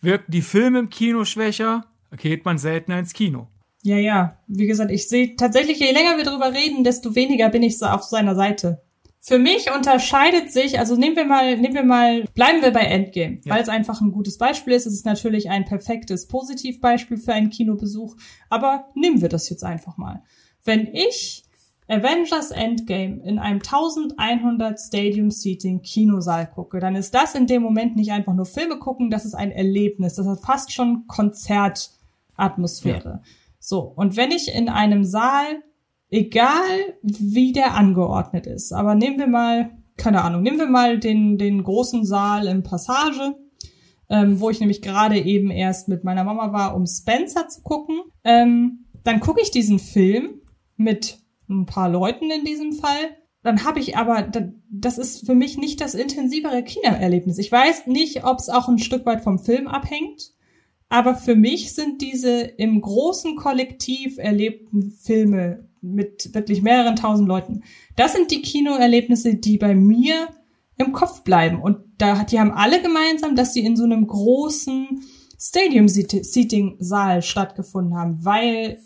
wirken 0.00 0.30
die 0.30 0.42
Filme 0.42 0.78
im 0.78 0.88
Kino 0.88 1.24
schwächer, 1.24 1.84
geht 2.16 2.44
man 2.44 2.58
seltener 2.58 2.98
ins 2.98 3.12
Kino. 3.12 3.48
Ja, 3.82 3.96
ja. 3.96 4.38
Wie 4.46 4.66
gesagt, 4.66 4.90
ich 4.90 5.08
sehe 5.08 5.36
tatsächlich, 5.36 5.78
je 5.80 5.92
länger 5.92 6.16
wir 6.16 6.24
drüber 6.24 6.52
reden, 6.52 6.84
desto 6.84 7.14
weniger 7.14 7.48
bin 7.48 7.62
ich 7.62 7.76
so 7.76 7.86
auf 7.86 8.04
seiner 8.04 8.34
Seite. 8.34 8.82
Für 9.20 9.38
mich 9.38 9.70
unterscheidet 9.74 10.52
sich, 10.52 10.78
also 10.78 10.96
nehmen 10.96 11.16
wir 11.16 11.24
mal, 11.24 11.58
nehmen 11.58 11.74
wir 11.74 11.84
mal, 11.84 12.24
bleiben 12.34 12.62
wir 12.62 12.70
bei 12.70 12.82
Endgame, 12.82 13.40
ja. 13.44 13.54
weil 13.54 13.62
es 13.62 13.68
einfach 13.68 14.00
ein 14.00 14.12
gutes 14.12 14.38
Beispiel 14.38 14.72
ist. 14.72 14.86
Es 14.86 14.94
ist 14.94 15.06
natürlich 15.06 15.50
ein 15.50 15.64
perfektes 15.64 16.28
Positivbeispiel 16.28 17.18
für 17.18 17.32
einen 17.32 17.50
Kinobesuch, 17.50 18.16
aber 18.48 18.88
nehmen 18.94 19.20
wir 19.20 19.28
das 19.28 19.50
jetzt 19.50 19.64
einfach 19.64 19.96
mal. 19.96 20.22
Wenn 20.64 20.86
ich 20.86 21.44
Avengers 21.88 22.50
Endgame 22.50 23.22
in 23.24 23.38
einem 23.38 23.60
1100 23.60 24.78
Stadium 24.78 25.30
Seating 25.30 25.80
Kinosaal 25.80 26.50
gucke, 26.50 26.80
dann 26.80 26.94
ist 26.94 27.14
das 27.14 27.34
in 27.34 27.46
dem 27.46 27.62
Moment 27.62 27.96
nicht 27.96 28.12
einfach 28.12 28.34
nur 28.34 28.44
Filme 28.44 28.78
gucken, 28.78 29.08
das 29.10 29.24
ist 29.24 29.34
ein 29.34 29.50
Erlebnis. 29.50 30.16
Das 30.16 30.26
hat 30.26 30.40
fast 30.40 30.72
schon 30.72 31.06
Konzertatmosphäre. 31.06 33.08
Ja. 33.08 33.22
So, 33.58 33.80
und 33.80 34.16
wenn 34.16 34.30
ich 34.30 34.54
in 34.54 34.68
einem 34.68 35.04
Saal, 35.04 35.62
egal 36.10 36.96
wie 37.02 37.52
der 37.52 37.74
angeordnet 37.74 38.46
ist, 38.46 38.72
aber 38.72 38.94
nehmen 38.94 39.18
wir 39.18 39.26
mal, 39.26 39.70
keine 39.96 40.22
Ahnung, 40.22 40.42
nehmen 40.42 40.58
wir 40.58 40.68
mal 40.68 40.98
den, 40.98 41.38
den 41.38 41.64
großen 41.64 42.04
Saal 42.04 42.46
im 42.48 42.62
Passage, 42.62 43.34
ähm, 44.10 44.40
wo 44.40 44.50
ich 44.50 44.60
nämlich 44.60 44.82
gerade 44.82 45.18
eben 45.18 45.50
erst 45.50 45.88
mit 45.88 46.04
meiner 46.04 46.24
Mama 46.24 46.52
war, 46.52 46.76
um 46.76 46.86
Spencer 46.86 47.48
zu 47.48 47.62
gucken, 47.62 48.00
ähm, 48.24 48.84
dann 49.04 49.20
gucke 49.20 49.40
ich 49.40 49.50
diesen 49.50 49.78
Film 49.78 50.40
mit 50.76 51.18
ein 51.48 51.66
paar 51.66 51.88
Leuten 51.88 52.30
in 52.30 52.44
diesem 52.44 52.72
Fall. 52.72 53.16
Dann 53.42 53.64
habe 53.64 53.80
ich 53.80 53.96
aber, 53.96 54.30
das 54.70 54.98
ist 54.98 55.24
für 55.24 55.34
mich 55.34 55.56
nicht 55.58 55.80
das 55.80 55.94
intensivere 55.94 56.62
Kinoerlebnis. 56.62 57.38
Ich 57.38 57.50
weiß 57.50 57.86
nicht, 57.86 58.24
ob 58.24 58.38
es 58.38 58.48
auch 58.48 58.68
ein 58.68 58.78
Stück 58.78 59.06
weit 59.06 59.22
vom 59.22 59.38
Film 59.38 59.68
abhängt. 59.68 60.32
Aber 60.88 61.14
für 61.14 61.36
mich 61.36 61.74
sind 61.74 62.00
diese 62.00 62.40
im 62.40 62.80
großen 62.80 63.36
Kollektiv 63.36 64.18
erlebten 64.18 64.90
Filme 64.90 65.68
mit 65.80 66.34
wirklich 66.34 66.62
mehreren 66.62 66.96
tausend 66.96 67.28
Leuten, 67.28 67.62
das 67.94 68.12
sind 68.12 68.30
die 68.30 68.42
Kinoerlebnisse, 68.42 69.34
die 69.34 69.58
bei 69.58 69.74
mir 69.74 70.28
im 70.76 70.92
Kopf 70.92 71.22
bleiben. 71.22 71.60
Und 71.60 71.78
da, 71.98 72.24
die 72.24 72.40
haben 72.40 72.52
alle 72.52 72.80
gemeinsam, 72.80 73.36
dass 73.36 73.52
sie 73.52 73.64
in 73.64 73.76
so 73.76 73.84
einem 73.84 74.06
großen 74.06 75.02
Stadium-Seating-Saal 75.38 77.22
stattgefunden 77.22 77.96
haben, 77.96 78.24
weil 78.24 78.80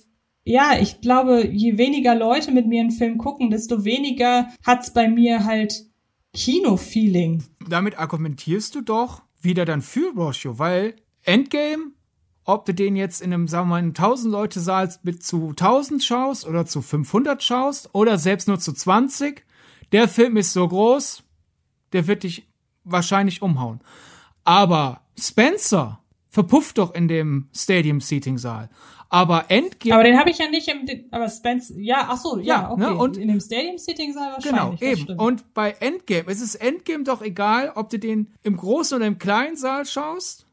ja, 0.45 0.79
ich 0.81 1.01
glaube, 1.01 1.47
je 1.47 1.79
weniger 1.79 2.15
Leute 2.15 2.51
mit 2.51 2.67
mir 2.67 2.81
einen 2.81 2.91
Film 2.91 3.19
gucken, 3.19 3.51
desto 3.51 3.85
weniger 3.85 4.49
hat's 4.65 4.93
bei 4.93 5.09
mir 5.09 5.45
halt 5.45 5.85
Kino-Feeling. 6.35 7.45
Damit 7.69 7.99
argumentierst 7.99 8.75
du 8.75 8.81
doch 8.81 9.23
wieder 9.41 9.65
dann 9.65 9.83
für 9.83 10.13
Rosho, 10.15 10.59
weil 10.59 10.97
Endgame, 11.23 11.93
ob 12.45 12.65
du 12.65 12.75
den 12.75 12.97
jetzt 12.97 13.23
in 13.23 13.33
einem, 13.33 13.47
sagen 13.47 13.69
wir 13.69 13.81
mal, 13.81 13.83
1000 13.83 14.33
Leute 14.33 14.61
Saal 14.61 14.93
mit 15.03 15.23
zu 15.23 15.51
1000 15.51 16.03
schaust 16.03 16.47
oder 16.47 16.67
zu 16.67 16.83
500 16.83 17.43
schaust 17.43 17.95
oder 17.95 18.19
selbst 18.19 18.49
nur 18.49 18.59
zu 18.59 18.73
20, 18.73 19.45
der 19.93 20.09
Film 20.09 20.37
ist 20.37 20.53
so 20.53 20.67
groß, 20.67 21.23
der 21.93 22.07
wird 22.07 22.25
dich 22.25 22.49
wahrscheinlich 22.83 23.43
umhauen. 23.43 23.81
Aber 24.43 25.03
Spencer 25.19 26.02
verpufft 26.33 26.79
doch 26.79 26.93
in 26.95 27.07
dem 27.07 27.49
Stadium 27.55 28.01
Seating 28.01 28.39
Saal. 28.39 28.69
Aber 29.09 29.45
Endgame. 29.51 29.95
Aber 29.95 30.03
den 30.03 30.19
habe 30.19 30.31
ich 30.31 30.39
ja 30.39 30.49
nicht 30.49 30.67
im, 30.67 30.89
aber 31.13 31.29
Spencer, 31.29 31.75
ja, 31.77 32.09
ach 32.09 32.17
so, 32.17 32.39
ja, 32.39 32.45
ja 32.45 32.71
okay. 32.73 32.81
Ne, 32.81 32.95
und 32.97 33.17
in 33.17 33.29
dem 33.29 33.41
Stadium 33.41 33.79
Seating 33.79 34.13
Saal 34.13 34.33
wahrscheinlich. 34.33 34.81
Genau, 34.81 34.93
eben. 34.93 35.19
Und 35.21 35.55
bei 35.55 35.77
Endgame, 35.79 36.25
es 36.27 36.41
ist 36.41 36.57
Endgame 36.57 37.05
doch 37.05 37.23
egal, 37.23 37.71
ob 37.77 37.91
du 37.91 38.01
den 38.01 38.33
im 38.43 38.57
großen 38.57 38.97
oder 38.97 39.07
im 39.07 39.19
kleinen 39.19 39.57
Saal 39.57 39.87
schaust 39.87 40.47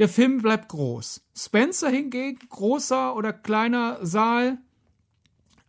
der 0.00 0.08
Film 0.08 0.38
bleibt 0.38 0.70
groß. 0.70 1.20
Spencer 1.36 1.90
hingegen, 1.90 2.38
großer 2.48 3.14
oder 3.14 3.34
kleiner 3.34 3.98
Saal, 4.00 4.56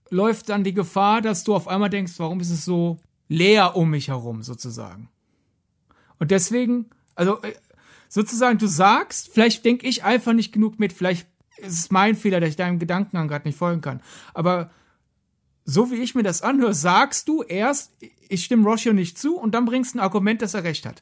läuft 0.10 0.48
dann 0.48 0.64
die 0.64 0.74
Gefahr, 0.74 1.22
dass 1.22 1.44
du 1.44 1.54
auf 1.54 1.68
einmal 1.68 1.90
denkst, 1.90 2.14
warum 2.16 2.40
ist 2.40 2.50
es 2.50 2.64
so 2.64 2.98
leer 3.28 3.76
um 3.76 3.90
mich 3.90 4.08
herum, 4.08 4.42
sozusagen. 4.42 5.10
Und 6.18 6.32
deswegen, 6.32 6.90
also 7.14 7.42
äh, 7.42 7.54
sozusagen, 8.12 8.58
du 8.58 8.68
sagst, 8.68 9.30
vielleicht 9.32 9.64
denke 9.64 9.88
ich 9.88 10.04
einfach 10.04 10.34
nicht 10.34 10.52
genug 10.52 10.80
mit, 10.80 10.92
vielleicht 10.92 11.28
ist 11.58 11.80
es 11.80 11.92
mein 11.92 12.16
Fehler, 12.16 12.42
dass 12.42 12.50
ich 12.50 12.56
deinem 12.58 12.78
Gedankengang 12.78 13.30
gerade 13.30 13.48
nicht 13.48 13.58
folgen 13.58 13.80
kann. 13.80 14.02
Aber 14.34 14.70
so 15.64 15.92
wie 15.92 15.96
ich 15.96 16.14
mir 16.14 16.24
das 16.24 16.42
anhöre, 16.42 16.74
sagst 16.74 17.30
du 17.30 17.42
erst, 17.42 17.94
ich 18.28 18.44
stimme 18.44 18.68
Roshio 18.68 18.92
nicht 18.92 19.18
zu 19.18 19.38
und 19.38 19.56
dann 19.56 19.64
bringst 19.64 19.94
du 19.94 20.00
ein 20.00 20.04
Argument, 20.04 20.42
dass 20.42 20.54
er 20.54 20.66
recht 20.66 20.86
hat. 20.86 21.02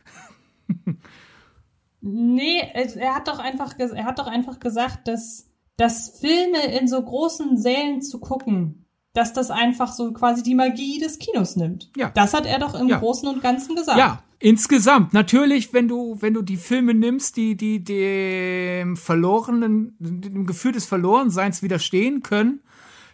Nee, 2.02 2.62
er 2.74 3.15
hat 3.15 3.28
doch 3.28 3.39
einfach, 3.39 3.78
er 3.78 4.06
hat 4.06 4.19
doch 4.19 4.28
einfach 4.28 4.60
gesagt, 4.60 5.08
dass, 5.08 5.50
dass 5.76 6.19
Filme 6.22 6.78
in 6.80 6.88
so 6.88 7.02
großen 7.04 7.58
Sälen 7.58 8.02
zu 8.02 8.19
gucken, 8.19 8.79
dass 9.13 9.34
das 9.34 9.50
einfach 9.50 9.91
so 9.91 10.12
quasi 10.13 10.43
die 10.43 10.56
Magie 10.56 11.00
des 11.00 11.19
Kinos 11.19 11.56
nimmt. 11.56 11.89
Ja. 11.95 12.10
Das 12.10 12.34
hat 12.34 12.45
er 12.45 12.60
doch 12.60 12.76
im 12.76 12.88
ja. 12.88 13.00
Großen 13.00 13.28
und 13.28 13.41
Ganzen 13.41 13.76
gesagt. 13.76 13.98
Ja, 13.98 14.24
insgesamt. 14.39 15.13
Natürlich, 15.13 15.74
wenn 15.74 15.88
du, 15.88 16.17
wenn 16.19 16.34
du 16.34 16.41
die 16.41 16.58
Filme 16.58 16.93
nimmst, 16.93 17.38
die, 17.38 17.56
die 17.56 17.84
dem 17.84 18.98
verlorenen, 18.98 19.95
dem 20.00 20.45
Gefühl 20.45 20.74
des 20.74 20.86
Verlorenseins 20.86 21.63
widerstehen 21.63 22.22
können, 22.22 22.62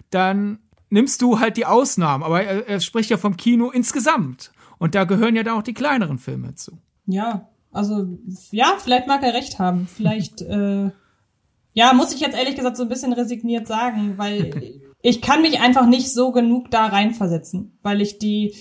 dann 0.09 0.59
nimmst 0.89 1.21
du 1.21 1.39
halt 1.39 1.57
die 1.57 1.65
Ausnahmen. 1.65 2.23
Aber 2.23 2.43
er, 2.43 2.67
er 2.67 2.79
spricht 2.81 3.09
ja 3.09 3.17
vom 3.17 3.37
Kino 3.37 3.69
insgesamt. 3.69 4.51
Und 4.77 4.95
da 4.95 5.05
gehören 5.05 5.35
ja 5.35 5.43
dann 5.43 5.57
auch 5.57 5.63
die 5.63 5.73
kleineren 5.73 6.19
Filme 6.19 6.55
zu. 6.55 6.77
Ja, 7.05 7.47
also, 7.71 8.07
ja, 8.51 8.73
vielleicht 8.77 9.07
mag 9.07 9.23
er 9.23 9.33
recht 9.33 9.59
haben. 9.59 9.87
Vielleicht, 9.87 10.41
äh, 10.41 10.91
ja, 11.73 11.93
muss 11.93 12.13
ich 12.13 12.19
jetzt 12.19 12.37
ehrlich 12.37 12.55
gesagt 12.55 12.77
so 12.77 12.83
ein 12.83 12.89
bisschen 12.89 13.13
resigniert 13.13 13.67
sagen, 13.67 14.17
weil 14.17 14.81
ich 15.05 15.21
kann 15.21 15.43
mich 15.43 15.59
einfach 15.59 15.85
nicht 15.85 16.11
so 16.11 16.31
genug 16.31 16.71
da 16.71 16.87
reinversetzen, 16.87 17.77
weil 17.83 18.01
ich 18.01 18.17
die, 18.17 18.55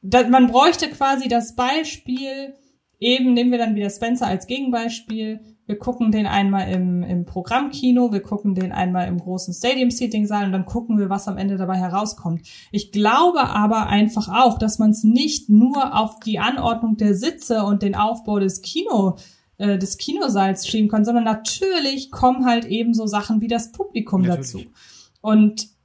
man 0.00 0.46
bräuchte 0.46 0.88
quasi 0.88 1.26
das 1.26 1.56
Beispiel, 1.56 2.54
eben 3.00 3.34
nehmen 3.34 3.50
wir 3.50 3.58
dann 3.58 3.74
wieder 3.74 3.90
Spencer 3.90 4.28
als 4.28 4.46
Gegenbeispiel, 4.46 5.40
wir 5.66 5.78
gucken 5.78 6.12
den 6.12 6.26
einmal 6.26 6.70
im, 6.70 7.02
im 7.02 7.24
Programmkino, 7.24 8.12
wir 8.12 8.22
gucken 8.22 8.54
den 8.54 8.70
einmal 8.70 9.08
im 9.08 9.18
großen 9.18 9.52
Stadium-Seating-Saal 9.52 10.46
und 10.46 10.52
dann 10.52 10.66
gucken 10.66 10.98
wir, 10.98 11.10
was 11.10 11.26
am 11.26 11.36
Ende 11.36 11.56
dabei 11.56 11.78
herauskommt. 11.78 12.46
Ich 12.70 12.92
glaube 12.92 13.48
aber 13.48 13.88
einfach 13.88 14.28
auch, 14.28 14.56
dass 14.56 14.78
man 14.78 14.90
es 14.90 15.02
nicht 15.02 15.48
nur 15.48 15.98
auf 15.98 16.20
die 16.20 16.38
Anordnung 16.38 16.96
der 16.96 17.16
Sitze 17.16 17.64
und 17.64 17.82
den 17.82 17.96
Aufbau 17.96 18.38
des 18.38 18.62
Kino 18.62 19.16
äh, 19.56 19.78
des 19.78 19.98
Kinosaals 19.98 20.68
schieben 20.68 20.88
kann, 20.88 21.04
sondern 21.04 21.24
natürlich 21.24 22.12
kommen 22.12 22.46
halt 22.46 22.66
eben 22.66 22.94
so 22.94 23.08
Sachen 23.08 23.40
wie 23.40 23.48
das 23.48 23.72
Publikum 23.72 24.22
natürlich. 24.22 24.66
dazu. 24.66 24.70
Und 25.20 25.77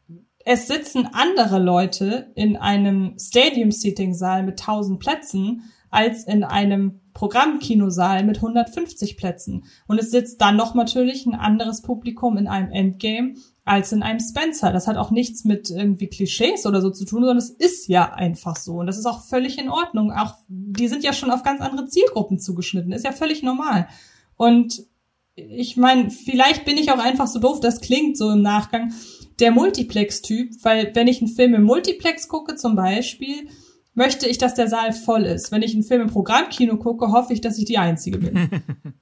es 0.46 0.68
sitzen 0.68 1.08
andere 1.14 1.60
Leute 1.60 2.32
in 2.36 2.58
einem 2.58 3.16
Stadium-Seating-Saal 3.18 4.44
mit 4.44 4.60
1000 4.60 5.00
Plätzen 5.00 5.64
als 5.90 6.24
in 6.24 6.44
einem 6.44 7.02
Programmkinosaal 7.14 8.24
mit 8.24 8.38
150 8.38 9.16
Plätzen. 9.16 9.66
Und 9.88 10.00
es 10.00 10.12
sitzt 10.12 10.42
dann 10.42 10.56
noch 10.56 10.74
natürlich 10.74 11.26
ein 11.26 11.36
anderes 11.36 11.82
Publikum 11.82 12.38
in 12.38 12.48
einem 12.48 12.72
Endgame 12.72 13.36
als 13.64 13.92
in 13.92 14.04
einem 14.04 14.20
Spencer. 14.20 14.74
Das 14.74 14.88
hat 14.88 14.98
auch 14.98 15.12
nichts 15.12 15.46
mit 15.46 15.70
irgendwie 15.70 16.08
Klischees 16.08 16.66
oder 16.66 16.82
so 16.82 16.90
zu 16.90 17.06
tun, 17.06 17.20
sondern 17.20 17.38
es 17.38 17.52
ist 17.52 17.88
ja 17.88 18.12
einfach 18.12 18.56
so. 18.56 18.78
Und 18.78 18.88
das 18.88 18.98
ist 18.98 19.06
auch 19.06 19.24
völlig 19.24 19.58
in 19.58 19.70
Ordnung. 19.70 20.12
Auch 20.12 20.36
die 20.48 20.88
sind 20.88 21.04
ja 21.04 21.14
schon 21.14 21.32
auf 21.32 21.44
ganz 21.44 21.62
andere 21.62 21.88
Zielgruppen 21.88 22.40
zugeschnitten. 22.40 22.92
Ist 22.92 23.06
ja 23.06 23.12
völlig 23.12 23.44
normal. 23.44 23.88
Und 24.36 24.84
ich 25.36 25.78
meine, 25.78 26.10
vielleicht 26.10 26.66
bin 26.66 26.78
ich 26.78 26.92
auch 26.92 27.00
einfach 27.00 27.28
so 27.28 27.40
doof, 27.40 27.60
das 27.60 27.82
klingt 27.82 28.18
so 28.18 28.30
im 28.32 28.42
Nachgang, 28.42 28.94
der 29.40 29.52
Multiplex-Typ, 29.52 30.52
weil 30.64 30.92
wenn 30.94 31.08
ich 31.08 31.22
einen 31.22 31.32
Film 31.32 31.54
im 31.54 31.64
Multiplex 31.64 32.28
gucke 32.28 32.56
zum 32.56 32.76
Beispiel, 32.76 33.48
möchte 33.96 34.28
ich, 34.28 34.38
dass 34.38 34.56
der 34.56 34.68
Saal 34.68 34.94
voll 34.94 35.24
ist. 35.24 35.52
Wenn 35.52 35.62
ich 35.62 35.74
einen 35.74 35.84
Film 35.84 36.02
im 36.02 36.08
Programmkino 36.08 36.78
gucke, 36.78 37.12
hoffe 37.12 37.34
ich, 37.34 37.42
dass 37.42 37.58
ich 37.58 37.66
die 37.66 37.78
Einzige 37.78 38.18
bin. 38.18 38.50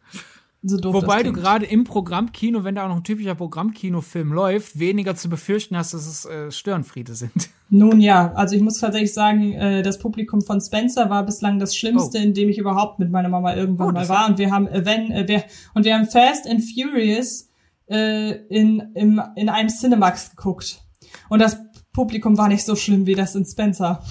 So 0.63 0.77
Wobei 0.93 1.23
du 1.23 1.34
gerade 1.34 1.65
im 1.65 1.86
Programmkino, 1.86 2.63
wenn 2.63 2.75
da 2.75 2.84
auch 2.84 2.89
noch 2.89 2.97
ein 2.97 3.03
typischer 3.03 3.34
Programmkinofilm 3.34 4.32
läuft, 4.32 4.77
weniger 4.77 5.15
zu 5.15 5.27
befürchten 5.27 5.75
hast, 5.75 5.95
dass 5.95 6.05
es 6.05 6.25
äh, 6.25 6.51
Störenfriede 6.51 7.15
sind. 7.15 7.49
Nun 7.71 7.99
ja, 7.99 8.32
also 8.34 8.55
ich 8.55 8.61
muss 8.61 8.77
tatsächlich 8.77 9.11
sagen, 9.11 9.53
äh, 9.53 9.82
das 9.82 9.97
Publikum 9.97 10.41
von 10.41 10.61
Spencer 10.61 11.09
war 11.09 11.25
bislang 11.25 11.57
das 11.57 11.75
Schlimmste, 11.75 12.19
oh. 12.19 12.21
in 12.21 12.36
dem 12.36 12.47
ich 12.47 12.59
überhaupt 12.59 12.99
mit 12.99 13.09
meiner 13.09 13.29
Mama 13.29 13.55
irgendwann 13.55 13.89
oh, 13.89 13.91
mal 13.91 14.07
war. 14.07 14.29
Und 14.29 14.38
wir 14.38 14.51
haben 14.51 14.67
äh, 14.67 14.86
wenn 14.86 15.09
äh, 15.09 15.27
wir, 15.27 15.43
und 15.73 15.84
wir 15.84 15.95
haben 15.95 16.05
Fast 16.05 16.47
and 16.47 16.61
Furious 16.63 17.49
äh, 17.91 18.31
in 18.47 18.79
im, 18.95 19.21
in 19.35 19.49
einem 19.49 19.69
Cinemax 19.69 20.35
geguckt. 20.35 20.81
Und 21.29 21.39
das 21.39 21.57
Publikum 21.93 22.37
war 22.37 22.47
nicht 22.47 22.65
so 22.65 22.75
schlimm 22.75 23.05
wie 23.05 23.15
das 23.15 23.35
in 23.35 23.45
Spencer. 23.45 24.03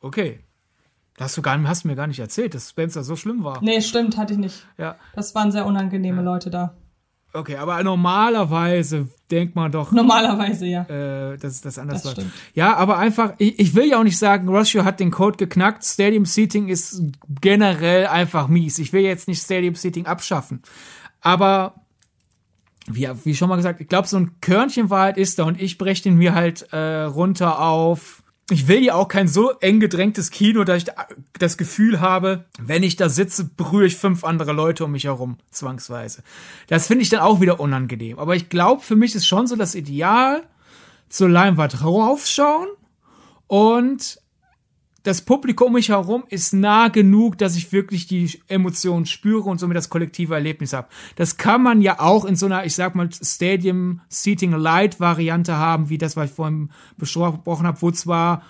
Okay. 0.00 0.40
Hast 1.18 1.36
du, 1.36 1.42
gar, 1.42 1.62
hast 1.64 1.84
du 1.84 1.88
mir 1.88 1.94
gar 1.94 2.06
nicht 2.06 2.18
erzählt, 2.18 2.54
dass 2.54 2.70
Spencer 2.70 3.04
so 3.04 3.14
schlimm 3.16 3.44
war. 3.44 3.62
Nee, 3.62 3.80
stimmt, 3.80 4.16
hatte 4.16 4.32
ich 4.32 4.38
nicht. 4.38 4.66
Ja. 4.78 4.96
Das 5.14 5.34
waren 5.34 5.52
sehr 5.52 5.66
unangenehme 5.66 6.18
ja. 6.18 6.22
Leute 6.22 6.50
da. 6.50 6.74
Okay, 7.34 7.56
aber 7.56 7.82
normalerweise 7.82 9.08
denkt 9.30 9.54
man 9.54 9.72
doch. 9.72 9.92
Normalerweise, 9.92 10.66
ja. 10.66 10.82
Äh, 10.82 11.38
dass 11.38 11.60
das 11.60 11.78
anders 11.78 12.02
das 12.02 12.16
war. 12.16 12.24
Ja, 12.54 12.76
aber 12.76 12.98
einfach, 12.98 13.34
ich, 13.38 13.58
ich 13.58 13.74
will 13.74 13.88
ja 13.88 13.98
auch 13.98 14.04
nicht 14.04 14.18
sagen, 14.18 14.48
Rossio 14.48 14.84
hat 14.84 15.00
den 15.00 15.10
Code 15.10 15.38
geknackt. 15.38 15.84
Stadium 15.84 16.26
Seating 16.26 16.68
ist 16.68 17.02
generell 17.40 18.06
einfach 18.06 18.48
mies. 18.48 18.78
Ich 18.78 18.92
will 18.92 19.02
jetzt 19.02 19.28
nicht 19.28 19.42
Stadium 19.42 19.74
Seating 19.74 20.06
abschaffen. 20.06 20.62
Aber 21.20 21.81
wie, 22.94 23.08
wie 23.24 23.34
schon 23.34 23.48
mal 23.48 23.56
gesagt, 23.56 23.80
ich 23.80 23.88
glaube, 23.88 24.08
so 24.08 24.16
ein 24.16 24.32
Körnchen 24.40 24.90
Wahrheit 24.90 25.18
ist 25.18 25.38
da 25.38 25.44
und 25.44 25.60
ich 25.60 25.78
breche 25.78 26.02
den 26.02 26.16
mir 26.16 26.34
halt 26.34 26.72
äh, 26.72 27.02
runter 27.02 27.60
auf 27.60 28.22
ich 28.50 28.68
will 28.68 28.84
ja 28.84 28.94
auch 28.94 29.08
kein 29.08 29.28
so 29.28 29.52
eng 29.60 29.80
gedrängtes 29.80 30.30
Kino, 30.30 30.64
dass 30.64 30.82
ich 30.82 30.88
das 31.38 31.56
Gefühl 31.56 32.00
habe, 32.00 32.44
wenn 32.60 32.82
ich 32.82 32.96
da 32.96 33.08
sitze, 33.08 33.44
berühre 33.44 33.86
ich 33.86 33.96
fünf 33.96 34.24
andere 34.24 34.52
Leute 34.52 34.84
um 34.84 34.92
mich 34.92 35.04
herum, 35.04 35.38
zwangsweise. 35.50 36.22
Das 36.66 36.86
finde 36.86 37.02
ich 37.02 37.08
dann 37.08 37.20
auch 37.20 37.40
wieder 37.40 37.60
unangenehm. 37.60 38.18
Aber 38.18 38.36
ich 38.36 38.48
glaube, 38.48 38.82
für 38.82 38.96
mich 38.96 39.14
ist 39.14 39.26
schon 39.26 39.46
so 39.46 39.56
das 39.56 39.74
Ideal, 39.74 40.42
zur 41.08 41.28
Leinwand 41.28 41.84
raufschauen 41.84 42.68
und 43.46 44.18
das 45.02 45.22
Publikum 45.22 45.68
um 45.68 45.72
mich 45.74 45.88
herum 45.88 46.24
ist 46.28 46.52
nah 46.52 46.88
genug, 46.88 47.38
dass 47.38 47.56
ich 47.56 47.72
wirklich 47.72 48.06
die 48.06 48.40
Emotionen 48.48 49.06
spüre 49.06 49.48
und 49.48 49.58
somit 49.58 49.76
das 49.76 49.90
kollektive 49.90 50.34
Erlebnis 50.34 50.72
habe. 50.72 50.88
Das 51.16 51.36
kann 51.36 51.62
man 51.62 51.80
ja 51.80 51.98
auch 51.98 52.24
in 52.24 52.36
so 52.36 52.46
einer, 52.46 52.64
ich 52.64 52.74
sag 52.74 52.94
mal, 52.94 53.08
Stadium 53.12 54.00
Seating 54.08 54.52
Light 54.52 55.00
Variante 55.00 55.56
haben, 55.56 55.88
wie 55.88 55.98
das, 55.98 56.16
was 56.16 56.30
ich 56.30 56.36
vorhin 56.36 56.70
besprochen 56.96 57.66
habe, 57.66 57.82
wo 57.82 57.90
zwar 57.90 58.42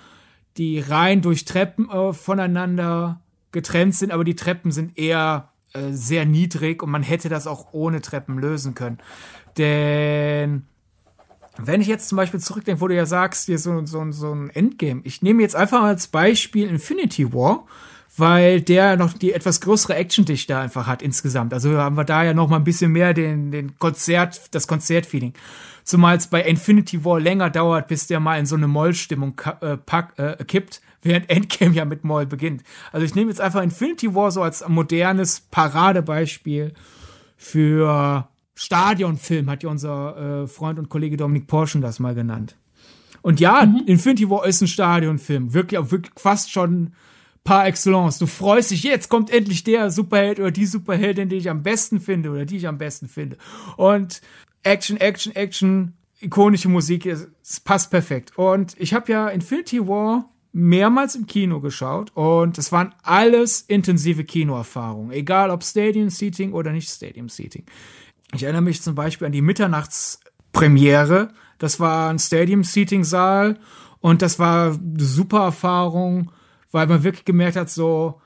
die 0.59 0.79
Reihen 0.79 1.23
durch 1.23 1.45
Treppen 1.45 1.89
äh, 1.89 2.13
voneinander 2.13 3.21
getrennt 3.53 3.95
sind, 3.95 4.13
aber 4.13 4.25
die 4.25 4.37
Treppen 4.37 4.73
sind 4.73 4.99
eher 4.99 5.51
äh, 5.73 5.91
sehr 5.91 6.27
niedrig 6.27 6.83
und 6.83 6.91
man 6.91 7.03
hätte 7.03 7.29
das 7.29 7.47
auch 7.47 7.73
ohne 7.73 8.03
Treppen 8.03 8.39
lösen 8.39 8.75
können. 8.75 8.99
Denn 9.57 10.67
wenn 11.59 11.81
ich 11.81 11.87
jetzt 11.87 12.09
zum 12.09 12.17
Beispiel 12.17 12.41
zurückdenke, 12.41 12.81
wo 12.81 12.89
du 12.89 12.95
ja 12.95 13.07
sagst, 13.07 13.47
hier 13.47 13.59
so, 13.59 13.85
so, 13.85 14.11
so 14.11 14.33
ein 14.33 14.51
Endgame. 14.51 15.03
Ich 15.05 15.23
nehme 15.23 15.43
jetzt 15.43 15.57
einfach 15.57 15.83
als 15.83 16.09
Beispiel 16.09 16.69
Infinity 16.69 17.33
War, 17.33 17.67
weil 18.17 18.61
der 18.61 18.97
noch 18.97 19.13
die 19.13 19.33
etwas 19.33 19.61
größere 19.61 19.95
Actiondichte 19.95 20.57
einfach 20.57 20.87
hat 20.87 21.03
insgesamt. 21.03 21.53
Also 21.53 21.77
haben 21.77 21.97
wir 21.97 22.05
da 22.05 22.23
ja 22.25 22.35
noch 22.35 22.49
mal 22.49 22.57
ein 22.57 22.65
bisschen 22.65 22.93
mehr 22.93 23.15
den, 23.15 23.51
den 23.51 23.79
Konzert, 23.79 24.55
das 24.55 24.67
Konzertfeeling. 24.67 25.35
Zumal 25.85 26.17
es 26.17 26.27
bei 26.27 26.43
Infinity 26.43 27.05
War 27.05 27.21
länger 27.21 27.51
dauert, 27.51 27.89
bis 27.89 28.07
der 28.07 28.21
mal 28.21 28.39
in 28.39 28.47
so 28.47 28.57
eine 28.57 28.69
Moll-Stimmung 28.69 29.41
äh, 29.61 29.77
äh, 30.17 30.45
kippt, 30.45 30.81
während 31.03 31.29
Endgame 31.29 31.75
ja 31.75 31.85
mit 31.85 32.05
Moll 32.05 32.27
beginnt. 32.27 32.63
Also 32.93 33.05
ich 33.05 33.15
nehme 33.15 33.31
jetzt 33.31 33.41
einfach 33.41 33.63
Infinity 33.63 34.15
War 34.15 34.31
so 34.31 34.43
als 34.43 34.67
modernes 34.69 35.41
Paradebeispiel 35.41 36.73
für 37.37 38.29
Stadionfilm, 38.55 39.49
hat 39.49 39.63
ja 39.63 39.71
unser 39.71 40.43
äh, 40.43 40.47
Freund 40.47 40.79
und 40.79 40.89
Kollege 40.89 41.17
Dominik 41.17 41.47
Porschen 41.47 41.81
das 41.81 42.01
mal 42.01 42.15
genannt. 42.15 42.57
Und 43.23 43.41
ja, 43.41 43.65
mhm. 43.65 43.85
Infinity 43.87 44.29
War 44.29 44.47
ist 44.47 44.61
ein 44.61 44.69
Stadionfilm. 44.69 45.55
Wirklich, 45.55 45.91
wirklich 45.91 46.13
fast 46.17 46.51
schon 46.51 46.93
par 47.45 47.67
excellence. 47.67 48.19
Du 48.19 48.27
freust 48.27 48.71
dich, 48.71 48.83
jetzt 48.83 49.09
kommt 49.09 49.31
endlich 49.31 49.65
der 49.65 49.91
Superheld 49.91 50.39
oder 50.39 50.51
die 50.51 50.67
Superheldin, 50.67 51.29
die 51.29 51.37
ich 51.37 51.51
am 51.51 51.63
besten 51.63 52.01
finde 52.01 52.31
oder 52.31 52.45
die 52.45 52.57
ich 52.57 52.69
am 52.69 52.79
besten 52.79 53.09
finde. 53.09 53.37
Und 53.77 54.21
Action, 54.63 54.97
Action, 54.99 55.35
Action, 55.35 55.95
ikonische 56.21 56.69
Musik, 56.69 57.07
es 57.07 57.61
passt 57.65 57.91
perfekt. 57.91 58.37
Und 58.37 58.75
ich 58.79 58.95
habe 58.95 59.11
ja 59.11 59.29
Infinity 59.29 59.87
War 59.87 60.29
mehrmals 60.53 61.15
im 61.15 61.27
Kino 61.27 61.61
geschaut 61.61 62.13
und 62.15 62.59
es 62.59 62.73
waren 62.73 62.95
alles 63.03 63.63
intensive 63.63 64.23
Kinoerfahrungen, 64.23 65.11
egal 65.11 65.51
ob 65.51 65.65
Stadium 65.65 66.11
Seating 66.11 66.53
oder 66.53 66.73
nicht 66.73 66.91
Stadium 66.91 67.29
Seating. 67.31 67.65
Ich 68.35 68.43
erinnere 68.43 68.63
mich 68.63 68.83
zum 68.83 68.95
Beispiel 68.95 69.27
an 69.27 69.33
die 69.33 69.43
Mitternachtspremiere. 69.43 71.29
Das 71.59 71.81
war 71.81 72.11
ein 72.11 72.19
Stadium-Seating-Saal 72.19 73.59
und 74.01 74.23
das 74.23 74.39
war 74.39 74.73
eine 74.73 75.05
super 75.05 75.45
Erfahrung, 75.45 76.33
weil 76.71 76.87
man 76.87 77.05
wirklich 77.05 77.25
gemerkt 77.25 77.57
hat, 77.57 77.71
so, 77.71 78.21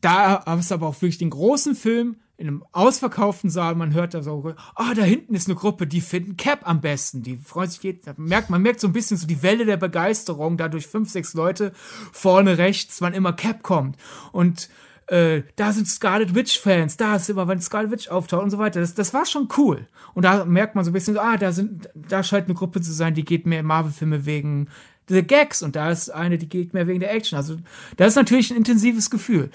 da 0.00 0.42
hast 0.46 0.70
du 0.70 0.74
aber 0.74 0.88
auch 0.88 1.00
wirklich 1.02 1.18
den 1.18 1.30
großen 1.30 1.74
Film 1.74 2.16
in 2.38 2.48
einem 2.48 2.64
ausverkauften 2.72 3.50
Saal, 3.50 3.74
man 3.74 3.92
hört 3.92 4.14
da 4.14 4.22
so, 4.22 4.54
ah, 4.74 4.88
oh, 4.90 4.94
da 4.96 5.02
hinten 5.02 5.34
ist 5.34 5.46
eine 5.46 5.56
Gruppe, 5.56 5.86
die 5.86 6.00
finden 6.00 6.38
Cap 6.38 6.66
am 6.66 6.80
besten, 6.80 7.22
die 7.22 7.36
freuen 7.36 7.68
sich, 7.68 7.80
geht, 7.80 8.18
merkt, 8.18 8.48
man 8.48 8.62
merkt 8.62 8.80
so 8.80 8.86
ein 8.86 8.94
bisschen 8.94 9.18
so 9.18 9.26
die 9.26 9.42
Welle 9.42 9.66
der 9.66 9.76
Begeisterung, 9.76 10.56
da 10.56 10.68
durch 10.68 10.86
fünf, 10.86 11.10
sechs 11.10 11.34
Leute 11.34 11.72
vorne 12.12 12.56
rechts, 12.56 13.02
wann 13.02 13.12
immer 13.12 13.34
Cap 13.34 13.62
kommt. 13.62 13.98
Und 14.32 14.70
äh, 15.10 15.42
da 15.56 15.72
sind 15.72 15.88
Scarlet 15.88 16.36
Witch-Fans, 16.36 16.96
da 16.96 17.16
ist 17.16 17.28
immer, 17.28 17.48
wenn 17.48 17.60
Scarlet 17.60 17.90
Witch 17.90 18.08
auftaucht 18.08 18.44
und 18.44 18.50
so 18.50 18.58
weiter. 18.58 18.80
Das, 18.80 18.94
das 18.94 19.12
war 19.12 19.26
schon 19.26 19.48
cool. 19.56 19.88
Und 20.14 20.24
da 20.24 20.44
merkt 20.44 20.76
man 20.76 20.84
so 20.84 20.90
ein 20.90 20.94
bisschen, 20.94 21.18
ah, 21.18 21.36
da 21.36 21.50
sind, 21.50 21.88
da 21.94 22.22
scheint 22.22 22.46
eine 22.46 22.54
Gruppe 22.54 22.80
zu 22.80 22.92
sein, 22.92 23.14
die 23.14 23.24
geht 23.24 23.44
mehr 23.44 23.64
Marvel-Filme 23.64 24.24
wegen 24.24 24.68
der 25.08 25.24
Gags 25.24 25.62
und 25.62 25.74
da 25.74 25.90
ist 25.90 26.10
eine, 26.10 26.38
die 26.38 26.48
geht 26.48 26.74
mehr 26.74 26.86
wegen 26.86 27.00
der 27.00 27.12
Action. 27.12 27.36
Also, 27.36 27.56
das 27.96 28.08
ist 28.10 28.16
natürlich 28.16 28.52
ein 28.52 28.56
intensives 28.56 29.10
Gefühl. 29.10 29.50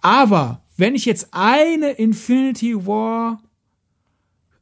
Aber 0.00 0.62
wenn 0.78 0.94
ich 0.94 1.04
jetzt 1.04 1.28
eine 1.32 1.90
Infinity 1.90 2.86
War 2.86 3.42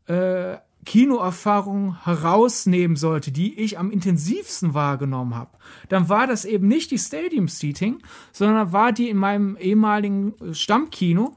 äh, 0.08 0.56
Kinoerfahrung 0.84 2.02
herausnehmen 2.04 2.96
sollte, 2.96 3.30
die 3.30 3.58
ich 3.60 3.78
am 3.78 3.90
intensivsten 3.90 4.74
wahrgenommen 4.74 5.34
habe, 5.34 5.50
dann 5.88 6.08
war 6.08 6.26
das 6.26 6.44
eben 6.44 6.66
nicht 6.66 6.90
die 6.90 6.98
Stadium 6.98 7.48
Seating, 7.48 7.98
sondern 8.32 8.72
war 8.72 8.92
die 8.92 9.08
in 9.08 9.16
meinem 9.16 9.56
ehemaligen 9.56 10.34
Stammkino, 10.52 11.34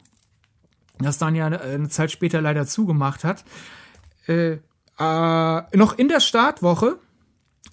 das 0.97 1.17
dann 1.17 1.35
ja 1.35 1.45
eine 1.45 1.89
Zeit 1.89 2.11
später 2.11 2.41
leider 2.41 2.65
zugemacht 2.65 3.23
hat, 3.23 3.45
äh, 4.27 4.57
äh, 4.97 5.77
noch 5.77 5.97
in 5.97 6.07
der 6.07 6.21
Startwoche 6.21 6.97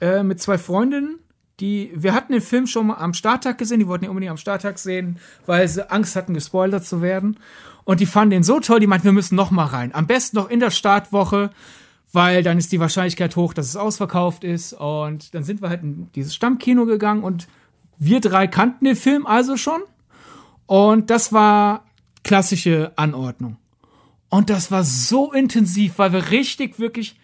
äh, 0.00 0.22
mit 0.22 0.42
zwei 0.42 0.58
Freundinnen, 0.58 1.20
die, 1.60 1.92
wir 1.94 2.12
hatten 2.12 2.32
den 2.32 2.42
Film 2.42 2.66
schon 2.66 2.88
mal 2.88 2.96
am 2.96 3.14
Starttag 3.14 3.56
gesehen, 3.58 3.78
die 3.78 3.86
wollten 3.86 4.04
ihn 4.04 4.10
unbedingt 4.10 4.32
am 4.32 4.36
Starttag 4.36 4.78
sehen, 4.78 5.18
weil 5.46 5.68
sie 5.68 5.88
Angst 5.90 6.16
hatten, 6.16 6.34
gespoilert 6.34 6.84
zu 6.84 7.00
werden. 7.02 7.38
Und 7.84 8.00
die 8.00 8.06
fanden 8.06 8.30
den 8.30 8.42
so 8.42 8.60
toll, 8.60 8.80
die 8.80 8.86
meinten, 8.86 9.04
wir 9.04 9.12
müssen 9.12 9.34
noch 9.34 9.50
mal 9.50 9.66
rein. 9.66 9.94
Am 9.94 10.06
besten 10.06 10.36
noch 10.36 10.48
in 10.48 10.60
der 10.60 10.70
Startwoche, 10.70 11.50
weil 12.12 12.42
dann 12.42 12.58
ist 12.58 12.72
die 12.72 12.80
Wahrscheinlichkeit 12.80 13.36
hoch, 13.36 13.54
dass 13.54 13.68
es 13.68 13.76
ausverkauft 13.76 14.44
ist. 14.44 14.72
Und 14.72 15.34
dann 15.34 15.44
sind 15.44 15.62
wir 15.62 15.68
halt 15.68 15.82
in 15.82 16.10
dieses 16.14 16.34
Stammkino 16.34 16.86
gegangen 16.86 17.24
und 17.24 17.48
wir 17.98 18.20
drei 18.20 18.46
kannten 18.46 18.84
den 18.84 18.96
Film 18.96 19.26
also 19.26 19.56
schon. 19.56 19.82
Und 20.66 21.10
das 21.10 21.32
war 21.32 21.84
klassische 22.22 22.92
Anordnung. 22.96 23.56
Und 24.28 24.48
das 24.48 24.70
war 24.70 24.84
so 24.84 25.32
intensiv, 25.32 25.98
weil 25.98 26.12
wir 26.12 26.30
richtig, 26.30 26.78
wirklich, 26.78 27.16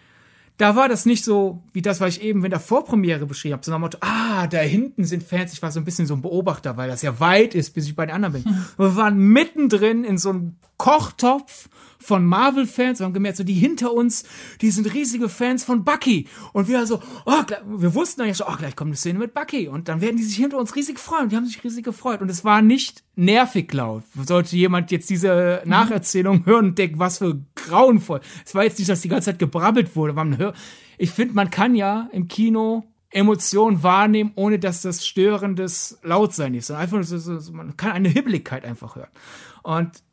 da 0.59 0.75
war 0.75 0.89
das 0.89 1.05
nicht 1.05 1.23
so, 1.23 1.63
wie 1.71 1.81
das, 1.81 2.01
was 2.01 2.17
ich 2.17 2.21
eben 2.21 2.43
in 2.43 2.51
der 2.51 2.59
Vorpremiere 2.59 3.25
beschrieben 3.25 3.53
habe, 3.53 3.63
sondern 3.63 3.79
Motto, 3.79 3.97
ah, 4.01 4.45
da 4.45 4.57
hinten 4.57 5.05
sind 5.05 5.23
Fans. 5.23 5.53
Ich 5.53 5.61
war 5.61 5.71
so 5.71 5.79
ein 5.79 5.85
bisschen 5.85 6.05
so 6.05 6.13
ein 6.13 6.21
Beobachter, 6.21 6.75
weil 6.75 6.89
das 6.89 7.01
ja 7.01 7.17
weit 7.21 7.55
ist, 7.55 7.73
bis 7.73 7.87
ich 7.87 7.95
bei 7.95 8.05
den 8.05 8.13
anderen 8.13 8.43
bin. 8.43 8.43
Mhm. 8.43 8.65
Wir 8.77 8.95
waren 8.97 9.17
mittendrin 9.17 10.03
in 10.03 10.17
so 10.17 10.31
einem 10.31 10.57
Kochtopf 10.75 11.69
von 11.99 12.25
Marvel-Fans. 12.25 12.99
Wir 12.99 13.05
haben 13.05 13.13
gemerkt, 13.13 13.37
so 13.37 13.43
die 13.43 13.53
hinter 13.53 13.93
uns, 13.93 14.23
die 14.61 14.71
sind 14.71 14.93
riesige 14.93 15.29
Fans 15.29 15.63
von 15.63 15.83
Bucky. 15.83 16.27
Und 16.53 16.67
wir 16.67 16.85
so, 16.85 17.01
oh, 17.25 17.43
wir 17.65 17.93
wussten 17.93 18.21
eigentlich 18.21 18.37
schon, 18.37 18.47
oh, 18.49 18.55
gleich 18.57 18.75
kommt 18.75 18.89
eine 18.89 18.95
Szene 18.95 19.19
mit 19.19 19.33
Bucky. 19.33 19.67
Und 19.67 19.89
dann 19.89 20.01
werden 20.01 20.17
die 20.17 20.23
sich 20.23 20.37
hinter 20.37 20.57
uns 20.57 20.75
riesig 20.75 20.99
freuen. 20.99 21.29
Die 21.29 21.35
haben 21.35 21.45
sich 21.45 21.63
riesig 21.63 21.83
gefreut. 21.83 22.21
Und 22.21 22.29
es 22.29 22.45
war 22.45 22.61
nicht 22.61 23.03
nervig 23.15 23.71
laut. 23.73 24.03
Sollte 24.25 24.55
jemand 24.55 24.91
jetzt 24.91 25.09
diese 25.09 25.61
Nacherzählung 25.65 26.45
hören 26.45 26.67
und 26.67 26.77
denken, 26.77 26.99
was 26.99 27.17
für 27.17 27.41
grauenvoll. 27.55 28.21
Es 28.45 28.55
war 28.55 28.63
jetzt 28.63 28.79
nicht, 28.79 28.89
dass 28.89 29.01
die 29.01 29.09
ganze 29.09 29.25
Zeit 29.25 29.39
gebrabbelt 29.39 29.95
wurde. 29.95 30.53
Ich 30.97 31.11
finde, 31.11 31.33
man 31.33 31.49
kann 31.49 31.75
ja 31.75 32.09
im 32.11 32.27
Kino 32.27 32.85
Emotionen 33.11 33.81
wahrnehmen, 33.81 34.31
ohne 34.35 34.59
dass 34.59 34.83
das 34.83 35.05
störendes 35.05 35.99
Lautsein 36.03 36.53
ist. 36.53 36.69
Einfach 36.71 37.03
man 37.51 37.75
kann 37.75 37.91
eine 37.91 38.09
Hibbeligkeit 38.09 38.63
einfach 38.65 38.95
hören. 38.95 39.09
Und 39.63 40.03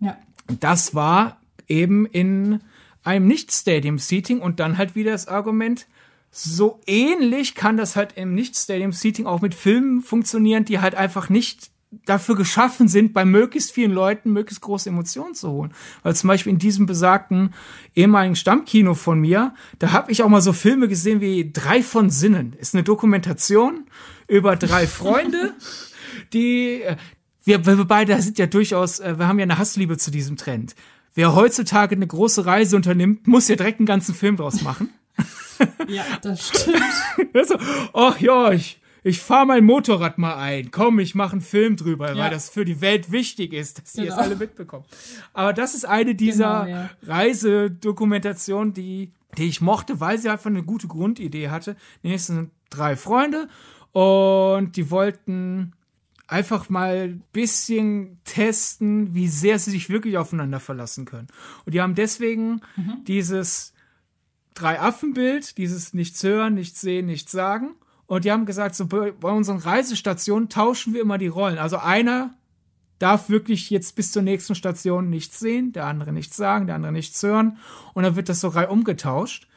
ja. 0.00 0.18
Das 0.46 0.94
war 0.94 1.40
eben 1.68 2.06
in 2.06 2.60
einem 3.02 3.26
Nicht-Stadium-Seating 3.26 4.40
und 4.40 4.60
dann 4.60 4.78
halt 4.78 4.94
wieder 4.94 5.12
das 5.12 5.28
Argument, 5.28 5.86
so 6.30 6.80
ähnlich 6.86 7.54
kann 7.54 7.76
das 7.76 7.96
halt 7.96 8.16
im 8.16 8.34
Nicht-Stadium-Seating 8.34 9.26
auch 9.26 9.40
mit 9.40 9.54
Filmen 9.54 10.02
funktionieren, 10.02 10.64
die 10.64 10.80
halt 10.80 10.94
einfach 10.94 11.28
nicht 11.28 11.70
dafür 12.06 12.34
geschaffen 12.34 12.88
sind, 12.88 13.12
bei 13.12 13.24
möglichst 13.24 13.72
vielen 13.72 13.92
Leuten 13.92 14.32
möglichst 14.32 14.62
große 14.62 14.88
Emotionen 14.88 15.34
zu 15.34 15.50
holen. 15.50 15.72
Weil 16.02 16.16
zum 16.16 16.28
Beispiel 16.28 16.52
in 16.52 16.58
diesem 16.58 16.86
besagten 16.86 17.54
ehemaligen 17.94 18.36
Stammkino 18.36 18.94
von 18.94 19.20
mir, 19.20 19.54
da 19.78 19.92
habe 19.92 20.10
ich 20.10 20.22
auch 20.22 20.28
mal 20.28 20.40
so 20.40 20.52
Filme 20.52 20.88
gesehen 20.88 21.20
wie 21.20 21.52
Drei 21.52 21.82
von 21.82 22.10
Sinnen. 22.10 22.54
Ist 22.58 22.74
eine 22.74 22.82
Dokumentation 22.82 23.84
über 24.26 24.56
drei 24.56 24.86
Freunde, 24.86 25.54
die 26.32 26.82
wir, 27.44 27.64
wir 27.66 27.84
beide 27.84 28.20
sind 28.20 28.38
ja 28.38 28.46
durchaus, 28.46 29.00
äh, 29.00 29.18
wir 29.18 29.28
haben 29.28 29.38
ja 29.38 29.44
eine 29.44 29.58
Hassliebe 29.58 29.98
zu 29.98 30.10
diesem 30.10 30.36
Trend. 30.36 30.74
Wer 31.14 31.34
heutzutage 31.34 31.94
eine 31.94 32.06
große 32.06 32.44
Reise 32.44 32.74
unternimmt, 32.74 33.28
muss 33.28 33.48
ja 33.48 33.56
direkt 33.56 33.78
einen 33.78 33.86
ganzen 33.86 34.14
Film 34.14 34.36
draus 34.36 34.62
machen. 34.62 34.90
ja, 35.88 36.04
das 36.22 36.48
stimmt. 36.48 36.82
also, 37.34 37.56
ach 37.92 38.18
ja, 38.18 38.50
ich, 38.50 38.80
ich 39.04 39.20
fahre 39.20 39.46
mein 39.46 39.64
Motorrad 39.64 40.18
mal 40.18 40.34
ein. 40.36 40.72
Komm, 40.72 40.98
ich 40.98 41.14
mache 41.14 41.32
einen 41.32 41.40
Film 41.40 41.76
drüber, 41.76 42.14
ja. 42.14 42.24
weil 42.24 42.30
das 42.30 42.48
für 42.48 42.64
die 42.64 42.80
Welt 42.80 43.12
wichtig 43.12 43.52
ist, 43.52 43.80
dass 43.80 43.92
die 43.92 44.02
genau. 44.02 44.14
es 44.14 44.18
alle 44.18 44.34
mitbekommen. 44.34 44.84
Aber 45.34 45.52
das 45.52 45.74
ist 45.74 45.84
eine 45.84 46.16
dieser 46.16 46.64
genau, 46.64 46.78
ja. 46.78 46.90
Reisedokumentationen, 47.02 48.74
die, 48.74 49.12
die 49.38 49.44
ich 49.44 49.60
mochte, 49.60 50.00
weil 50.00 50.18
sie 50.18 50.30
einfach 50.30 50.50
eine 50.50 50.64
gute 50.64 50.88
Grundidee 50.88 51.50
hatte. 51.50 51.76
Die 52.02 52.08
nächsten 52.08 52.50
drei 52.70 52.96
Freunde 52.96 53.48
und 53.92 54.74
die 54.74 54.90
wollten 54.90 55.74
einfach 56.26 56.68
mal 56.68 57.08
ein 57.08 57.22
bisschen 57.32 58.18
testen, 58.24 59.14
wie 59.14 59.28
sehr 59.28 59.58
sie 59.58 59.70
sich 59.70 59.90
wirklich 59.90 60.16
aufeinander 60.16 60.60
verlassen 60.60 61.04
können. 61.04 61.28
Und 61.64 61.74
die 61.74 61.80
haben 61.80 61.94
deswegen 61.94 62.62
mhm. 62.76 63.04
dieses 63.06 63.72
Drei-Affen-Bild, 64.54 65.58
dieses 65.58 65.94
nichts 65.94 66.22
hören, 66.22 66.54
nichts 66.54 66.80
sehen, 66.80 67.06
nichts 67.06 67.32
sagen. 67.32 67.74
Und 68.06 68.24
die 68.24 68.32
haben 68.32 68.46
gesagt, 68.46 68.74
so 68.74 68.86
bei 68.86 69.10
unseren 69.28 69.58
Reisestationen 69.58 70.48
tauschen 70.48 70.94
wir 70.94 71.00
immer 71.00 71.18
die 71.18 71.26
Rollen. 71.26 71.58
Also 71.58 71.78
einer 71.78 72.34
darf 72.98 73.28
wirklich 73.28 73.70
jetzt 73.70 73.96
bis 73.96 74.12
zur 74.12 74.22
nächsten 74.22 74.54
Station 74.54 75.10
nichts 75.10 75.40
sehen, 75.40 75.72
der 75.72 75.86
andere 75.86 76.12
nichts 76.12 76.36
sagen, 76.36 76.66
der 76.66 76.76
andere 76.76 76.92
nichts 76.92 77.22
hören. 77.22 77.58
Und 77.92 78.04
dann 78.04 78.16
wird 78.16 78.28
das 78.28 78.40
so 78.40 78.48
rei 78.48 78.68
umgetauscht. 78.68 79.48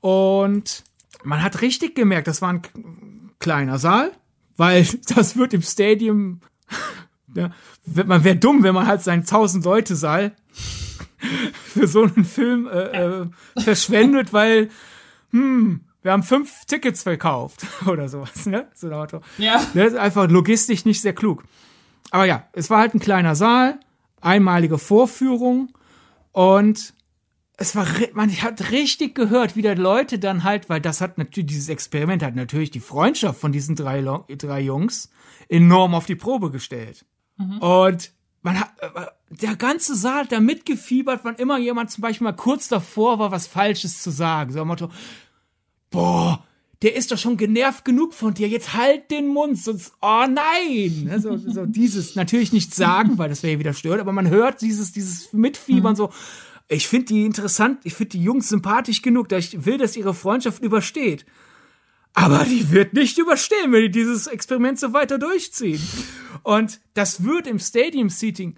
Und 0.00 0.84
man 1.22 1.42
hat 1.42 1.60
richtig 1.60 1.94
gemerkt, 1.94 2.28
das 2.28 2.42
war 2.42 2.52
ein 2.52 2.62
kleiner 3.38 3.78
Saal 3.78 4.12
weil 4.56 4.86
das 5.14 5.36
wird 5.36 5.54
im 5.54 5.62
Stadium, 5.62 6.40
ja, 7.34 7.50
man 7.84 8.24
wäre 8.24 8.36
dumm, 8.36 8.62
wenn 8.62 8.74
man 8.74 8.86
halt 8.86 9.02
seinen 9.02 9.20
1000 9.20 9.64
Leute 9.64 9.96
Saal 9.96 10.34
für 11.64 11.86
so 11.86 12.02
einen 12.02 12.24
Film 12.24 12.66
äh, 12.66 13.22
äh, 13.22 13.26
verschwendet, 13.58 14.32
weil 14.32 14.70
hm, 15.30 15.80
wir 16.02 16.12
haben 16.12 16.22
fünf 16.22 16.64
Tickets 16.66 17.02
verkauft 17.02 17.66
oder 17.86 18.08
sowas, 18.08 18.46
ne? 18.46 18.68
So 18.74 18.86
ein 18.86 18.92
Auto. 18.92 19.20
Ja. 19.38 19.60
Das 19.74 19.88
ist 19.88 19.98
einfach 19.98 20.30
logistisch 20.30 20.84
nicht 20.84 21.00
sehr 21.00 21.14
klug. 21.14 21.42
Aber 22.10 22.24
ja, 22.24 22.44
es 22.52 22.70
war 22.70 22.78
halt 22.78 22.94
ein 22.94 23.00
kleiner 23.00 23.34
Saal, 23.34 23.80
einmalige 24.20 24.78
Vorführung 24.78 25.72
und 26.30 26.94
es 27.56 27.74
war, 27.74 27.86
man 28.12 28.30
hat 28.42 28.70
richtig 28.70 29.14
gehört, 29.14 29.56
wie 29.56 29.62
da 29.62 29.72
Leute 29.72 30.18
dann 30.18 30.44
halt, 30.44 30.68
weil 30.68 30.80
das 30.80 31.00
hat 31.00 31.16
natürlich, 31.16 31.48
dieses 31.48 31.68
Experiment 31.68 32.22
hat 32.22 32.36
natürlich 32.36 32.70
die 32.70 32.80
Freundschaft 32.80 33.40
von 33.40 33.52
diesen 33.52 33.76
drei, 33.76 34.02
drei 34.02 34.60
Jungs 34.60 35.10
enorm 35.48 35.94
auf 35.94 36.06
die 36.06 36.16
Probe 36.16 36.50
gestellt. 36.50 37.06
Mhm. 37.38 37.58
Und 37.58 38.12
man 38.42 38.60
hat, 38.60 38.72
äh, 38.80 39.06
der 39.30 39.56
ganze 39.56 39.96
Saal 39.96 40.24
hat 40.24 40.32
da 40.32 40.40
mitgefiebert, 40.40 41.20
wann 41.22 41.36
immer 41.36 41.58
jemand 41.58 41.90
zum 41.90 42.02
Beispiel 42.02 42.26
mal 42.26 42.32
kurz 42.32 42.68
davor 42.68 43.18
war, 43.18 43.30
was 43.30 43.46
Falsches 43.46 44.02
zu 44.02 44.10
sagen. 44.10 44.52
So 44.52 44.60
am 44.60 44.68
Motto, 44.68 44.90
boah, 45.90 46.44
der 46.82 46.94
ist 46.94 47.10
doch 47.10 47.18
schon 47.18 47.38
genervt 47.38 47.86
genug 47.86 48.12
von 48.12 48.34
dir, 48.34 48.48
jetzt 48.48 48.74
halt 48.74 49.10
den 49.10 49.28
Mund, 49.28 49.58
sonst, 49.58 49.94
oh 50.02 50.26
nein! 50.28 51.08
Also, 51.10 51.38
so 51.38 51.64
dieses, 51.64 52.16
natürlich 52.16 52.52
nicht 52.52 52.74
sagen, 52.74 53.16
weil 53.16 53.30
das 53.30 53.42
wäre 53.42 53.54
ja 53.54 53.58
wieder 53.58 53.72
stört, 53.72 53.98
aber 53.98 54.12
man 54.12 54.28
hört 54.28 54.60
dieses, 54.60 54.92
dieses 54.92 55.32
Mitfiebern 55.32 55.92
mhm. 55.92 55.96
so, 55.96 56.10
ich 56.68 56.88
finde 56.88 57.06
die 57.06 57.24
interessant, 57.24 57.80
ich 57.84 57.94
finde 57.94 58.10
die 58.10 58.22
Jungs 58.22 58.48
sympathisch 58.48 59.02
genug, 59.02 59.28
dass 59.28 59.44
ich 59.44 59.66
will, 59.66 59.78
dass 59.78 59.96
ihre 59.96 60.14
Freundschaft 60.14 60.62
übersteht. 60.62 61.24
Aber 62.12 62.44
die 62.44 62.70
wird 62.70 62.94
nicht 62.94 63.18
überstehen, 63.18 63.72
wenn 63.72 63.82
die 63.82 63.90
dieses 63.90 64.26
Experiment 64.26 64.78
so 64.80 64.92
weiter 64.92 65.18
durchziehen. 65.18 65.80
Und 66.42 66.80
das 66.94 67.24
wird 67.24 67.46
im 67.46 67.58
Stadium-Seating 67.58 68.56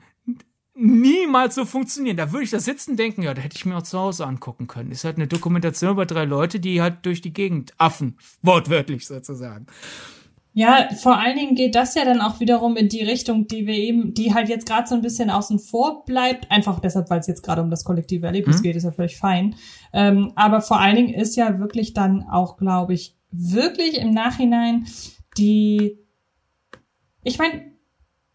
niemals 0.75 1.57
so 1.57 1.65
funktionieren. 1.65 2.17
Da 2.17 2.33
würde 2.33 2.45
ich 2.45 2.51
da 2.51 2.61
sitzen 2.61 2.97
denken, 2.97 3.23
ja, 3.23 3.35
da 3.35 3.43
hätte 3.43 3.57
ich 3.57 3.67
mir 3.67 3.77
auch 3.77 3.83
zu 3.83 3.99
Hause 3.99 4.27
angucken 4.27 4.69
können. 4.69 4.93
Ist 4.93 5.05
halt 5.05 5.17
eine 5.17 5.27
Dokumentation 5.27 5.91
über 5.91 6.07
drei 6.07 6.25
Leute, 6.25 6.61
die 6.61 6.81
halt 6.81 7.05
durch 7.05 7.21
die 7.21 7.33
Gegend 7.33 7.75
affen, 7.79 8.17
wortwörtlich 8.43 9.07
sozusagen. 9.07 9.67
Ja, 10.59 10.89
vor 10.93 11.17
allen 11.17 11.37
Dingen 11.37 11.55
geht 11.55 11.77
das 11.77 11.95
ja 11.95 12.05
dann 12.05 12.21
auch 12.21 12.41
wiederum 12.41 12.77
in 12.77 12.89
die 12.89 13.05
Richtung, 13.05 13.47
die 13.47 13.69
wir 13.69 13.77
eben, 13.77 14.13
die 14.13 14.35
halt 14.35 14.49
jetzt 14.49 14.67
gerade 14.67 14.89
so 14.89 14.97
ein 14.97 15.03
bisschen 15.03 15.31
außen 15.31 15.61
vor 15.61 16.05
bleibt. 16.05 16.51
Einfach 16.51 16.81
deshalb, 16.81 17.09
weil 17.11 17.21
es 17.21 17.29
jetzt 17.29 17.45
gerade 17.45 17.63
um 17.63 17.71
das 17.71 17.85
kollektive 17.85 18.27
Erlebnis 18.27 18.59
mhm. 18.59 18.63
geht, 18.63 18.75
ist 18.75 18.83
ja 18.83 18.91
völlig 18.91 19.19
fein. 19.19 19.55
Ähm, 19.93 20.33
aber 20.35 20.61
vor 20.61 20.81
allen 20.81 20.97
Dingen 20.97 21.15
ist 21.15 21.37
ja 21.37 21.61
wirklich 21.61 21.95
dann 21.95 22.25
auch, 22.29 22.57
glaube 22.57 22.93
ich, 22.93 23.17
wirklich 23.31 23.99
im 23.99 24.11
Nachhinein 24.11 24.89
die, 25.37 25.97
ich 27.23 27.39
meine, 27.39 27.71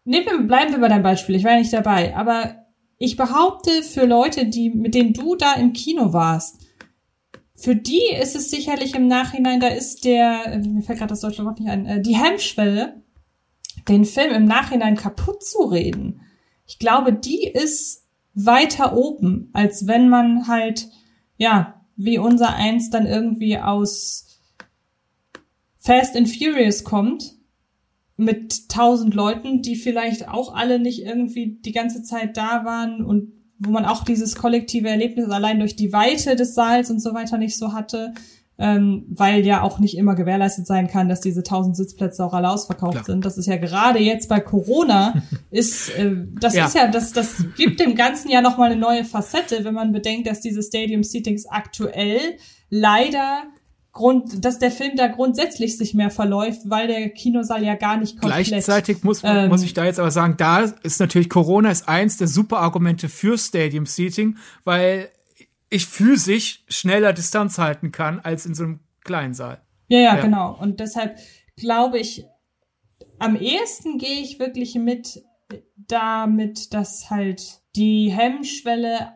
nehmen 0.04 0.24
wir, 0.24 0.46
bleiben 0.46 0.72
wir 0.72 0.80
bei 0.80 0.88
deinem 0.88 1.02
Beispiel, 1.02 1.34
ich 1.34 1.44
war 1.44 1.52
ja 1.52 1.58
nicht 1.58 1.74
dabei, 1.74 2.16
aber 2.16 2.54
ich 2.96 3.18
behaupte 3.18 3.82
für 3.82 4.06
Leute, 4.06 4.46
die, 4.46 4.70
mit 4.70 4.94
denen 4.94 5.12
du 5.12 5.36
da 5.36 5.56
im 5.56 5.74
Kino 5.74 6.14
warst, 6.14 6.63
für 7.56 7.76
die 7.76 8.02
ist 8.20 8.34
es 8.34 8.50
sicherlich 8.50 8.94
im 8.94 9.06
Nachhinein, 9.06 9.60
da 9.60 9.68
ist 9.68 10.04
der, 10.04 10.60
mir 10.64 10.82
fällt 10.82 10.98
gerade 10.98 11.10
das 11.10 11.20
deutsche 11.20 11.44
Wort 11.44 11.60
nicht 11.60 11.70
ein, 11.70 11.86
äh, 11.86 12.00
die 12.00 12.16
Hemmschwelle, 12.16 13.02
den 13.88 14.04
Film 14.04 14.32
im 14.32 14.44
Nachhinein 14.44 14.96
kaputt 14.96 15.44
zu 15.44 15.62
reden. 15.62 16.22
Ich 16.66 16.78
glaube, 16.78 17.12
die 17.12 17.46
ist 17.46 18.04
weiter 18.34 18.96
oben, 18.96 19.50
als 19.52 19.86
wenn 19.86 20.08
man 20.08 20.48
halt, 20.48 20.88
ja, 21.36 21.80
wie 21.96 22.18
unser 22.18 22.54
eins 22.54 22.90
dann 22.90 23.06
irgendwie 23.06 23.58
aus 23.58 24.40
Fast 25.78 26.16
and 26.16 26.28
Furious 26.28 26.82
kommt, 26.82 27.34
mit 28.16 28.68
tausend 28.68 29.14
Leuten, 29.14 29.62
die 29.62 29.76
vielleicht 29.76 30.28
auch 30.28 30.54
alle 30.54 30.78
nicht 30.78 31.02
irgendwie 31.02 31.58
die 31.60 31.72
ganze 31.72 32.02
Zeit 32.02 32.36
da 32.36 32.64
waren 32.64 33.04
und 33.04 33.32
wo 33.58 33.70
man 33.70 33.84
auch 33.84 34.04
dieses 34.04 34.36
kollektive 34.36 34.88
Erlebnis 34.88 35.30
allein 35.30 35.58
durch 35.58 35.76
die 35.76 35.92
Weite 35.92 36.36
des 36.36 36.54
Saals 36.54 36.90
und 36.90 37.00
so 37.00 37.14
weiter 37.14 37.38
nicht 37.38 37.56
so 37.56 37.72
hatte, 37.72 38.12
ähm, 38.56 39.04
weil 39.08 39.44
ja 39.44 39.62
auch 39.62 39.80
nicht 39.80 39.96
immer 39.96 40.14
gewährleistet 40.14 40.66
sein 40.66 40.86
kann, 40.86 41.08
dass 41.08 41.20
diese 41.20 41.42
tausend 41.42 41.76
Sitzplätze 41.76 42.24
auch 42.24 42.34
alle 42.34 42.50
ausverkauft 42.50 42.92
Klar. 42.92 43.04
sind. 43.04 43.24
Das 43.24 43.36
ist 43.36 43.46
ja 43.46 43.56
gerade 43.56 43.98
jetzt 43.98 44.28
bei 44.28 44.38
Corona 44.40 45.22
ist 45.50 45.90
äh, 45.96 46.12
das 46.38 46.54
ja. 46.54 46.66
ist 46.66 46.74
ja 46.74 46.86
das 46.86 47.12
das 47.12 47.44
gibt 47.56 47.80
dem 47.80 47.96
ganzen 47.96 48.30
ja 48.30 48.40
noch 48.42 48.56
mal 48.56 48.70
eine 48.70 48.80
neue 48.80 49.04
Facette, 49.04 49.64
wenn 49.64 49.74
man 49.74 49.92
bedenkt, 49.92 50.28
dass 50.28 50.40
diese 50.40 50.62
Stadium 50.62 51.02
Seatings 51.02 51.46
aktuell 51.46 52.20
leider 52.70 53.42
Grund, 53.94 54.44
dass 54.44 54.58
der 54.58 54.72
Film 54.72 54.96
da 54.96 55.06
grundsätzlich 55.06 55.78
sich 55.78 55.94
mehr 55.94 56.10
verläuft, 56.10 56.62
weil 56.64 56.88
der 56.88 57.10
Kinosaal 57.10 57.62
ja 57.64 57.76
gar 57.76 57.96
nicht 57.96 58.20
komplett. 58.20 58.48
Gleichzeitig 58.48 59.04
muss, 59.04 59.22
ähm, 59.22 59.48
muss 59.48 59.62
ich 59.62 59.72
da 59.72 59.84
jetzt 59.84 60.00
aber 60.00 60.10
sagen, 60.10 60.34
da 60.36 60.62
ist 60.82 60.98
natürlich 60.98 61.28
Corona 61.28 61.70
ist 61.70 61.88
eins 61.88 62.16
der 62.16 62.26
super 62.26 62.58
Argumente 62.58 63.08
für 63.08 63.38
Stadium 63.38 63.86
Seating, 63.86 64.36
weil 64.64 65.10
ich 65.70 65.86
physisch 65.86 66.64
schneller 66.68 67.12
Distanz 67.12 67.58
halten 67.58 67.92
kann 67.92 68.18
als 68.18 68.46
in 68.46 68.54
so 68.54 68.64
einem 68.64 68.80
kleinen 69.04 69.32
Saal. 69.32 69.60
Ja, 69.86 69.98
ja, 69.98 70.16
ja. 70.16 70.20
genau. 70.20 70.58
Und 70.60 70.80
deshalb 70.80 71.16
glaube 71.56 72.00
ich, 72.00 72.26
am 73.20 73.36
ehesten 73.36 73.98
gehe 73.98 74.20
ich 74.20 74.40
wirklich 74.40 74.74
mit 74.74 75.22
damit, 75.76 76.74
dass 76.74 77.10
halt 77.10 77.60
die 77.76 78.10
Hemmschwelle 78.10 79.12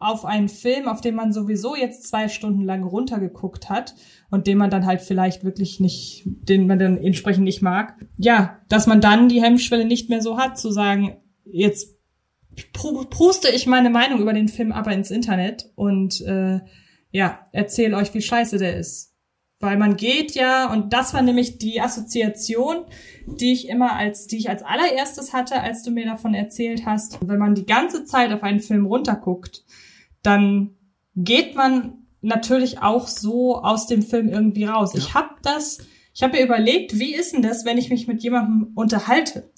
auf 0.00 0.24
einen 0.24 0.48
Film, 0.48 0.86
auf 0.86 1.00
den 1.00 1.14
man 1.14 1.32
sowieso 1.32 1.74
jetzt 1.74 2.08
zwei 2.08 2.28
Stunden 2.28 2.62
lang 2.62 2.84
runtergeguckt 2.84 3.68
hat 3.68 3.94
und 4.30 4.46
den 4.46 4.56
man 4.56 4.70
dann 4.70 4.86
halt 4.86 5.00
vielleicht 5.00 5.44
wirklich 5.44 5.80
nicht, 5.80 6.22
den 6.24 6.66
man 6.68 6.78
dann 6.78 6.98
entsprechend 6.98 7.44
nicht 7.44 7.62
mag, 7.62 7.94
ja, 8.16 8.60
dass 8.68 8.86
man 8.86 9.00
dann 9.00 9.28
die 9.28 9.42
Hemmschwelle 9.42 9.84
nicht 9.84 10.08
mehr 10.08 10.22
so 10.22 10.38
hat, 10.38 10.58
zu 10.58 10.70
sagen, 10.70 11.16
jetzt 11.44 11.96
pruste 12.72 13.48
ich 13.48 13.66
meine 13.66 13.90
Meinung 13.90 14.20
über 14.20 14.32
den 14.32 14.48
Film 14.48 14.72
aber 14.72 14.92
ins 14.92 15.10
Internet 15.10 15.70
und 15.74 16.20
äh, 16.22 16.60
ja, 17.10 17.46
erzähle 17.52 17.96
euch, 17.96 18.14
wie 18.14 18.22
scheiße 18.22 18.58
der 18.58 18.76
ist. 18.76 19.14
Weil 19.60 19.76
man 19.76 19.96
geht 19.96 20.32
ja, 20.36 20.72
und 20.72 20.92
das 20.92 21.14
war 21.14 21.22
nämlich 21.22 21.58
die 21.58 21.80
Assoziation, 21.80 22.84
die 23.26 23.52
ich 23.52 23.68
immer 23.68 23.96
als, 23.96 24.28
die 24.28 24.36
ich 24.36 24.48
als 24.48 24.62
allererstes 24.62 25.32
hatte, 25.32 25.60
als 25.60 25.82
du 25.82 25.90
mir 25.90 26.04
davon 26.04 26.34
erzählt 26.34 26.86
hast. 26.86 27.18
Wenn 27.26 27.38
man 27.38 27.56
die 27.56 27.66
ganze 27.66 28.04
Zeit 28.04 28.32
auf 28.32 28.44
einen 28.44 28.60
Film 28.60 28.86
runterguckt, 28.86 29.64
dann 30.22 30.76
geht 31.14 31.54
man 31.54 32.06
natürlich 32.20 32.80
auch 32.80 33.06
so 33.06 33.56
aus 33.56 33.86
dem 33.86 34.02
Film 34.02 34.28
irgendwie 34.28 34.64
raus. 34.64 34.92
Ja. 34.92 34.98
Ich 34.98 35.14
habe 35.14 35.34
das, 35.42 35.78
ich 36.14 36.22
habe 36.22 36.36
mir 36.36 36.44
überlegt, 36.44 36.98
wie 36.98 37.14
ist 37.14 37.32
denn 37.32 37.42
das, 37.42 37.64
wenn 37.64 37.78
ich 37.78 37.90
mich 37.90 38.06
mit 38.06 38.22
jemandem 38.22 38.72
unterhalte? 38.74 39.50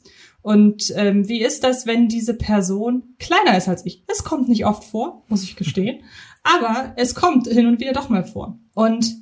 Und 0.43 0.93
ähm, 0.97 1.29
wie 1.29 1.43
ist 1.43 1.65
das, 1.65 1.87
wenn 1.87 2.09
diese 2.09 2.35
Person 2.35 3.15
kleiner 3.19 3.57
ist 3.59 3.69
als 3.69 3.85
ich? 3.85 4.05
Es 4.07 4.25
kommt 4.25 4.49
nicht 4.49 4.65
oft 4.65 4.85
vor, 4.85 5.25
muss 5.29 5.43
ich 5.43 5.57
gestehen, 5.57 6.03
aber 6.43 6.95
es 6.97 7.15
kommt 7.15 7.47
hin 7.47 7.67
und 7.67 7.81
wieder 7.81 7.93
doch 7.93 8.09
mal 8.09 8.25
vor. 8.25 8.59
Und 8.75 9.17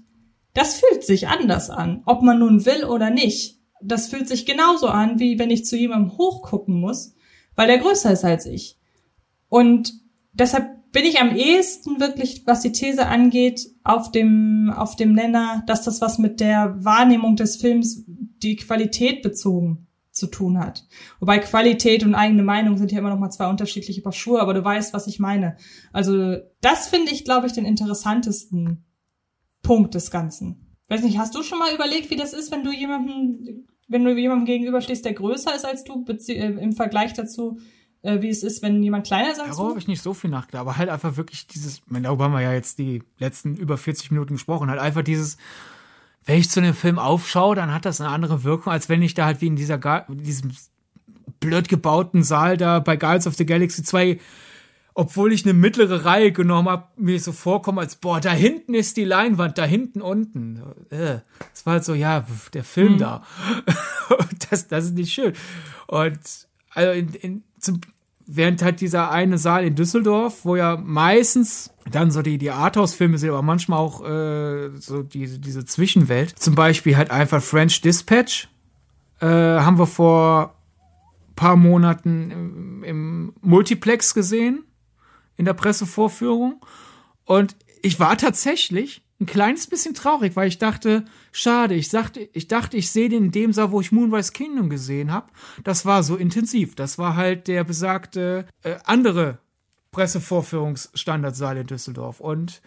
das 0.54 0.76
fühlt 0.76 1.04
sich 1.04 1.28
anders 1.28 1.70
an, 1.70 2.02
ob 2.06 2.22
man 2.22 2.38
nun 2.38 2.64
will 2.66 2.84
oder 2.84 3.10
nicht. 3.10 3.58
Das 3.82 4.08
fühlt 4.08 4.28
sich 4.28 4.46
genauso 4.46 4.88
an, 4.88 5.20
wie 5.20 5.38
wenn 5.38 5.50
ich 5.50 5.64
zu 5.64 5.76
jemandem 5.76 6.16
hochgucken 6.18 6.80
muss, 6.80 7.14
weil 7.54 7.70
er 7.70 7.78
größer 7.78 8.12
ist 8.12 8.24
als 8.24 8.46
ich. 8.46 8.78
Und 9.48 9.92
deshalb 10.32 10.77
bin 10.92 11.04
ich 11.04 11.20
am 11.20 11.36
ehesten 11.36 12.00
wirklich, 12.00 12.42
was 12.46 12.62
die 12.62 12.72
These 12.72 13.06
angeht, 13.06 13.68
auf 13.84 14.10
dem, 14.10 14.72
auf 14.74 14.96
dem 14.96 15.12
Nenner, 15.12 15.62
dass 15.66 15.84
das 15.84 16.00
was 16.00 16.18
mit 16.18 16.40
der 16.40 16.76
Wahrnehmung 16.78 17.36
des 17.36 17.56
Films, 17.56 18.04
die 18.06 18.56
Qualität 18.56 19.22
bezogen 19.22 19.86
zu 20.18 20.26
tun 20.26 20.58
hat. 20.58 20.86
Wobei 21.20 21.38
Qualität 21.38 22.04
und 22.04 22.14
eigene 22.14 22.42
Meinung 22.42 22.76
sind 22.76 22.90
ja 22.92 22.98
immer 22.98 23.10
noch 23.10 23.18
mal 23.18 23.30
zwei 23.30 23.48
unterschiedliche 23.48 24.02
Paar 24.02 24.12
Schuhe, 24.12 24.40
aber 24.40 24.54
du 24.54 24.64
weißt, 24.64 24.92
was 24.92 25.06
ich 25.06 25.18
meine. 25.18 25.56
Also 25.92 26.36
das 26.60 26.88
finde 26.88 27.12
ich, 27.12 27.24
glaube 27.24 27.46
ich, 27.46 27.52
den 27.52 27.64
interessantesten 27.64 28.84
Punkt 29.62 29.94
des 29.94 30.10
Ganzen. 30.10 30.76
Weiß 30.88 31.02
nicht, 31.02 31.18
hast 31.18 31.34
du 31.34 31.42
schon 31.42 31.58
mal 31.58 31.74
überlegt, 31.74 32.10
wie 32.10 32.16
das 32.16 32.32
ist, 32.32 32.50
wenn 32.50 32.64
du 32.64 32.72
jemandem, 32.72 33.66
wenn 33.88 34.04
du 34.04 34.14
jemandem 34.16 34.46
gegenüberstehst, 34.46 35.04
der 35.04 35.12
größer 35.12 35.54
ist 35.54 35.64
als 35.64 35.84
du, 35.84 36.04
äh, 36.08 36.32
im 36.32 36.72
Vergleich 36.72 37.12
dazu, 37.12 37.58
äh, 38.02 38.20
wie 38.22 38.28
es 38.28 38.42
ist, 38.42 38.62
wenn 38.62 38.82
jemand 38.82 39.06
kleiner 39.06 39.32
ist 39.32 39.40
als 39.40 39.56
Darüber 39.56 39.70
habe 39.70 39.78
ich 39.78 39.88
nicht 39.88 40.02
so 40.02 40.14
viel 40.14 40.30
nachgedacht, 40.30 40.60
aber 40.60 40.76
halt 40.76 40.88
einfach 40.88 41.16
wirklich 41.16 41.46
dieses, 41.46 41.78
ich 41.78 41.82
meine, 41.86 42.04
darüber 42.04 42.24
haben 42.24 42.32
wir 42.32 42.40
ja 42.40 42.52
jetzt 42.52 42.78
die 42.78 43.02
letzten 43.18 43.56
über 43.56 43.76
40 43.76 44.10
Minuten 44.10 44.34
gesprochen, 44.34 44.70
halt 44.70 44.80
einfach 44.80 45.02
dieses, 45.02 45.36
wenn 46.24 46.38
ich 46.38 46.50
zu 46.50 46.60
einem 46.60 46.74
Film 46.74 46.98
aufschaue, 46.98 47.56
dann 47.56 47.72
hat 47.72 47.84
das 47.84 48.00
eine 48.00 48.10
andere 48.10 48.44
Wirkung, 48.44 48.72
als 48.72 48.88
wenn 48.88 49.02
ich 49.02 49.14
da 49.14 49.26
halt 49.26 49.40
wie 49.40 49.46
in 49.46 49.56
dieser, 49.56 50.08
in 50.08 50.22
diesem 50.22 50.52
blöd 51.40 51.68
gebauten 51.68 52.22
Saal 52.22 52.56
da 52.56 52.80
bei 52.80 52.96
Guardians 52.96 53.26
of 53.26 53.34
the 53.34 53.46
Galaxy 53.46 53.82
2 53.82 54.18
obwohl 54.98 55.32
ich 55.32 55.44
eine 55.44 55.54
mittlere 55.54 56.04
Reihe 56.04 56.32
genommen 56.32 56.68
habe, 56.68 56.88
mir 56.96 57.20
so 57.20 57.30
vorkomme, 57.30 57.80
als 57.80 57.94
boah, 57.94 58.20
da 58.20 58.32
hinten 58.32 58.74
ist 58.74 58.96
die 58.96 59.04
Leinwand, 59.04 59.56
da 59.56 59.64
hinten 59.64 60.02
unten. 60.02 60.60
Äh, 60.90 61.20
das 61.52 61.64
war 61.64 61.74
halt 61.74 61.84
so, 61.84 61.94
ja, 61.94 62.26
der 62.52 62.64
Film 62.64 62.94
mhm. 62.94 62.98
da. 62.98 63.22
das, 64.50 64.66
das 64.66 64.86
ist 64.86 64.94
nicht 64.94 65.12
schön. 65.12 65.34
Und 65.86 66.47
also 66.78 66.92
in, 66.92 67.08
in, 67.14 67.44
zum, 67.58 67.80
während 68.26 68.62
halt 68.62 68.80
dieser 68.80 69.10
eine 69.10 69.38
Saal 69.38 69.64
in 69.64 69.74
Düsseldorf, 69.74 70.44
wo 70.44 70.56
ja 70.56 70.76
meistens 70.76 71.70
dann 71.90 72.10
so 72.10 72.22
die, 72.22 72.38
die 72.38 72.50
Arthouse-Filme 72.50 73.18
sind, 73.18 73.30
aber 73.30 73.42
manchmal 73.42 73.78
auch 73.78 74.04
äh, 74.04 74.70
so 74.78 75.02
die, 75.02 75.40
diese 75.40 75.64
Zwischenwelt. 75.64 76.38
Zum 76.38 76.54
Beispiel 76.54 76.96
halt 76.96 77.10
einfach 77.10 77.42
French 77.42 77.80
Dispatch. 77.80 78.48
Äh, 79.20 79.26
haben 79.26 79.78
wir 79.78 79.86
vor 79.86 80.54
paar 81.34 81.56
Monaten 81.56 82.30
im, 82.30 82.84
im 82.84 83.32
Multiplex 83.40 84.12
gesehen 84.12 84.64
in 85.36 85.44
der 85.44 85.54
Pressevorführung. 85.54 86.60
Und 87.24 87.56
ich 87.82 88.00
war 88.00 88.18
tatsächlich 88.18 89.02
ein 89.20 89.26
kleines 89.26 89.66
bisschen 89.66 89.94
traurig, 89.94 90.36
weil 90.36 90.48
ich 90.48 90.58
dachte, 90.58 91.04
schade, 91.32 91.74
ich 91.74 91.88
dachte, 91.88 92.28
ich 92.32 92.46
dachte, 92.46 92.76
ich 92.76 92.90
sehe 92.90 93.08
den 93.08 93.26
in 93.26 93.30
dem 93.32 93.52
Saal, 93.52 93.72
wo 93.72 93.80
ich 93.80 93.90
Moonrise 93.90 94.32
Kingdom 94.32 94.70
gesehen 94.70 95.12
habe. 95.12 95.26
Das 95.64 95.84
war 95.84 96.02
so 96.02 96.16
intensiv. 96.16 96.76
Das 96.76 96.98
war 96.98 97.16
halt 97.16 97.48
der 97.48 97.64
besagte 97.64 98.46
äh, 98.62 98.76
andere 98.84 99.38
Pressevorführungsstandardsaal 99.90 101.56
in 101.58 101.66
Düsseldorf. 101.66 102.20
Und 102.20 102.62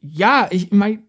ja, 0.00 0.48
ich 0.50 0.72
mein, 0.72 1.04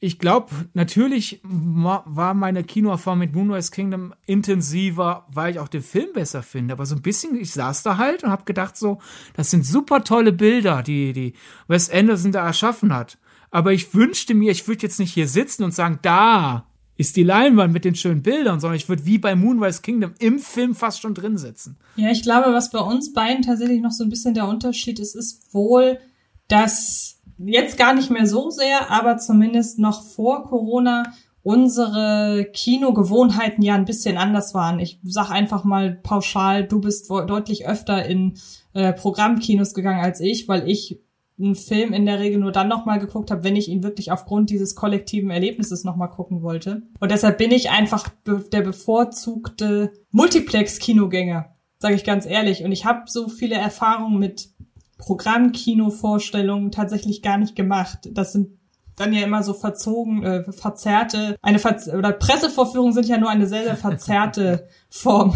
ich 0.00 0.18
glaube, 0.18 0.50
natürlich 0.72 1.40
war 1.42 2.34
meine 2.34 2.64
Kinoerfahrung 2.64 3.18
mit 3.18 3.34
Moonrise 3.34 3.70
Kingdom 3.70 4.14
intensiver, 4.26 5.26
weil 5.30 5.52
ich 5.52 5.58
auch 5.58 5.68
den 5.68 5.82
Film 5.82 6.12
besser 6.14 6.42
finde. 6.42 6.72
Aber 6.72 6.86
so 6.86 6.94
ein 6.94 7.02
bisschen, 7.02 7.36
ich 7.36 7.52
saß 7.52 7.82
da 7.82 7.98
halt 7.98 8.24
und 8.24 8.30
habe 8.30 8.44
gedacht 8.44 8.78
so, 8.78 9.00
das 9.34 9.50
sind 9.50 9.66
super 9.66 10.04
tolle 10.04 10.32
Bilder, 10.32 10.82
die, 10.82 11.12
die 11.12 11.34
Wes 11.68 11.90
Anderson 11.90 12.32
da 12.32 12.46
erschaffen 12.46 12.94
hat. 12.94 13.18
Aber 13.54 13.72
ich 13.72 13.94
wünschte 13.94 14.34
mir, 14.34 14.50
ich 14.50 14.66
würde 14.66 14.82
jetzt 14.82 14.98
nicht 14.98 15.14
hier 15.14 15.28
sitzen 15.28 15.62
und 15.62 15.72
sagen, 15.72 16.00
da 16.02 16.66
ist 16.96 17.14
die 17.14 17.22
Leinwand 17.22 17.72
mit 17.72 17.84
den 17.84 17.94
schönen 17.94 18.20
Bildern, 18.20 18.58
sondern 18.58 18.74
ich 18.74 18.88
würde 18.88 19.06
wie 19.06 19.18
bei 19.18 19.36
Moonrise 19.36 19.80
Kingdom 19.80 20.12
im 20.18 20.40
Film 20.40 20.74
fast 20.74 21.00
schon 21.00 21.14
drin 21.14 21.38
sitzen. 21.38 21.76
Ja, 21.94 22.10
ich 22.10 22.24
glaube, 22.24 22.52
was 22.52 22.72
bei 22.72 22.80
uns 22.80 23.12
beiden 23.12 23.42
tatsächlich 23.42 23.80
noch 23.80 23.92
so 23.92 24.02
ein 24.02 24.10
bisschen 24.10 24.34
der 24.34 24.48
Unterschied 24.48 24.98
ist, 24.98 25.14
ist 25.14 25.54
wohl, 25.54 26.00
dass 26.48 27.20
jetzt 27.38 27.78
gar 27.78 27.94
nicht 27.94 28.10
mehr 28.10 28.26
so 28.26 28.50
sehr, 28.50 28.90
aber 28.90 29.18
zumindest 29.18 29.78
noch 29.78 30.04
vor 30.04 30.48
Corona 30.48 31.04
unsere 31.44 32.50
Kinogewohnheiten 32.52 33.62
ja 33.62 33.76
ein 33.76 33.84
bisschen 33.84 34.18
anders 34.18 34.52
waren. 34.52 34.80
Ich 34.80 34.98
sag 35.04 35.30
einfach 35.30 35.62
mal 35.62 35.94
pauschal, 36.02 36.66
du 36.66 36.80
bist 36.80 37.08
deutlich 37.08 37.68
öfter 37.68 38.04
in 38.04 38.36
äh, 38.72 38.92
Programmkinos 38.92 39.74
gegangen 39.74 40.02
als 40.02 40.18
ich, 40.18 40.48
weil 40.48 40.68
ich 40.68 41.03
einen 41.38 41.56
Film 41.56 41.92
in 41.92 42.06
der 42.06 42.20
Regel 42.20 42.38
nur 42.38 42.52
dann 42.52 42.68
nochmal 42.68 42.98
geguckt 43.00 43.30
habe, 43.30 43.44
wenn 43.44 43.56
ich 43.56 43.68
ihn 43.68 43.82
wirklich 43.82 44.12
aufgrund 44.12 44.50
dieses 44.50 44.74
kollektiven 44.74 45.30
Erlebnisses 45.30 45.82
nochmal 45.82 46.10
gucken 46.10 46.42
wollte. 46.42 46.82
Und 47.00 47.10
deshalb 47.10 47.38
bin 47.38 47.50
ich 47.50 47.70
einfach 47.70 48.08
der 48.24 48.62
bevorzugte 48.62 49.92
Multiplex-Kinogänger, 50.10 51.56
sage 51.78 51.94
ich 51.94 52.04
ganz 52.04 52.26
ehrlich. 52.26 52.62
Und 52.62 52.72
ich 52.72 52.84
habe 52.84 53.02
so 53.06 53.28
viele 53.28 53.56
Erfahrungen 53.56 54.18
mit 54.18 54.50
Programmkino-Vorstellungen 54.98 56.70
tatsächlich 56.70 57.20
gar 57.20 57.38
nicht 57.38 57.56
gemacht. 57.56 58.08
Das 58.12 58.32
sind 58.32 58.58
dann 58.96 59.12
ja 59.12 59.24
immer 59.24 59.42
so 59.42 59.54
verzogen, 59.54 60.22
äh, 60.22 60.52
verzerrte, 60.52 61.36
eine 61.42 61.58
Verz 61.58 61.88
oder 61.88 62.12
Pressevorführungen 62.12 62.92
sind 62.92 63.06
ja 63.06 63.18
nur 63.18 63.30
eine 63.30 63.46
sehr, 63.46 63.64
sehr 63.64 63.76
verzerrte 63.76 64.68
Form 64.88 65.34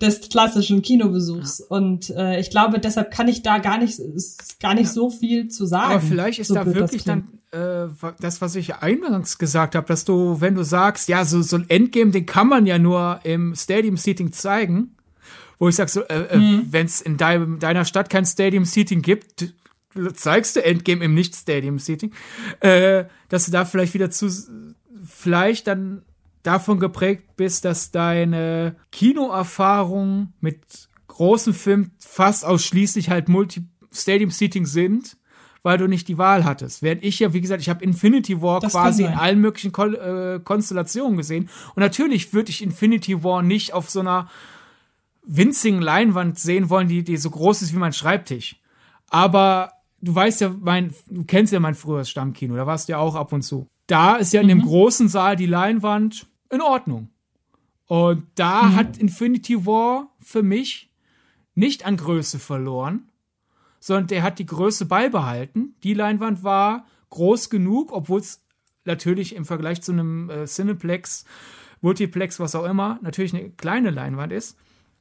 des 0.00 0.28
klassischen 0.28 0.82
Kinobesuchs. 0.82 1.58
Ja. 1.58 1.76
Und 1.76 2.10
äh, 2.10 2.38
ich 2.38 2.50
glaube, 2.50 2.78
deshalb 2.78 3.10
kann 3.10 3.26
ich 3.26 3.42
da 3.42 3.58
gar 3.58 3.78
nicht, 3.78 4.00
gar 4.60 4.74
nicht 4.74 4.86
ja. 4.86 4.92
so 4.92 5.10
viel 5.10 5.48
zu 5.48 5.66
sagen. 5.66 5.92
Aber 5.92 6.00
vielleicht 6.00 6.38
ist 6.38 6.48
so 6.48 6.54
da 6.54 6.66
wirklich 6.66 7.02
dann 7.04 7.40
äh, 7.50 7.88
das, 8.20 8.40
was 8.40 8.54
ich 8.54 8.76
eingangs 8.76 9.38
gesagt 9.38 9.74
habe, 9.74 9.86
dass 9.86 10.04
du, 10.04 10.40
wenn 10.40 10.54
du 10.54 10.62
sagst, 10.62 11.08
ja, 11.08 11.24
so, 11.24 11.42
so 11.42 11.56
ein 11.56 11.68
Endgame, 11.68 12.12
den 12.12 12.26
kann 12.26 12.48
man 12.48 12.66
ja 12.66 12.78
nur 12.78 13.20
im 13.24 13.54
Stadium-Seating 13.56 14.32
zeigen, 14.32 14.96
wo 15.58 15.68
ich 15.68 15.74
sag 15.74 15.88
so, 15.88 16.02
äh, 16.02 16.26
äh, 16.30 16.38
mhm. 16.38 16.66
wenn 16.70 16.86
es 16.86 17.00
in 17.00 17.16
dein, 17.16 17.58
deiner 17.58 17.84
Stadt 17.84 18.08
kein 18.08 18.24
Stadium-Seating 18.24 19.02
gibt, 19.02 19.52
zeigst 20.14 20.56
du 20.56 20.64
Endgame 20.64 21.04
im 21.04 21.14
Nicht-Stadium-Seating, 21.14 22.12
äh, 22.60 23.04
dass 23.28 23.46
du 23.46 23.52
da 23.52 23.64
vielleicht 23.64 23.94
wieder 23.94 24.10
zu, 24.10 24.30
vielleicht 25.04 25.66
dann 25.66 26.02
davon 26.42 26.80
geprägt 26.80 27.36
bist, 27.36 27.64
dass 27.64 27.90
deine 27.90 28.76
Kinoerfahrungen 28.92 30.32
mit 30.40 30.88
großen 31.08 31.52
Filmen 31.52 31.92
fast 31.98 32.44
ausschließlich 32.44 33.10
halt 33.10 33.28
Multi-Stadium-Seating 33.28 34.64
sind, 34.64 35.16
weil 35.62 35.76
du 35.76 35.86
nicht 35.86 36.08
die 36.08 36.16
Wahl 36.16 36.44
hattest. 36.44 36.82
Während 36.82 37.04
ich 37.04 37.18
ja, 37.18 37.34
wie 37.34 37.40
gesagt, 37.40 37.60
ich 37.60 37.68
habe 37.68 37.84
Infinity 37.84 38.40
War 38.40 38.60
das 38.60 38.72
quasi 38.72 39.04
in 39.04 39.12
allen 39.12 39.40
möglichen 39.40 39.72
Ko 39.72 39.86
äh, 39.86 40.40
Konstellationen 40.42 41.18
gesehen. 41.18 41.50
Und 41.74 41.80
natürlich 41.80 42.32
würde 42.32 42.50
ich 42.50 42.62
Infinity 42.62 43.22
War 43.22 43.42
nicht 43.42 43.74
auf 43.74 43.90
so 43.90 44.00
einer 44.00 44.30
winzigen 45.22 45.82
Leinwand 45.82 46.38
sehen 46.38 46.70
wollen, 46.70 46.88
die, 46.88 47.04
die 47.04 47.18
so 47.18 47.28
groß 47.28 47.60
ist 47.60 47.74
wie 47.74 47.78
mein 47.78 47.92
Schreibtisch. 47.92 48.60
Aber 49.10 49.72
du 50.00 50.14
weißt 50.14 50.40
ja, 50.40 50.54
mein, 50.60 50.94
du 51.08 51.24
kennst 51.24 51.52
ja 51.52 51.60
mein 51.60 51.74
früheres 51.74 52.10
Stammkino, 52.10 52.56
da 52.56 52.66
warst 52.66 52.88
du 52.88 52.92
ja 52.92 52.98
auch 52.98 53.14
ab 53.14 53.32
und 53.32 53.42
zu. 53.42 53.66
Da 53.86 54.16
ist 54.16 54.32
ja 54.32 54.40
in 54.40 54.48
dem 54.48 54.58
mhm. 54.58 54.62
großen 54.62 55.08
Saal 55.08 55.36
die 55.36 55.46
Leinwand 55.46 56.26
in 56.50 56.60
Ordnung. 56.60 57.10
Und 57.86 58.26
da 58.36 58.62
mhm. 58.62 58.76
hat 58.76 58.98
Infinity 58.98 59.66
War 59.66 60.14
für 60.20 60.42
mich 60.42 60.90
nicht 61.54 61.84
an 61.84 61.96
Größe 61.96 62.38
verloren, 62.38 63.08
sondern 63.80 64.06
der 64.06 64.22
hat 64.22 64.38
die 64.38 64.46
Größe 64.46 64.86
beibehalten. 64.86 65.74
Die 65.82 65.94
Leinwand 65.94 66.44
war 66.44 66.86
groß 67.10 67.50
genug, 67.50 67.92
obwohl 67.92 68.20
es 68.20 68.44
natürlich 68.84 69.34
im 69.34 69.44
Vergleich 69.44 69.82
zu 69.82 69.92
einem 69.92 70.30
äh, 70.30 70.46
Cineplex, 70.46 71.24
Multiplex, 71.80 72.38
was 72.38 72.54
auch 72.54 72.64
immer, 72.64 72.98
natürlich 73.02 73.34
eine 73.34 73.50
kleine 73.50 73.90
Leinwand 73.90 74.32
ist. 74.32 74.56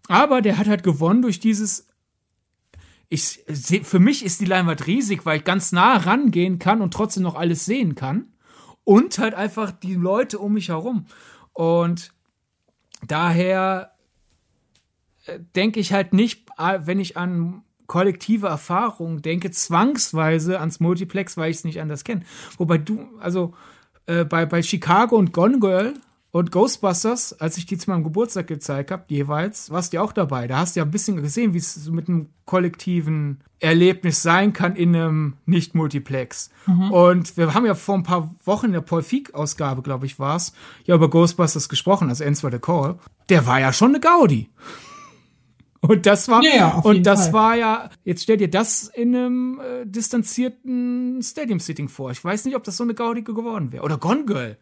Aber 0.07 0.41
der 0.41 0.57
hat 0.57 0.67
halt 0.67 0.83
gewonnen 0.83 1.21
durch 1.21 1.39
dieses 1.39 1.88
ich 3.09 3.43
seh, 3.47 3.81
für 3.83 3.99
mich 3.99 4.23
ist 4.23 4.39
die 4.39 4.45
Leinwand 4.45 4.85
riesig, 4.85 5.25
weil 5.25 5.39
ich 5.39 5.43
ganz 5.43 5.71
nah 5.71 5.97
rangehen 5.97 6.59
kann 6.59 6.81
und 6.81 6.93
trotzdem 6.93 7.23
noch 7.23 7.35
alles 7.35 7.65
sehen 7.65 7.95
kann. 7.95 8.33
Und 8.83 9.19
halt 9.19 9.33
einfach 9.33 9.71
die 9.71 9.95
Leute 9.95 10.39
um 10.39 10.53
mich 10.53 10.69
herum. 10.69 11.05
Und 11.53 12.11
daher 13.05 13.91
äh, 15.25 15.39
denke 15.55 15.79
ich 15.79 15.91
halt 15.93 16.13
nicht, 16.13 16.49
äh, 16.57 16.79
wenn 16.83 16.99
ich 16.99 17.17
an 17.17 17.63
kollektive 17.87 18.47
Erfahrungen 18.47 19.21
denke, 19.21 19.51
zwangsweise 19.51 20.59
ans 20.59 20.79
Multiplex, 20.79 21.37
weil 21.37 21.51
ich 21.51 21.57
es 21.57 21.63
nicht 21.63 21.81
anders 21.81 22.03
kenne. 22.03 22.21
Wobei 22.57 22.77
du, 22.77 23.07
also 23.19 23.53
äh, 24.05 24.23
bei, 24.23 24.45
bei 24.45 24.61
Chicago 24.61 25.17
und 25.17 25.33
Gone 25.33 25.59
Girl 25.59 25.95
und 26.31 26.51
Ghostbusters, 26.51 27.39
als 27.39 27.57
ich 27.57 27.65
die 27.65 27.77
zu 27.77 27.89
meinem 27.89 28.03
Geburtstag 28.03 28.45
gezeigt 28.45 28.91
habe, 28.91 29.03
jeweils, 29.07 29.71
warst 29.71 29.93
du 29.93 29.97
ja 29.97 30.03
auch 30.03 30.13
dabei. 30.13 30.47
Da 30.47 30.59
hast 30.59 30.75
du 30.75 30.79
ja 30.79 30.85
ein 30.85 30.91
bisschen 30.91 31.21
gesehen, 31.21 31.53
wie 31.53 31.57
es 31.57 31.89
mit 31.89 32.07
einem 32.07 32.29
kollektiven 32.45 33.41
Erlebnis 33.59 34.21
sein 34.21 34.53
kann 34.53 34.75
in 34.75 34.95
einem 34.95 35.37
Nicht-Multiplex. 35.47 36.51
Mhm. 36.67 36.91
Und 36.91 37.37
wir 37.37 37.53
haben 37.55 37.65
ja 37.65 37.73
vor 37.73 37.95
ein 37.95 38.03
paar 38.03 38.35
Wochen 38.45 38.67
in 38.67 38.73
der 38.73 38.81
Paul 38.81 39.01
Feig-Ausgabe, 39.01 39.81
glaube 39.81 40.05
ich, 40.05 40.19
war 40.19 40.35
es, 40.35 40.53
ja 40.85 40.95
über 40.95 41.09
Ghostbusters 41.09 41.67
gesprochen, 41.67 42.09
also 42.09 42.23
Ends 42.23 42.41
the 42.41 42.59
Call. 42.59 42.99
Der 43.29 43.47
war 43.47 43.59
ja 43.59 43.73
schon 43.73 43.89
eine 43.89 43.99
Gaudi. 43.99 44.49
Und 45.81 46.05
das 46.05 46.27
war, 46.27 46.43
ja, 46.43 46.55
ja, 46.55 46.77
und 46.79 47.05
das 47.05 47.29
Fall. 47.29 47.33
war 47.33 47.55
ja, 47.55 47.89
jetzt 48.03 48.23
stell 48.23 48.35
dir 48.35 48.49
das 48.49 48.89
in 48.89 49.15
einem 49.15 49.61
äh, 49.61 49.85
distanzierten 49.85 51.21
Stadium-Sitting 51.23 51.87
vor. 51.87 52.11
Ich 52.11 52.21
weiß 52.21 52.43
nicht, 52.43 52.57
ob 52.57 52.65
das 52.65 52.75
so 52.75 52.83
eine 52.83 52.93
Gaudi 52.93 53.21
geworden 53.21 53.71
wäre. 53.71 53.83
Oder 53.83 53.97
Gone 53.97 54.25
Girl. 54.25 54.57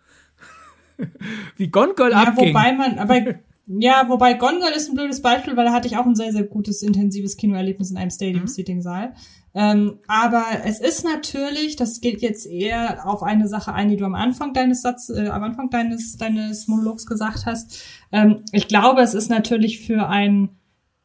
Wie 1.57 1.67
Gone 1.69 1.93
Girl 1.95 2.11
ja, 2.11 2.23
abging. 2.23 2.49
Wobei 2.49 2.73
man, 2.73 2.99
aber, 2.99 3.35
ja, 3.67 4.05
wobei 4.07 4.33
Gone 4.33 4.59
Girl 4.59 4.71
ist 4.71 4.89
ein 4.89 4.95
blödes 4.95 5.21
Beispiel, 5.21 5.55
weil 5.57 5.65
da 5.65 5.73
hatte 5.73 5.87
ich 5.87 5.97
auch 5.97 6.05
ein 6.05 6.15
sehr, 6.15 6.31
sehr 6.31 6.43
gutes, 6.43 6.81
intensives 6.81 7.37
Kinoerlebnis 7.37 7.91
in 7.91 7.97
einem 7.97 8.11
Stadium-Sitting-Saal. 8.11 9.13
Ähm, 9.53 9.99
aber 10.07 10.45
es 10.65 10.79
ist 10.79 11.03
natürlich, 11.03 11.75
das 11.75 11.99
geht 11.99 12.21
jetzt 12.21 12.45
eher 12.45 13.07
auf 13.07 13.23
eine 13.23 13.47
Sache 13.47 13.73
ein, 13.73 13.89
die 13.89 13.97
du 13.97 14.05
am 14.05 14.13
Anfang 14.13 14.53
deines 14.53 14.83
Satz, 14.83 15.09
äh, 15.09 15.29
am 15.29 15.43
Anfang 15.43 15.71
deines, 15.71 16.15
deines 16.15 16.67
Monologs 16.67 17.07
gesagt 17.07 17.47
hast. 17.47 17.83
Ähm, 18.11 18.43
ich 18.51 18.67
glaube, 18.67 19.01
es 19.01 19.15
ist 19.15 19.29
natürlich 19.29 19.79
für 19.85 20.07
ein, 20.07 20.49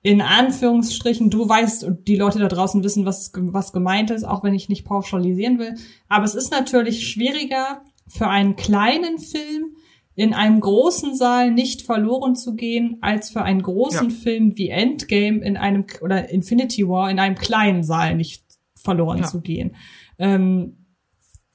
in 0.02 0.20
Anführungsstrichen, 0.20 1.30
du 1.30 1.48
weißt 1.48 1.84
und 1.84 2.08
die 2.08 2.16
Leute 2.16 2.40
da 2.40 2.48
draußen 2.48 2.84
wissen, 2.84 3.06
was, 3.06 3.32
was 3.34 3.72
gemeint 3.72 4.10
ist, 4.10 4.24
auch 4.24 4.44
wenn 4.44 4.54
ich 4.54 4.68
nicht 4.68 4.84
pauschalisieren 4.84 5.58
will. 5.58 5.74
Aber 6.08 6.24
es 6.24 6.34
ist 6.34 6.50
natürlich 6.50 7.08
schwieriger 7.08 7.80
für 8.06 8.28
einen 8.28 8.56
kleinen 8.56 9.18
Film 9.18 9.76
in 10.14 10.34
einem 10.34 10.60
großen 10.60 11.16
Saal 11.16 11.50
nicht 11.50 11.82
verloren 11.82 12.36
zu 12.36 12.54
gehen, 12.54 12.98
als 13.00 13.30
für 13.30 13.42
einen 13.42 13.62
großen 13.62 14.10
ja. 14.10 14.16
Film 14.16 14.56
wie 14.58 14.68
Endgame 14.68 15.38
in 15.38 15.56
einem 15.56 15.86
oder 16.02 16.28
Infinity 16.28 16.86
War 16.88 17.10
in 17.10 17.18
einem 17.18 17.36
kleinen 17.36 17.82
Saal 17.82 18.14
nicht 18.14 18.44
verloren 18.76 19.20
ja. 19.20 19.26
zu 19.26 19.40
gehen. 19.40 19.76
Ähm, 20.18 20.76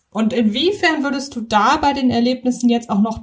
und 0.10 0.34
inwiefern 0.34 1.04
würdest 1.04 1.36
du 1.36 1.42
da 1.42 1.78
bei 1.78 1.94
den 1.94 2.10
Erlebnissen 2.10 2.70
jetzt 2.70 2.90
auch 2.90 3.02
noch 3.02 3.20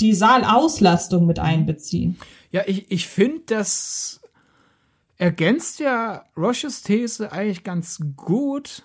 die 0.00 0.14
Saalauslastung 0.14 1.26
mit 1.26 1.38
einbeziehen? 1.38 2.18
Ja, 2.50 2.62
ich, 2.66 2.90
ich 2.90 3.06
finde, 3.06 3.42
das 3.46 4.20
ergänzt 5.16 5.78
ja 5.78 6.24
Roches 6.36 6.82
These 6.82 7.30
eigentlich 7.30 7.62
ganz 7.62 8.00
gut 8.16 8.84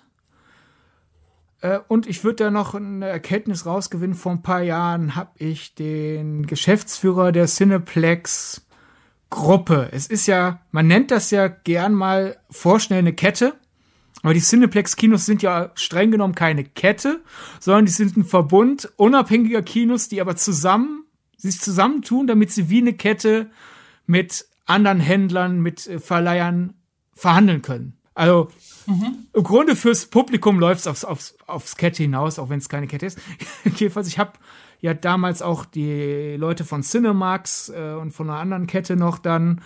und 1.88 2.06
ich 2.06 2.22
würde 2.22 2.44
da 2.44 2.50
noch 2.50 2.74
eine 2.74 3.08
Erkenntnis 3.08 3.66
rausgewinnen. 3.66 4.14
Vor 4.14 4.32
ein 4.32 4.42
paar 4.42 4.62
Jahren 4.62 5.16
habe 5.16 5.32
ich 5.38 5.74
den 5.74 6.46
Geschäftsführer 6.46 7.32
der 7.32 7.46
Cineplex 7.46 8.64
Gruppe. 9.30 9.88
Es 9.92 10.06
ist 10.06 10.26
ja, 10.26 10.62
man 10.70 10.86
nennt 10.86 11.10
das 11.10 11.30
ja 11.30 11.48
gern 11.48 11.92
mal 11.94 12.38
vorschnell 12.50 13.00
eine 13.00 13.12
Kette. 13.12 13.54
Aber 14.22 14.34
die 14.34 14.40
Cineplex-Kinos 14.40 15.26
sind 15.26 15.42
ja 15.42 15.70
streng 15.74 16.10
genommen 16.10 16.34
keine 16.34 16.64
Kette, 16.64 17.20
sondern 17.60 17.86
die 17.86 17.92
sind 17.92 18.16
ein 18.16 18.24
Verbund 18.24 18.92
unabhängiger 18.96 19.62
Kinos, 19.62 20.08
die 20.08 20.20
aber 20.20 20.34
zusammen, 20.34 21.04
sich 21.36 21.60
zusammentun, 21.60 22.26
damit 22.26 22.50
sie 22.50 22.68
wie 22.68 22.80
eine 22.80 22.94
Kette 22.94 23.50
mit 24.06 24.46
anderen 24.66 24.98
Händlern, 25.00 25.60
mit 25.60 25.86
äh, 25.86 26.00
Verleihern 26.00 26.74
verhandeln 27.14 27.62
können. 27.62 27.97
Also 28.18 28.48
mhm. 28.86 29.26
im 29.32 29.42
Grunde 29.44 29.76
fürs 29.76 30.06
Publikum 30.06 30.58
läuft 30.58 30.80
es 30.80 30.86
aufs, 30.88 31.04
aufs, 31.04 31.36
aufs 31.46 31.76
Kette 31.76 32.02
hinaus, 32.02 32.40
auch 32.40 32.48
wenn 32.48 32.58
es 32.58 32.68
keine 32.68 32.88
Kette 32.88 33.06
ist. 33.06 33.18
Jedenfalls, 33.76 34.08
ich 34.08 34.18
habe 34.18 34.32
ja 34.80 34.92
damals 34.92 35.40
auch 35.40 35.64
die 35.64 36.34
Leute 36.36 36.64
von 36.64 36.82
Cinemax 36.82 37.68
äh, 37.68 37.92
und 37.92 38.10
von 38.10 38.28
einer 38.28 38.40
anderen 38.40 38.66
Kette 38.66 38.96
noch 38.96 39.18
dann 39.18 39.60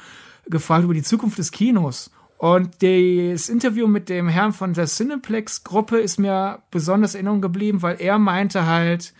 gefragt 0.46 0.84
über 0.84 0.92
die 0.92 1.02
Zukunft 1.02 1.38
des 1.38 1.50
Kinos. 1.50 2.10
Und 2.36 2.82
das 2.82 3.48
Interview 3.48 3.86
mit 3.86 4.10
dem 4.10 4.28
Herrn 4.28 4.52
von 4.52 4.74
der 4.74 4.86
Cineplex-Gruppe 4.86 5.98
ist 5.98 6.18
mir 6.18 6.62
besonders 6.70 7.14
in 7.14 7.20
Erinnerung 7.20 7.40
geblieben, 7.40 7.80
weil 7.80 8.00
er 8.00 8.18
meinte 8.18 8.66
halt, 8.66 9.14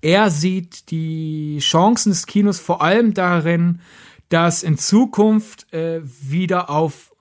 er 0.00 0.30
sieht 0.30 0.90
die 0.90 1.58
Chancen 1.60 2.10
des 2.10 2.24
Kinos 2.24 2.58
vor 2.58 2.80
allem 2.80 3.12
darin, 3.12 3.80
dass 4.30 4.62
in 4.62 4.78
Zukunft 4.78 5.70
äh, 5.74 6.00
wieder 6.04 6.70
auf 6.70 7.11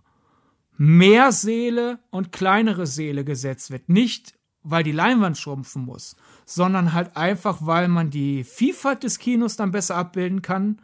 mehr 0.84 1.32
Seele 1.32 2.00
und 2.10 2.32
kleinere 2.32 2.88
Seele 2.88 3.24
gesetzt 3.24 3.70
wird. 3.70 3.88
Nicht, 3.88 4.34
weil 4.64 4.82
die 4.82 4.92
Leinwand 4.92 5.38
schrumpfen 5.38 5.86
muss, 5.86 6.16
sondern 6.44 6.94
halt 6.94 7.16
einfach, 7.16 7.60
weil 7.62 7.88
man 7.88 8.10
die 8.10 8.44
Vielfalt 8.44 9.04
des 9.04 9.20
Kinos 9.20 9.56
dann 9.56 9.70
besser 9.70 9.96
abbilden 9.96 10.42
kann 10.42 10.82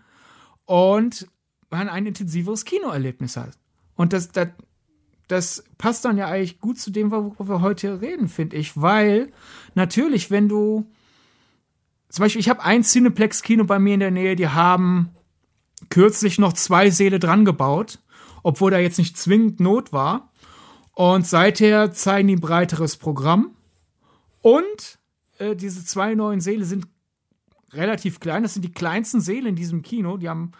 und 0.65 1.27
man 1.71 1.89
ein 1.89 2.05
intensiveres 2.05 2.63
Kinoerlebnis 2.63 3.37
hat. 3.37 3.57
Und 3.95 4.13
das, 4.13 4.31
das, 4.31 4.49
das 5.29 5.63
passt 5.79 6.05
dann 6.05 6.19
ja 6.19 6.27
eigentlich 6.27 6.59
gut 6.59 6.77
zu 6.77 6.91
dem, 6.91 7.09
worüber 7.09 7.47
wir 7.47 7.61
heute 7.61 7.99
reden, 7.99 8.27
finde 8.27 8.55
ich, 8.55 8.79
weil 8.79 9.31
natürlich, 9.73 10.29
wenn 10.29 10.47
du 10.47 10.85
zum 12.09 12.21
Beispiel, 12.21 12.41
ich 12.41 12.49
habe 12.49 12.63
ein 12.63 12.83
Cineplex-Kino 12.83 13.63
bei 13.63 13.79
mir 13.79 13.95
in 13.95 14.01
der 14.01 14.11
Nähe, 14.11 14.35
die 14.35 14.49
haben 14.49 15.09
kürzlich 15.89 16.37
noch 16.37 16.53
zwei 16.53 16.91
Seele 16.91 17.17
dran 17.17 17.45
gebaut 17.45 17.97
obwohl 18.47 18.71
da 18.71 18.79
jetzt 18.79 18.97
nicht 18.97 19.17
zwingend 19.17 19.59
Not 19.59 19.91
war. 19.91 20.31
Und 20.93 21.27
seither 21.27 21.91
zeigen 21.91 22.29
die 22.29 22.37
ein 22.37 22.39
breiteres 22.39 22.95
Programm. 22.95 23.51
Und 24.41 24.99
äh, 25.37 25.53
diese 25.53 25.83
zwei 25.83 26.15
neuen 26.15 26.39
Seele 26.39 26.63
sind 26.63 26.87
relativ 27.73 28.21
klein. 28.21 28.43
Das 28.43 28.53
sind 28.53 28.61
die 28.61 28.71
kleinsten 28.71 29.19
Seele 29.19 29.49
in 29.49 29.57
diesem 29.57 29.81
Kino. 29.81 30.15
Die 30.15 30.29
haben 30.29 30.53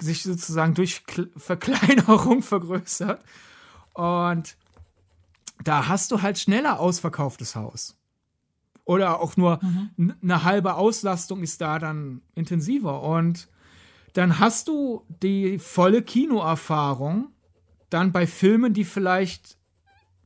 sich 0.00 0.22
sozusagen 0.22 0.72
durch 0.72 1.02
Verkleinerung 1.36 2.40
vergrößert. 2.42 3.22
Und 3.92 4.56
da 5.62 5.86
hast 5.86 6.10
du 6.10 6.22
halt 6.22 6.38
schneller 6.38 6.80
ausverkauftes 6.80 7.54
Haus. 7.54 7.94
Oder 8.86 9.20
auch 9.20 9.36
nur 9.36 9.60
mhm. 9.60 10.14
eine 10.22 10.44
halbe 10.44 10.76
Auslastung 10.76 11.42
ist 11.42 11.60
da 11.60 11.78
dann 11.78 12.22
intensiver. 12.34 13.02
Und 13.02 13.48
dann 14.12 14.38
hast 14.38 14.68
du 14.68 15.04
die 15.22 15.58
volle 15.58 16.02
Kinoerfahrung 16.02 17.28
dann 17.90 18.12
bei 18.12 18.26
Filmen, 18.26 18.74
die 18.74 18.84
vielleicht 18.84 19.58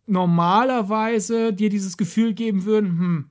normalerweise 0.07 1.53
dir 1.53 1.70
dieses 1.70 1.97
Gefühl 1.97 2.35
geben 2.35 2.64
würden, 2.64 2.99
hm, 2.99 3.30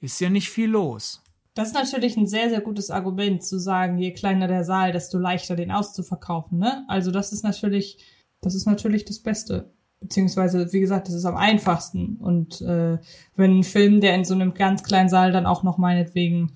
ist 0.00 0.20
ja 0.20 0.30
nicht 0.30 0.50
viel 0.50 0.70
los. 0.70 1.22
Das 1.54 1.68
ist 1.68 1.74
natürlich 1.74 2.16
ein 2.16 2.26
sehr, 2.26 2.50
sehr 2.50 2.60
gutes 2.60 2.90
Argument 2.90 3.42
zu 3.42 3.58
sagen, 3.58 3.98
je 3.98 4.12
kleiner 4.12 4.46
der 4.46 4.64
Saal, 4.64 4.92
desto 4.92 5.18
leichter 5.18 5.56
den 5.56 5.72
auszuverkaufen, 5.72 6.58
ne? 6.58 6.84
Also 6.86 7.10
das 7.10 7.32
ist 7.32 7.42
natürlich, 7.42 7.98
das 8.40 8.54
ist 8.54 8.66
natürlich 8.66 9.04
das 9.04 9.18
Beste. 9.18 9.72
Beziehungsweise, 10.00 10.72
wie 10.72 10.78
gesagt, 10.78 11.08
das 11.08 11.14
ist 11.14 11.24
am 11.24 11.36
einfachsten. 11.36 12.16
Und 12.18 12.60
äh, 12.60 12.98
wenn 13.34 13.58
ein 13.58 13.64
Film, 13.64 14.00
der 14.00 14.14
in 14.14 14.24
so 14.24 14.34
einem 14.34 14.54
ganz 14.54 14.84
kleinen 14.84 15.08
Saal 15.08 15.32
dann 15.32 15.46
auch 15.46 15.64
noch 15.64 15.78
meinetwegen 15.78 16.52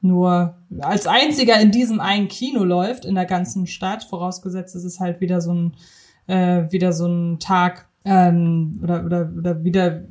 nur 0.00 0.56
als 0.80 1.06
einziger 1.06 1.60
in 1.60 1.70
diesem 1.70 2.00
einen 2.00 2.28
Kino 2.28 2.64
läuft 2.64 3.04
in 3.04 3.14
der 3.14 3.26
ganzen 3.26 3.66
Stadt, 3.66 4.04
vorausgesetzt 4.04 4.74
es 4.74 4.84
ist 4.84 5.00
halt 5.00 5.20
wieder 5.20 5.40
so 5.40 5.52
ein 5.52 5.76
äh, 6.26 6.70
wieder 6.70 6.92
so 6.92 7.06
ein 7.06 7.38
Tag 7.38 7.88
ähm, 8.04 8.80
oder 8.82 9.04
oder 9.04 9.30
oder 9.36 9.64
wieder 9.64 10.04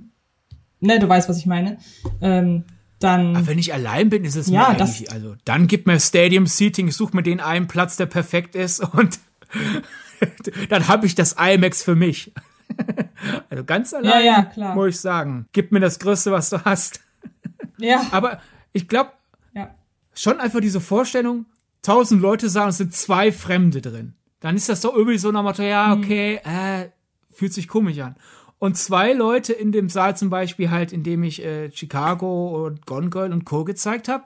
ne, 0.80 1.00
du 1.00 1.08
weißt, 1.08 1.30
was 1.30 1.38
ich 1.38 1.46
meine. 1.46 1.78
Ähm, 2.22 2.66
dann. 3.00 3.36
Aber 3.36 3.48
wenn 3.48 3.60
ich 3.60 3.74
allein 3.74 4.10
bin, 4.10 4.26
ist 4.26 4.36
es 4.36 4.48
ja, 4.48 4.60
mir 4.60 4.68
eigentlich, 4.70 5.12
also 5.12 5.36
dann 5.46 5.68
gib 5.68 5.88
mir 5.88 6.00
Stadium 6.00 6.46
Seating, 6.46 6.90
ich 6.90 6.96
suche 6.96 7.16
mir 7.16 7.24
den 7.24 7.40
einen 7.40 7.68
Platz, 7.68 7.96
der 7.98 8.06
perfekt 8.06 8.56
ist 8.56 8.80
und 8.94 9.20
dann 10.70 10.88
habe 10.88 11.06
ich 11.06 11.16
das 11.16 11.36
IMAX 11.40 11.84
für 11.84 11.96
mich. 11.96 12.34
also 13.50 13.64
ganz 13.64 13.94
allein 13.94 14.26
ja, 14.26 14.52
ja, 14.56 14.76
muss 14.76 14.90
ich 14.90 15.00
sagen, 15.00 15.48
gib 15.54 15.72
mir 15.72 15.80
das 15.80 16.00
Größte, 16.00 16.32
was 16.32 16.50
du 16.50 16.64
hast. 16.66 17.02
Ja. 17.78 18.06
Aber 18.12 18.40
ich 18.74 18.88
glaube, 18.88 19.12
schon 20.14 20.40
einfach 20.40 20.60
diese 20.60 20.82
Vorstellung, 20.82 21.46
tausend 21.82 22.22
Leute 22.22 22.50
sagen, 22.50 22.70
es 22.70 22.78
sind 22.78 22.94
zwei 22.94 23.32
Fremde 23.32 23.82
drin. 23.82 24.14
Dann 24.40 24.56
ist 24.56 24.70
das 24.70 24.82
doch 24.82 24.94
irgendwie 24.94 25.18
so 25.18 25.32
nach 25.32 25.44
Motto, 25.44 25.64
ja, 25.64 25.96
mhm. 25.96 26.04
okay, 26.04 26.40
äh, 26.44 26.90
fühlt 27.32 27.54
sich 27.54 27.68
komisch 27.68 28.00
an. 28.00 28.16
Und 28.58 28.78
zwei 28.78 29.14
Leute 29.14 29.54
in 29.54 29.72
dem 29.72 29.90
Saal 29.90 30.18
zum 30.18 30.30
Beispiel 30.30 30.70
halt, 30.70 30.92
in 30.92 31.04
dem 31.04 31.24
ich 31.24 31.44
äh, 31.44 31.72
Chicago 31.72 32.66
und 32.66 32.86
Gone 32.86 33.10
Girl 33.10 33.32
und 33.32 33.46
Co. 33.46 33.64
gezeigt 33.64 34.10
habe, 34.10 34.26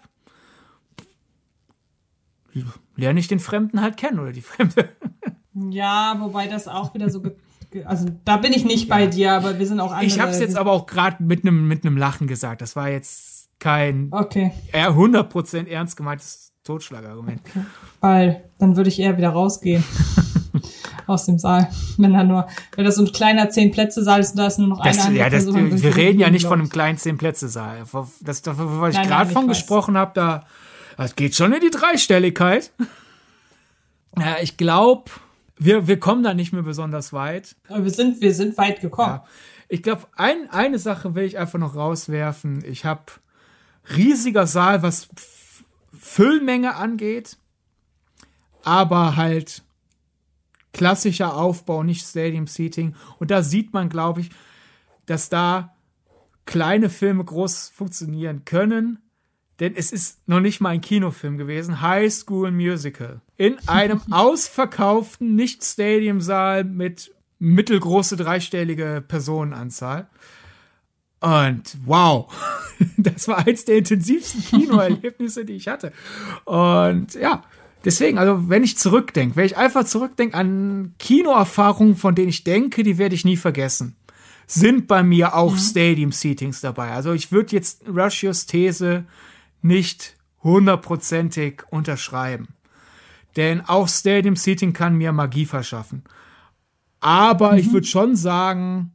lerne 2.96 3.20
ich 3.20 3.28
den 3.28 3.40
Fremden 3.40 3.82
halt 3.82 3.98
kennen 3.98 4.20
oder 4.20 4.32
die 4.32 4.42
Fremde. 4.42 4.90
Ja, 5.70 6.16
wobei 6.20 6.48
das 6.48 6.68
auch 6.68 6.96
wieder 6.96 7.12
so 7.12 7.22
also 7.86 8.08
da 8.26 8.38
bin 8.38 8.54
ich 8.54 8.66
nicht 8.66 8.90
bei 8.90 9.08
dir, 9.08 9.34
aber 9.34 9.60
wir 9.60 9.66
sind 9.66 9.80
auch 9.80 9.92
andere. 9.92 10.06
Ich 10.06 10.20
habe 10.20 10.32
es 10.32 10.40
jetzt 10.40 10.58
aber 10.58 10.72
auch 10.72 10.86
gerade 10.86 11.24
mit 11.24 11.44
einem 11.44 11.68
mit 11.68 11.86
einem 11.86 11.98
Lachen 11.98 12.28
gesagt. 12.28 12.62
Das 12.62 12.76
war 12.76 12.90
jetzt 12.90 13.33
kein 13.64 14.10
Okay. 14.12 14.52
eher 14.72 14.92
100% 14.92 15.68
ernst 15.68 15.96
gemeintes 15.98 16.52
Totschlagargument. 16.64 17.42
okay. 17.50 17.66
Weil 18.02 18.44
dann 18.60 18.76
würde 18.78 18.90
ich 18.90 19.00
eher 19.00 19.18
wieder 19.18 19.30
rausgehen 19.30 19.84
aus 21.08 21.26
dem 21.26 21.40
Saal. 21.40 21.70
Wenn 21.98 22.14
da 22.14 22.24
nur, 22.24 22.48
wenn 22.76 22.86
das 22.86 22.96
so 22.96 23.04
ein 23.06 23.12
kleiner 23.12 23.50
zehn 23.50 23.72
Plätze 23.72 24.04
Saal 24.04 24.20
ist 24.20 24.32
und 24.32 24.38
da 24.38 24.48
ist 24.48 24.60
nur 24.60 24.68
noch 24.68 24.82
Das, 24.84 25.06
eine 25.06 25.18
ja, 25.18 25.30
das, 25.30 25.46
Person, 25.46 25.82
wir 25.82 25.96
reden 25.96 26.20
ja 26.20 26.30
nicht 26.30 26.46
von 26.46 26.60
einem 26.60 26.70
kleinen 26.70 26.98
Zehn-Plätze-Saal. 26.98 27.84
Das, 28.22 28.42
das, 28.42 28.58
was 28.58 28.96
ich 28.96 29.02
gerade 29.02 29.30
von 29.32 29.44
weiß. 29.50 29.58
gesprochen 29.58 29.98
habe, 29.98 30.12
da 30.14 30.46
das 30.98 31.16
geht 31.16 31.36
schon 31.36 31.52
in 31.54 31.60
die 31.62 31.72
Dreistelligkeit. 31.72 32.72
Ja, 34.18 34.36
ich 34.42 34.58
glaube, 34.58 35.10
wir, 35.58 35.88
wir 35.88 36.00
kommen 36.00 36.24
da 36.24 36.34
nicht 36.34 36.54
mehr 36.54 36.62
besonders 36.64 37.14
weit. 37.14 37.56
Aber 37.68 37.84
wir 37.84 37.92
sind, 37.92 38.22
wir 38.22 38.34
sind 38.34 38.58
weit 38.58 38.80
gekommen. 38.82 39.16
Ja. 39.16 39.26
Ich 39.70 39.82
glaube, 39.82 40.04
ein, 40.16 40.50
eine 40.52 40.78
Sache 40.78 41.16
will 41.16 41.24
ich 41.24 41.38
einfach 41.40 41.58
noch 41.58 41.76
rauswerfen. 41.76 42.64
Ich 42.66 42.86
habe 42.86 43.02
riesiger 43.96 44.48
Saal, 44.48 44.84
was 44.84 45.10
Füllmenge 45.98 46.76
angeht, 46.76 47.38
aber 48.64 49.16
halt 49.16 49.64
klassischer 50.74 51.36
Aufbau, 51.36 51.84
nicht 51.84 52.06
Stadium 52.06 52.48
Seating. 52.48 52.96
Und 53.20 53.32
da 53.32 53.44
sieht 53.44 53.74
man, 53.74 53.90
glaube 53.90 54.22
ich, 54.22 54.32
dass 55.06 55.30
da 55.30 55.76
kleine 56.46 56.90
Filme 56.90 57.24
groß 57.24 57.70
funktionieren 57.70 58.44
können. 58.46 59.00
Denn 59.60 59.76
es 59.76 59.92
ist 59.92 60.28
noch 60.28 60.40
nicht 60.40 60.62
mal 60.62 60.70
ein 60.70 60.82
Kinofilm 60.82 61.38
gewesen. 61.38 61.80
High 61.80 62.12
School 62.12 62.52
Musical. 62.52 63.22
In 63.38 63.58
einem 63.68 64.02
ausverkauften 64.12 65.36
Nicht-Stadium-Saal 65.36 66.64
mit 66.64 67.14
mittelgroße 67.40 68.16
dreistellige 68.16 69.04
Personenanzahl. 69.08 70.10
Und 71.24 71.78
wow, 71.86 72.28
das 72.98 73.30
war 73.30 73.48
eins 73.48 73.64
der 73.64 73.78
intensivsten 73.78 74.44
Kinoerlebnisse, 74.50 75.46
die 75.46 75.54
ich 75.54 75.70
hatte. 75.70 75.94
Und 76.44 77.14
ja, 77.14 77.44
deswegen, 77.86 78.18
also 78.18 78.50
wenn 78.50 78.62
ich 78.66 78.78
zurückdenke, 78.78 79.38
wenn 79.38 79.46
ich 79.46 79.56
einfach 79.56 79.86
zurückdenke 79.86 80.36
an 80.36 80.96
Kinoerfahrungen, 81.00 81.96
von 81.96 82.14
denen 82.14 82.28
ich 82.28 82.44
denke, 82.44 82.84
die 82.84 82.98
werde 82.98 83.16
ich 83.16 83.24
nie 83.24 83.38
vergessen, 83.38 83.96
sind 84.48 84.88
bei 84.90 85.02
mir 85.02 85.34
auch 85.34 85.58
Stadium-Seatings 85.58 86.60
dabei. 86.60 86.92
Also 86.92 87.14
ich 87.14 87.32
würde 87.32 87.56
jetzt 87.56 87.88
Rushios 87.88 88.46
These 88.46 89.06
nicht 89.62 90.18
hundertprozentig 90.44 91.64
unterschreiben. 91.70 92.50
Denn 93.38 93.62
auch 93.62 93.88
Stadium 93.88 94.36
Seating 94.36 94.74
kann 94.74 94.98
mir 94.98 95.14
Magie 95.14 95.46
verschaffen. 95.46 96.04
Aber 97.00 97.58
ich 97.58 97.72
würde 97.72 97.88
schon 97.88 98.18
sagen, 98.18 98.92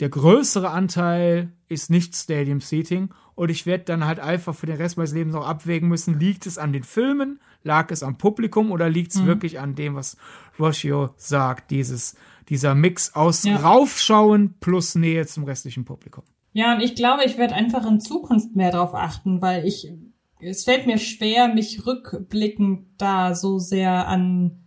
der 0.00 0.08
größere 0.08 0.70
Anteil 0.70 1.52
ist 1.68 1.90
nicht 1.90 2.16
Stadium 2.16 2.60
Seating 2.60 3.10
und 3.34 3.50
ich 3.50 3.66
werde 3.66 3.84
dann 3.84 4.04
halt 4.06 4.20
einfach 4.20 4.54
für 4.54 4.66
den 4.66 4.76
Rest 4.76 4.96
meines 4.96 5.12
Lebens 5.12 5.34
noch 5.34 5.46
abwägen 5.46 5.88
müssen, 5.88 6.18
liegt 6.18 6.46
es 6.46 6.58
an 6.58 6.72
den 6.72 6.84
Filmen, 6.84 7.40
lag 7.62 7.90
es 7.90 8.02
am 8.02 8.18
Publikum 8.18 8.70
oder 8.70 8.88
liegt 8.88 9.14
es 9.14 9.24
wirklich 9.24 9.60
an 9.60 9.74
dem, 9.74 9.94
was 9.94 10.16
Roshio 10.58 11.10
sagt, 11.16 11.70
dieses, 11.70 12.16
dieser 12.48 12.74
Mix 12.74 13.14
aus 13.14 13.44
Ja. 13.44 13.56
Raufschauen 13.56 14.54
plus 14.60 14.94
Nähe 14.94 15.26
zum 15.26 15.44
restlichen 15.44 15.84
Publikum. 15.84 16.24
Ja, 16.52 16.74
und 16.74 16.80
ich 16.82 16.94
glaube, 16.94 17.24
ich 17.24 17.38
werde 17.38 17.54
einfach 17.54 17.84
in 17.86 18.00
Zukunft 18.00 18.54
mehr 18.54 18.70
darauf 18.70 18.94
achten, 18.94 19.42
weil 19.42 19.66
ich, 19.66 19.92
es 20.40 20.64
fällt 20.64 20.86
mir 20.86 20.98
schwer, 20.98 21.52
mich 21.52 21.84
rückblickend 21.86 22.86
da 22.98 23.34
so 23.34 23.58
sehr 23.58 24.06
an, 24.06 24.60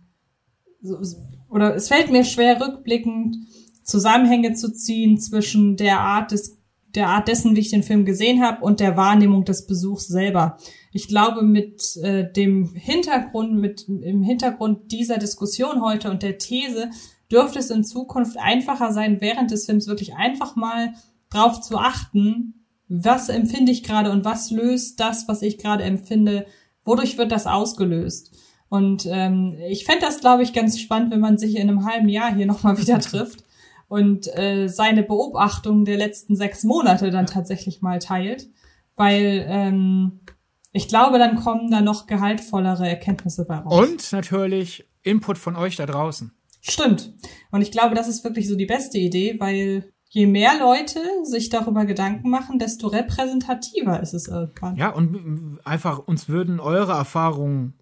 oder 1.48 1.74
es 1.74 1.88
fällt 1.88 2.10
mir 2.10 2.24
schwer, 2.24 2.60
rückblickend 2.60 3.36
Zusammenhänge 3.88 4.52
zu 4.52 4.70
ziehen 4.70 5.18
zwischen 5.18 5.76
der 5.78 6.00
Art 6.00 6.32
des, 6.32 6.58
der 6.94 7.08
Art 7.08 7.26
dessen, 7.26 7.56
wie 7.56 7.60
ich 7.60 7.70
den 7.70 7.82
Film 7.82 8.04
gesehen 8.04 8.42
habe 8.42 8.62
und 8.62 8.80
der 8.80 8.98
Wahrnehmung 8.98 9.46
des 9.46 9.66
Besuchs 9.66 10.06
selber. 10.06 10.58
Ich 10.92 11.08
glaube, 11.08 11.40
mit 11.40 11.96
äh, 12.02 12.30
dem 12.30 12.74
Hintergrund, 12.74 13.54
mit 13.54 13.88
im 13.88 14.22
Hintergrund 14.22 14.92
dieser 14.92 15.16
Diskussion 15.16 15.80
heute 15.80 16.10
und 16.10 16.22
der 16.22 16.36
These 16.36 16.90
dürfte 17.32 17.60
es 17.60 17.70
in 17.70 17.82
Zukunft 17.82 18.36
einfacher 18.38 18.92
sein, 18.92 19.22
während 19.22 19.50
des 19.50 19.64
Films 19.64 19.86
wirklich 19.86 20.16
einfach 20.16 20.54
mal 20.54 20.92
drauf 21.30 21.62
zu 21.62 21.78
achten, 21.78 22.66
was 22.88 23.30
empfinde 23.30 23.72
ich 23.72 23.84
gerade 23.84 24.10
und 24.10 24.26
was 24.26 24.50
löst 24.50 25.00
das, 25.00 25.28
was 25.28 25.40
ich 25.40 25.56
gerade 25.56 25.84
empfinde, 25.84 26.44
wodurch 26.84 27.16
wird 27.16 27.32
das 27.32 27.46
ausgelöst. 27.46 28.32
Und 28.68 29.06
ähm, 29.10 29.56
ich 29.66 29.86
fände 29.86 30.04
das, 30.04 30.20
glaube 30.20 30.42
ich, 30.42 30.52
ganz 30.52 30.78
spannend, 30.78 31.10
wenn 31.10 31.20
man 31.20 31.38
sich 31.38 31.56
in 31.56 31.70
einem 31.70 31.86
halben 31.86 32.10
Jahr 32.10 32.34
hier 32.34 32.44
nochmal 32.44 32.76
wieder 32.76 32.98
trifft 33.00 33.47
und 33.88 34.28
äh, 34.38 34.68
seine 34.68 35.02
Beobachtung 35.02 35.84
der 35.84 35.96
letzten 35.96 36.36
sechs 36.36 36.62
Monate 36.64 37.10
dann 37.10 37.26
tatsächlich 37.26 37.80
mal 37.82 37.98
teilt. 37.98 38.48
Weil 38.96 39.44
ähm, 39.48 40.20
ich 40.72 40.88
glaube, 40.88 41.18
dann 41.18 41.36
kommen 41.36 41.70
da 41.70 41.80
noch 41.80 42.06
gehaltvollere 42.06 42.86
Erkenntnisse 42.88 43.44
bei 43.46 43.56
raus. 43.58 43.88
Und 43.88 44.12
natürlich 44.12 44.86
Input 45.02 45.38
von 45.38 45.56
euch 45.56 45.76
da 45.76 45.86
draußen. 45.86 46.32
Stimmt. 46.60 47.14
Und 47.50 47.62
ich 47.62 47.70
glaube, 47.72 47.94
das 47.94 48.08
ist 48.08 48.24
wirklich 48.24 48.48
so 48.48 48.56
die 48.56 48.66
beste 48.66 48.98
Idee, 48.98 49.36
weil 49.38 49.90
je 50.10 50.26
mehr 50.26 50.58
Leute 50.58 51.00
sich 51.22 51.48
darüber 51.48 51.84
Gedanken 51.86 52.28
machen, 52.30 52.58
desto 52.58 52.88
repräsentativer 52.88 54.00
ist 54.00 54.14
es 54.14 54.26
irgendwann. 54.28 54.76
Ja, 54.76 54.90
und 54.90 55.14
m- 55.14 55.60
einfach 55.64 55.98
uns 55.98 56.28
würden 56.28 56.60
eure 56.60 56.92
Erfahrungen 56.92 57.74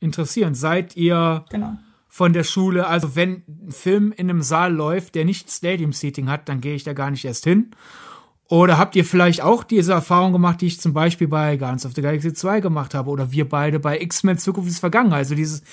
interessieren. 0.00 0.54
Seid 0.54 0.96
ihr 0.96 1.44
Genau. 1.50 1.72
Von 2.14 2.32
der 2.32 2.44
Schule, 2.44 2.86
also 2.86 3.16
wenn 3.16 3.42
ein 3.48 3.72
Film 3.72 4.12
in 4.16 4.30
einem 4.30 4.40
Saal 4.40 4.72
läuft, 4.72 5.16
der 5.16 5.24
nicht 5.24 5.50
Stadium 5.50 5.92
Seating 5.92 6.28
hat, 6.28 6.48
dann 6.48 6.60
gehe 6.60 6.76
ich 6.76 6.84
da 6.84 6.92
gar 6.92 7.10
nicht 7.10 7.24
erst 7.24 7.42
hin. 7.42 7.72
Oder 8.48 8.78
habt 8.78 8.94
ihr 8.94 9.04
vielleicht 9.04 9.42
auch 9.42 9.64
diese 9.64 9.94
Erfahrung 9.94 10.32
gemacht, 10.32 10.60
die 10.60 10.68
ich 10.68 10.80
zum 10.80 10.92
Beispiel 10.92 11.26
bei 11.26 11.56
Guardians 11.56 11.84
of 11.84 11.92
the 11.96 12.02
Galaxy 12.02 12.32
2 12.32 12.60
gemacht 12.60 12.94
habe? 12.94 13.10
Oder 13.10 13.32
wir 13.32 13.48
beide 13.48 13.80
bei 13.80 14.00
X-Men 14.00 14.38
Zukunft 14.38 14.70
ist 14.70 14.78
Vergangenheit. 14.78 15.18
Also 15.18 15.34
dieses, 15.34 15.64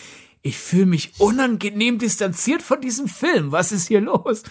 ich 0.42 0.58
fühle 0.58 0.88
mich 0.88 1.14
unangenehm 1.20 2.00
distanziert 2.00 2.64
von 2.64 2.82
diesem 2.82 3.08
Film. 3.08 3.52
Was 3.52 3.72
ist 3.72 3.88
hier 3.88 4.02
los? 4.02 4.42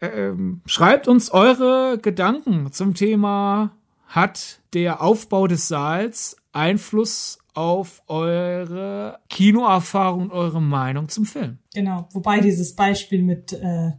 Ähm, 0.00 0.60
schreibt 0.64 1.08
uns 1.08 1.30
eure 1.32 1.98
Gedanken 2.00 2.70
zum 2.70 2.94
Thema, 2.94 3.72
hat 4.06 4.60
der 4.74 5.02
Aufbau 5.02 5.48
des 5.48 5.66
Saals 5.66 6.36
Einfluss 6.52 7.40
auf 7.56 8.02
eure 8.06 9.18
Kinoerfahrung 9.28 10.22
und 10.24 10.30
eure 10.32 10.60
Meinung 10.60 11.08
zum 11.08 11.24
Film? 11.24 11.58
Genau. 11.74 12.08
Wobei 12.12 12.40
dieses 12.40 12.74
Beispiel 12.76 13.22
mit, 13.22 13.52
äh, 13.52 13.92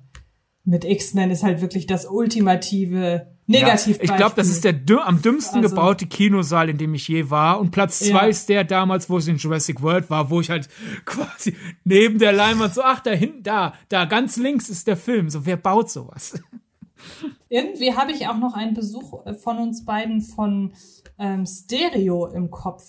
mit 0.63 0.85
X-Men 0.85 1.31
ist 1.31 1.43
halt 1.43 1.61
wirklich 1.61 1.87
das 1.87 2.05
ultimative 2.05 3.27
Negativbeispiel. 3.49 4.09
ich 4.11 4.15
glaube, 4.17 4.35
das 4.35 4.49
ist 4.49 4.65
der 4.65 4.73
dü 4.73 4.97
am 4.97 5.21
dümmsten 5.21 5.63
Also- 5.63 5.69
gebaute 5.73 6.05
Kinosaal, 6.05 6.69
in 6.69 6.77
dem 6.77 6.93
ich 6.93 7.07
je 7.07 7.29
war. 7.29 7.59
Und 7.61 7.71
Platz 7.71 7.99
zwei 7.99 8.23
Ja. 8.23 8.25
ist 8.27 8.49
der 8.49 8.63
damals, 8.65 9.09
wo 9.09 9.17
es 9.17 9.27
in 9.27 9.37
Jurassic 9.37 9.81
World 9.81 10.09
war, 10.09 10.29
wo 10.29 10.41
ich 10.41 10.49
halt 10.49 10.67
quasi 11.05 11.55
neben 11.85 12.19
der 12.19 12.33
Leinwand 12.33 12.73
so, 12.73 12.81
ach, 12.83 12.99
da 12.99 13.11
hinten, 13.11 13.43
da, 13.43 13.73
da 13.89 14.03
ganz 14.05 14.35
links 14.37 14.67
ist 14.69 14.85
der 14.87 14.97
Film. 14.97 15.29
So, 15.29 15.45
wer 15.45 15.55
baut 15.57 15.89
sowas? 15.89 16.39
Irgendwie 17.49 17.93
habe 17.93 18.11
ich 18.11 18.27
auch 18.27 18.37
noch 18.37 18.53
einen 18.53 18.73
Besuch 18.73 19.25
äh, 19.25 19.33
von 19.33 19.57
uns 19.59 19.85
beiden 19.85 20.21
von 20.21 20.73
ähm, 21.17 21.45
Stereo 21.45 22.27
im 22.27 22.51
Kopf, 22.51 22.83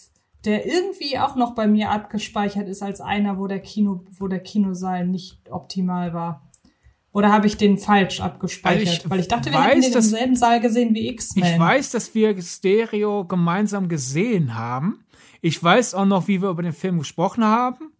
der 0.49 0.64
irgendwie 0.64 1.18
auch 1.18 1.36
noch 1.36 1.55
bei 1.55 1.66
mir 1.66 1.90
abgespeichert 1.90 2.68
ist 2.68 2.82
als 2.82 3.03
einer, 3.03 3.38
wo 3.38 3.46
der 3.46 3.61
Kino, 3.61 4.07
wo 4.18 4.28
der 4.28 4.40
Kinosaal 4.40 5.07
nicht 5.07 5.51
optimal 5.51 6.14
war. 6.14 6.49
Oder 7.12 7.30
habe 7.30 7.46
ich 7.46 7.59
den 7.59 7.76
falsch 7.76 8.22
abgespeichert? 8.22 8.88
Also 8.88 9.05
ich 9.05 9.11
Weil 9.11 9.20
ich 9.20 9.28
dachte, 9.28 9.51
wir 9.53 9.59
weiß, 9.59 9.68
hätten 9.68 9.82
den 9.82 9.92
im 9.92 10.01
selben 10.01 10.36
Saal 10.36 10.61
gesehen 10.61 10.94
wie 10.94 11.09
X-Men. 11.09 11.44
Ich 11.44 11.59
weiß, 11.59 11.90
dass 11.90 12.14
wir 12.14 12.40
Stereo 12.40 13.26
gemeinsam 13.26 13.90
gesehen 13.90 14.55
haben. 14.55 15.05
Ich 15.42 15.62
weiß 15.62 15.94
auch 15.94 16.07
noch, 16.07 16.28
wie 16.28 16.40
wir 16.40 16.49
über 16.49 16.62
den 16.62 16.72
Film 16.72 16.99
gesprochen 16.99 17.44
haben. 17.44 17.92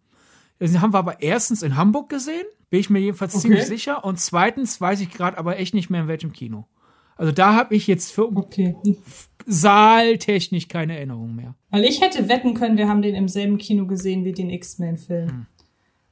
Den 0.59 0.81
haben 0.81 0.93
wir 0.93 0.97
aber 0.97 1.21
erstens 1.21 1.61
in 1.61 1.77
Hamburg 1.77 2.09
gesehen, 2.09 2.45
bin 2.71 2.79
ich 2.79 2.89
mir 2.89 2.99
jedenfalls 2.99 3.35
Okay. 3.35 3.43
ziemlich 3.43 3.65
sicher. 3.65 4.03
Und 4.03 4.19
zweitens 4.19 4.81
weiß 4.81 5.01
ich 5.01 5.11
gerade 5.11 5.37
aber 5.37 5.59
echt 5.59 5.75
nicht 5.75 5.91
mehr, 5.91 6.01
in 6.01 6.07
welchem 6.07 6.33
Kino. 6.33 6.65
Also 7.15 7.31
da 7.31 7.53
habe 7.53 7.75
ich 7.75 7.85
jetzt 7.85 8.11
für 8.11 8.35
Okay. 8.35 8.75
Saaltechnisch 9.49 10.67
keine 10.67 10.95
Erinnerung 10.95 11.35
mehr. 11.35 11.55
Weil 11.71 11.83
ich 11.83 12.01
hätte 12.01 12.29
wetten 12.29 12.53
können, 12.53 12.77
wir 12.77 12.87
haben 12.87 13.01
den 13.01 13.15
im 13.15 13.27
selben 13.27 13.57
Kino 13.57 13.87
gesehen 13.87 14.23
wie 14.23 14.31
den 14.31 14.49
X-Men-Film. 14.49 15.29
Hm. 15.29 15.45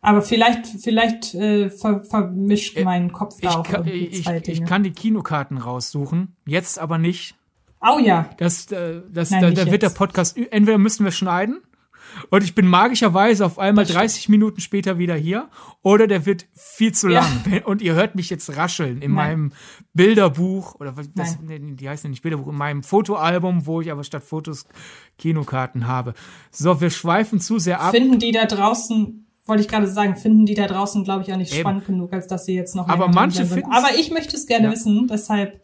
Aber 0.02 0.22
vielleicht, 0.22 0.66
vielleicht 0.68 1.34
äh, 1.36 1.70
ver 1.70 2.02
vermischt 2.04 2.80
mein 2.84 3.12
Kopf 3.12 3.40
da 3.42 3.50
Ich 3.50 3.56
auch 3.56 3.64
kann, 3.64 3.86
irgendwie 3.86 4.06
ich, 4.06 4.24
zwei 4.24 4.38
ich 4.38 4.44
Dinge. 4.44 4.66
kann 4.66 4.84
die 4.84 4.92
Kinokarten 4.92 5.58
raussuchen, 5.58 6.36
jetzt 6.46 6.80
aber 6.80 6.98
nicht. 6.98 7.36
oh 7.82 8.00
ja, 8.00 8.30
Das, 8.38 8.72
äh, 8.72 9.02
das, 9.12 9.32
Nein, 9.32 9.42
da, 9.42 9.52
da 9.52 9.72
wird 9.72 9.84
der. 9.84 9.90
Podcast, 9.90 10.38
entweder 10.38 10.78
müssen 10.78 11.04
wir 11.04 11.12
schneiden 11.12 11.62
und 12.30 12.44
ich 12.44 12.56
bin 12.56 12.68
magischerweise 12.68 13.46
auf 13.46 13.60
einmal 13.60 13.86
30 13.86 14.30
Minuten 14.30 14.60
später 14.62 14.98
wieder 14.98 15.16
hier 15.16 15.50
oder 15.82 16.08
der 16.08 16.26
wird 16.26 16.46
viel 16.54 16.94
zu 16.94 17.10
Ja. 17.10 17.22
lang 17.22 17.64
und 17.66 17.82
ihr 17.82 17.94
hört 17.94 18.16
mich 18.16 18.30
jetzt 18.30 18.56
rascheln 18.58 19.02
in 19.02 19.14
Nein. 19.14 19.50
meinem 19.50 19.52
Bilderbuch 19.94 20.76
oder 20.80 20.96
was, 20.98 21.10
das, 21.16 21.38
nee, 21.42 21.60
die 21.60 21.90
heißen 21.90 22.08
ja 22.08 22.10
nicht 22.12 22.22
Bilderbuch, 22.22 22.48
in 22.48 22.56
meinem 22.56 22.84
Fotoalbum, 22.84 23.66
wo 23.66 23.82
ich 23.82 23.92
aber 23.92 24.04
statt 24.04 24.24
Fotos 24.24 24.66
Kinokarten 25.18 25.88
habe. 25.88 26.14
So, 26.52 26.80
wir 26.82 26.90
schweifen 26.90 27.40
zu 27.40 27.60
sehr 27.60 27.82
ab. 27.82 27.92
finden 27.92 28.20
die 28.20 28.32
da 28.32 28.46
draußen, 28.46 29.26
wollte 29.46 29.62
ich 29.62 29.68
gerade 29.68 29.88
sagen, 29.88 30.16
finden 30.16 30.46
die 30.46 30.54
da 30.54 30.68
draußen, 30.68 31.04
glaube 31.04 31.24
ich, 31.24 31.34
auch 31.34 31.38
nicht 31.38 31.52
Eben. 31.54 31.62
spannend 31.62 31.86
genug, 31.86 32.14
als 32.14 32.28
dass 32.28 32.46
sie 32.46 32.54
jetzt 32.56 32.76
noch 32.76 32.88
Aber 32.88 33.08
manche 33.08 33.46
sind. 33.46 33.62
finden's- 33.62 33.76
Aber 33.76 33.96
ich 33.98 34.12
möchte 34.12 34.36
es 34.36 34.46
gerne 34.46 34.68
Ja. 34.68 34.72
wissen, 34.72 35.08
deshalb 35.10 35.62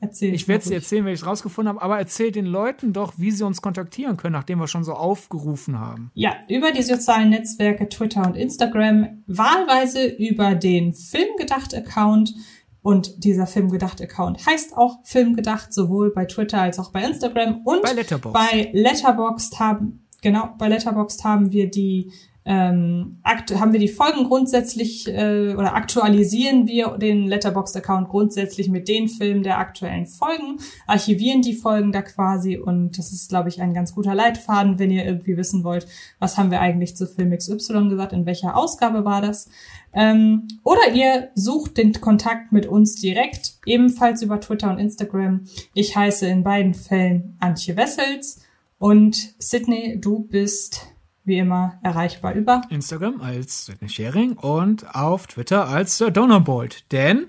erzähl 0.00 0.34
Ich 0.34 0.48
werde 0.48 0.62
es 0.62 0.68
dir 0.68 0.74
erzählen, 0.76 1.04
wenn 1.04 1.12
ich 1.14 1.20
es 1.20 1.26
rausgefunden 1.26 1.74
habe, 1.74 1.82
aber 1.82 1.98
erzähl 1.98 2.30
den 2.32 2.46
Leuten 2.46 2.92
doch, 2.92 3.14
wie 3.16 3.30
sie 3.30 3.44
uns 3.44 3.60
kontaktieren 3.62 4.16
können, 4.16 4.32
nachdem 4.32 4.58
wir 4.60 4.66
schon 4.66 4.84
so 4.84 4.92
aufgerufen 4.94 5.78
haben. 5.78 6.10
Ja, 6.14 6.34
über 6.48 6.72
die 6.72 6.82
sozialen 6.82 7.30
Netzwerke 7.30 7.88
Twitter 7.88 8.26
und 8.26 8.36
Instagram, 8.36 9.22
wahlweise 9.26 10.06
über 10.06 10.54
den 10.54 10.92
Filmgedacht-Account. 10.94 12.34
Und 12.80 13.24
dieser 13.24 13.46
Filmgedacht-Account 13.46 14.46
heißt 14.46 14.76
auch 14.76 14.98
Filmgedacht, 15.04 15.74
sowohl 15.74 16.12
bei 16.12 16.24
Twitter 16.26 16.60
als 16.62 16.78
auch 16.78 16.90
bei 16.92 17.02
Instagram. 17.02 17.62
Und 17.64 17.82
Bei 17.82 17.92
Letterboxd. 17.92 18.32
bei 18.34 18.70
Letterboxd 18.72 19.58
haben, 19.58 20.06
genau, 20.22 20.50
bei 20.58 20.68
Letterboxd 20.68 21.24
haben 21.24 21.52
wir 21.52 21.70
die 21.70 22.12
ähm, 22.48 23.18
haben 23.24 23.72
wir 23.74 23.78
die 23.78 23.88
Folgen 23.88 24.24
grundsätzlich 24.24 25.06
äh, 25.06 25.54
oder 25.54 25.74
aktualisieren 25.74 26.66
wir 26.66 26.96
den 26.96 27.26
Letterboxd-Account 27.26 28.08
grundsätzlich 28.08 28.70
mit 28.70 28.88
den 28.88 29.10
Filmen 29.10 29.42
der 29.42 29.58
aktuellen 29.58 30.06
Folgen, 30.06 30.56
archivieren 30.86 31.42
die 31.42 31.52
Folgen 31.52 31.92
da 31.92 32.00
quasi 32.00 32.56
und 32.56 32.96
das 32.96 33.12
ist, 33.12 33.28
glaube 33.28 33.50
ich, 33.50 33.60
ein 33.60 33.74
ganz 33.74 33.94
guter 33.94 34.14
Leitfaden, 34.14 34.78
wenn 34.78 34.90
ihr 34.90 35.04
irgendwie 35.04 35.36
wissen 35.36 35.62
wollt, 35.62 35.86
was 36.20 36.38
haben 36.38 36.50
wir 36.50 36.62
eigentlich 36.62 36.96
zu 36.96 37.06
Film 37.06 37.36
XY 37.36 37.90
gesagt, 37.90 38.14
in 38.14 38.24
welcher 38.24 38.56
Ausgabe 38.56 39.04
war 39.04 39.20
das. 39.20 39.50
Ähm, 39.92 40.48
oder 40.64 40.94
ihr 40.94 41.28
sucht 41.34 41.76
den 41.76 41.92
Kontakt 42.00 42.50
mit 42.50 42.64
uns 42.64 42.94
direkt, 42.94 43.58
ebenfalls 43.66 44.22
über 44.22 44.40
Twitter 44.40 44.70
und 44.70 44.78
Instagram. 44.78 45.44
Ich 45.74 45.94
heiße 45.94 46.26
in 46.26 46.44
beiden 46.44 46.72
Fällen 46.72 47.36
Antje 47.40 47.76
Wessels 47.76 48.40
und 48.78 49.34
Sydney, 49.38 50.00
du 50.00 50.20
bist 50.20 50.86
wie 51.28 51.38
immer 51.38 51.78
erreichbar 51.82 52.34
über. 52.34 52.62
Instagram 52.70 53.20
als 53.20 53.66
Sidney 53.66 53.88
Sharing 53.88 54.32
und 54.32 54.94
auf 54.94 55.26
Twitter 55.28 55.68
als 55.68 55.96
Sir 55.98 56.10
Donnerbolt. 56.10 56.90
Denn, 56.92 57.28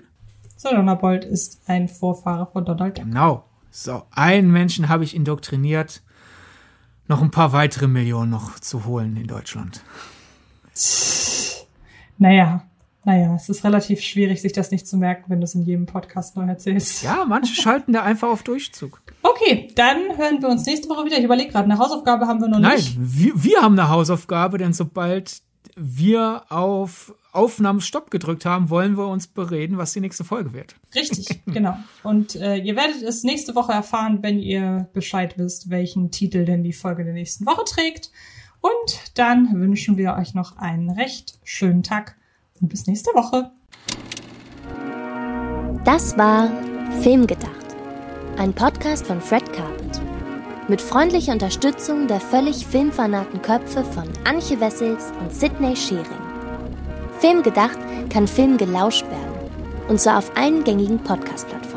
So, 0.56 0.70
Donnerbold 0.70 1.24
ist 1.24 1.60
ein 1.66 1.88
Vorfahre 1.88 2.48
von 2.50 2.64
Donald 2.64 2.98
Duck. 2.98 3.04
genau, 3.04 3.44
so, 3.70 4.02
einen 4.10 4.50
Menschen 4.50 4.88
habe 4.88 5.04
ich 5.04 5.14
indoktriniert, 5.14 6.02
noch 7.06 7.22
ein 7.22 7.30
paar 7.30 7.52
weitere 7.52 7.86
Millionen 7.86 8.30
noch 8.30 8.58
zu 8.58 8.84
holen 8.84 9.16
in 9.16 9.26
Deutschland. 9.26 9.82
Naja, 12.18 12.64
naja, 13.04 13.34
es 13.34 13.48
ist 13.48 13.64
relativ 13.64 14.00
schwierig, 14.02 14.42
sich 14.42 14.52
das 14.52 14.70
nicht 14.70 14.86
zu 14.86 14.98
merken, 14.98 15.24
wenn 15.28 15.40
du 15.40 15.44
es 15.44 15.54
in 15.54 15.62
jedem 15.62 15.86
Podcast 15.86 16.36
neu 16.36 16.44
erzählst. 16.44 17.02
Ja, 17.02 17.24
manche 17.26 17.54
schalten 17.54 17.92
da 17.92 18.02
einfach 18.02 18.28
auf 18.28 18.42
Durchzug. 18.42 19.00
Okay, 19.22 19.68
dann 19.74 20.18
hören 20.18 20.42
wir 20.42 20.48
uns 20.48 20.66
nächste 20.66 20.88
Woche 20.90 21.06
wieder. 21.06 21.16
Ich 21.16 21.24
überlege 21.24 21.50
gerade, 21.50 21.64
eine 21.64 21.78
Hausaufgabe 21.78 22.26
haben 22.26 22.40
wir 22.40 22.48
noch 22.48 22.58
Nein, 22.58 22.76
nicht. 22.76 22.96
wir, 22.98 23.42
wir 23.42 23.62
haben 23.62 23.78
eine 23.78 23.88
Hausaufgabe, 23.88 24.58
denn 24.58 24.74
sobald 24.74 25.40
wir 25.76 26.44
auf 26.50 27.14
Aufnahmestopp 27.32 28.10
gedrückt 28.10 28.44
haben, 28.44 28.68
wollen 28.68 28.98
wir 28.98 29.06
uns 29.06 29.28
bereden, 29.28 29.78
was 29.78 29.92
die 29.92 30.00
nächste 30.00 30.24
Folge 30.24 30.52
wird. 30.52 30.74
Richtig, 30.94 31.42
genau. 31.46 31.76
Und 32.02 32.34
äh, 32.36 32.56
ihr 32.56 32.76
werdet 32.76 33.02
es 33.02 33.22
nächste 33.22 33.54
Woche 33.54 33.72
erfahren, 33.72 34.18
wenn 34.22 34.38
ihr 34.38 34.88
Bescheid 34.92 35.38
wisst, 35.38 35.70
welchen 35.70 36.10
Titel 36.10 36.44
denn 36.44 36.64
die 36.64 36.72
Folge 36.72 37.04
der 37.04 37.14
nächsten 37.14 37.46
Woche 37.46 37.64
trägt. 37.64 38.10
Und 38.60 39.00
dann 39.14 39.58
wünschen 39.58 39.96
wir 39.96 40.14
euch 40.14 40.34
noch 40.34 40.58
einen 40.58 40.90
recht 40.90 41.38
schönen 41.44 41.82
Tag 41.82 42.16
und 42.60 42.68
bis 42.68 42.86
nächste 42.86 43.10
Woche. 43.14 43.50
Das 45.84 46.16
war 46.18 46.50
Filmgedacht, 47.00 47.76
ein 48.36 48.52
Podcast 48.52 49.06
von 49.06 49.20
Fred 49.20 49.52
Carpet. 49.52 50.00
Mit 50.68 50.80
freundlicher 50.80 51.32
Unterstützung 51.32 52.06
der 52.06 52.20
völlig 52.20 52.66
filmfanaten 52.66 53.42
Köpfe 53.42 53.82
von 53.82 54.04
Antje 54.24 54.60
Wessels 54.60 55.12
und 55.20 55.34
Sidney 55.34 55.74
Schering. 55.74 56.04
Filmgedacht 57.18 57.78
kann 58.08 58.28
Film 58.28 58.56
gelauscht 58.56 59.04
werden. 59.06 59.50
Und 59.88 60.00
zwar 60.00 60.18
auf 60.18 60.36
allen 60.36 60.62
gängigen 60.62 60.98
Podcast-Plattformen. 61.02 61.69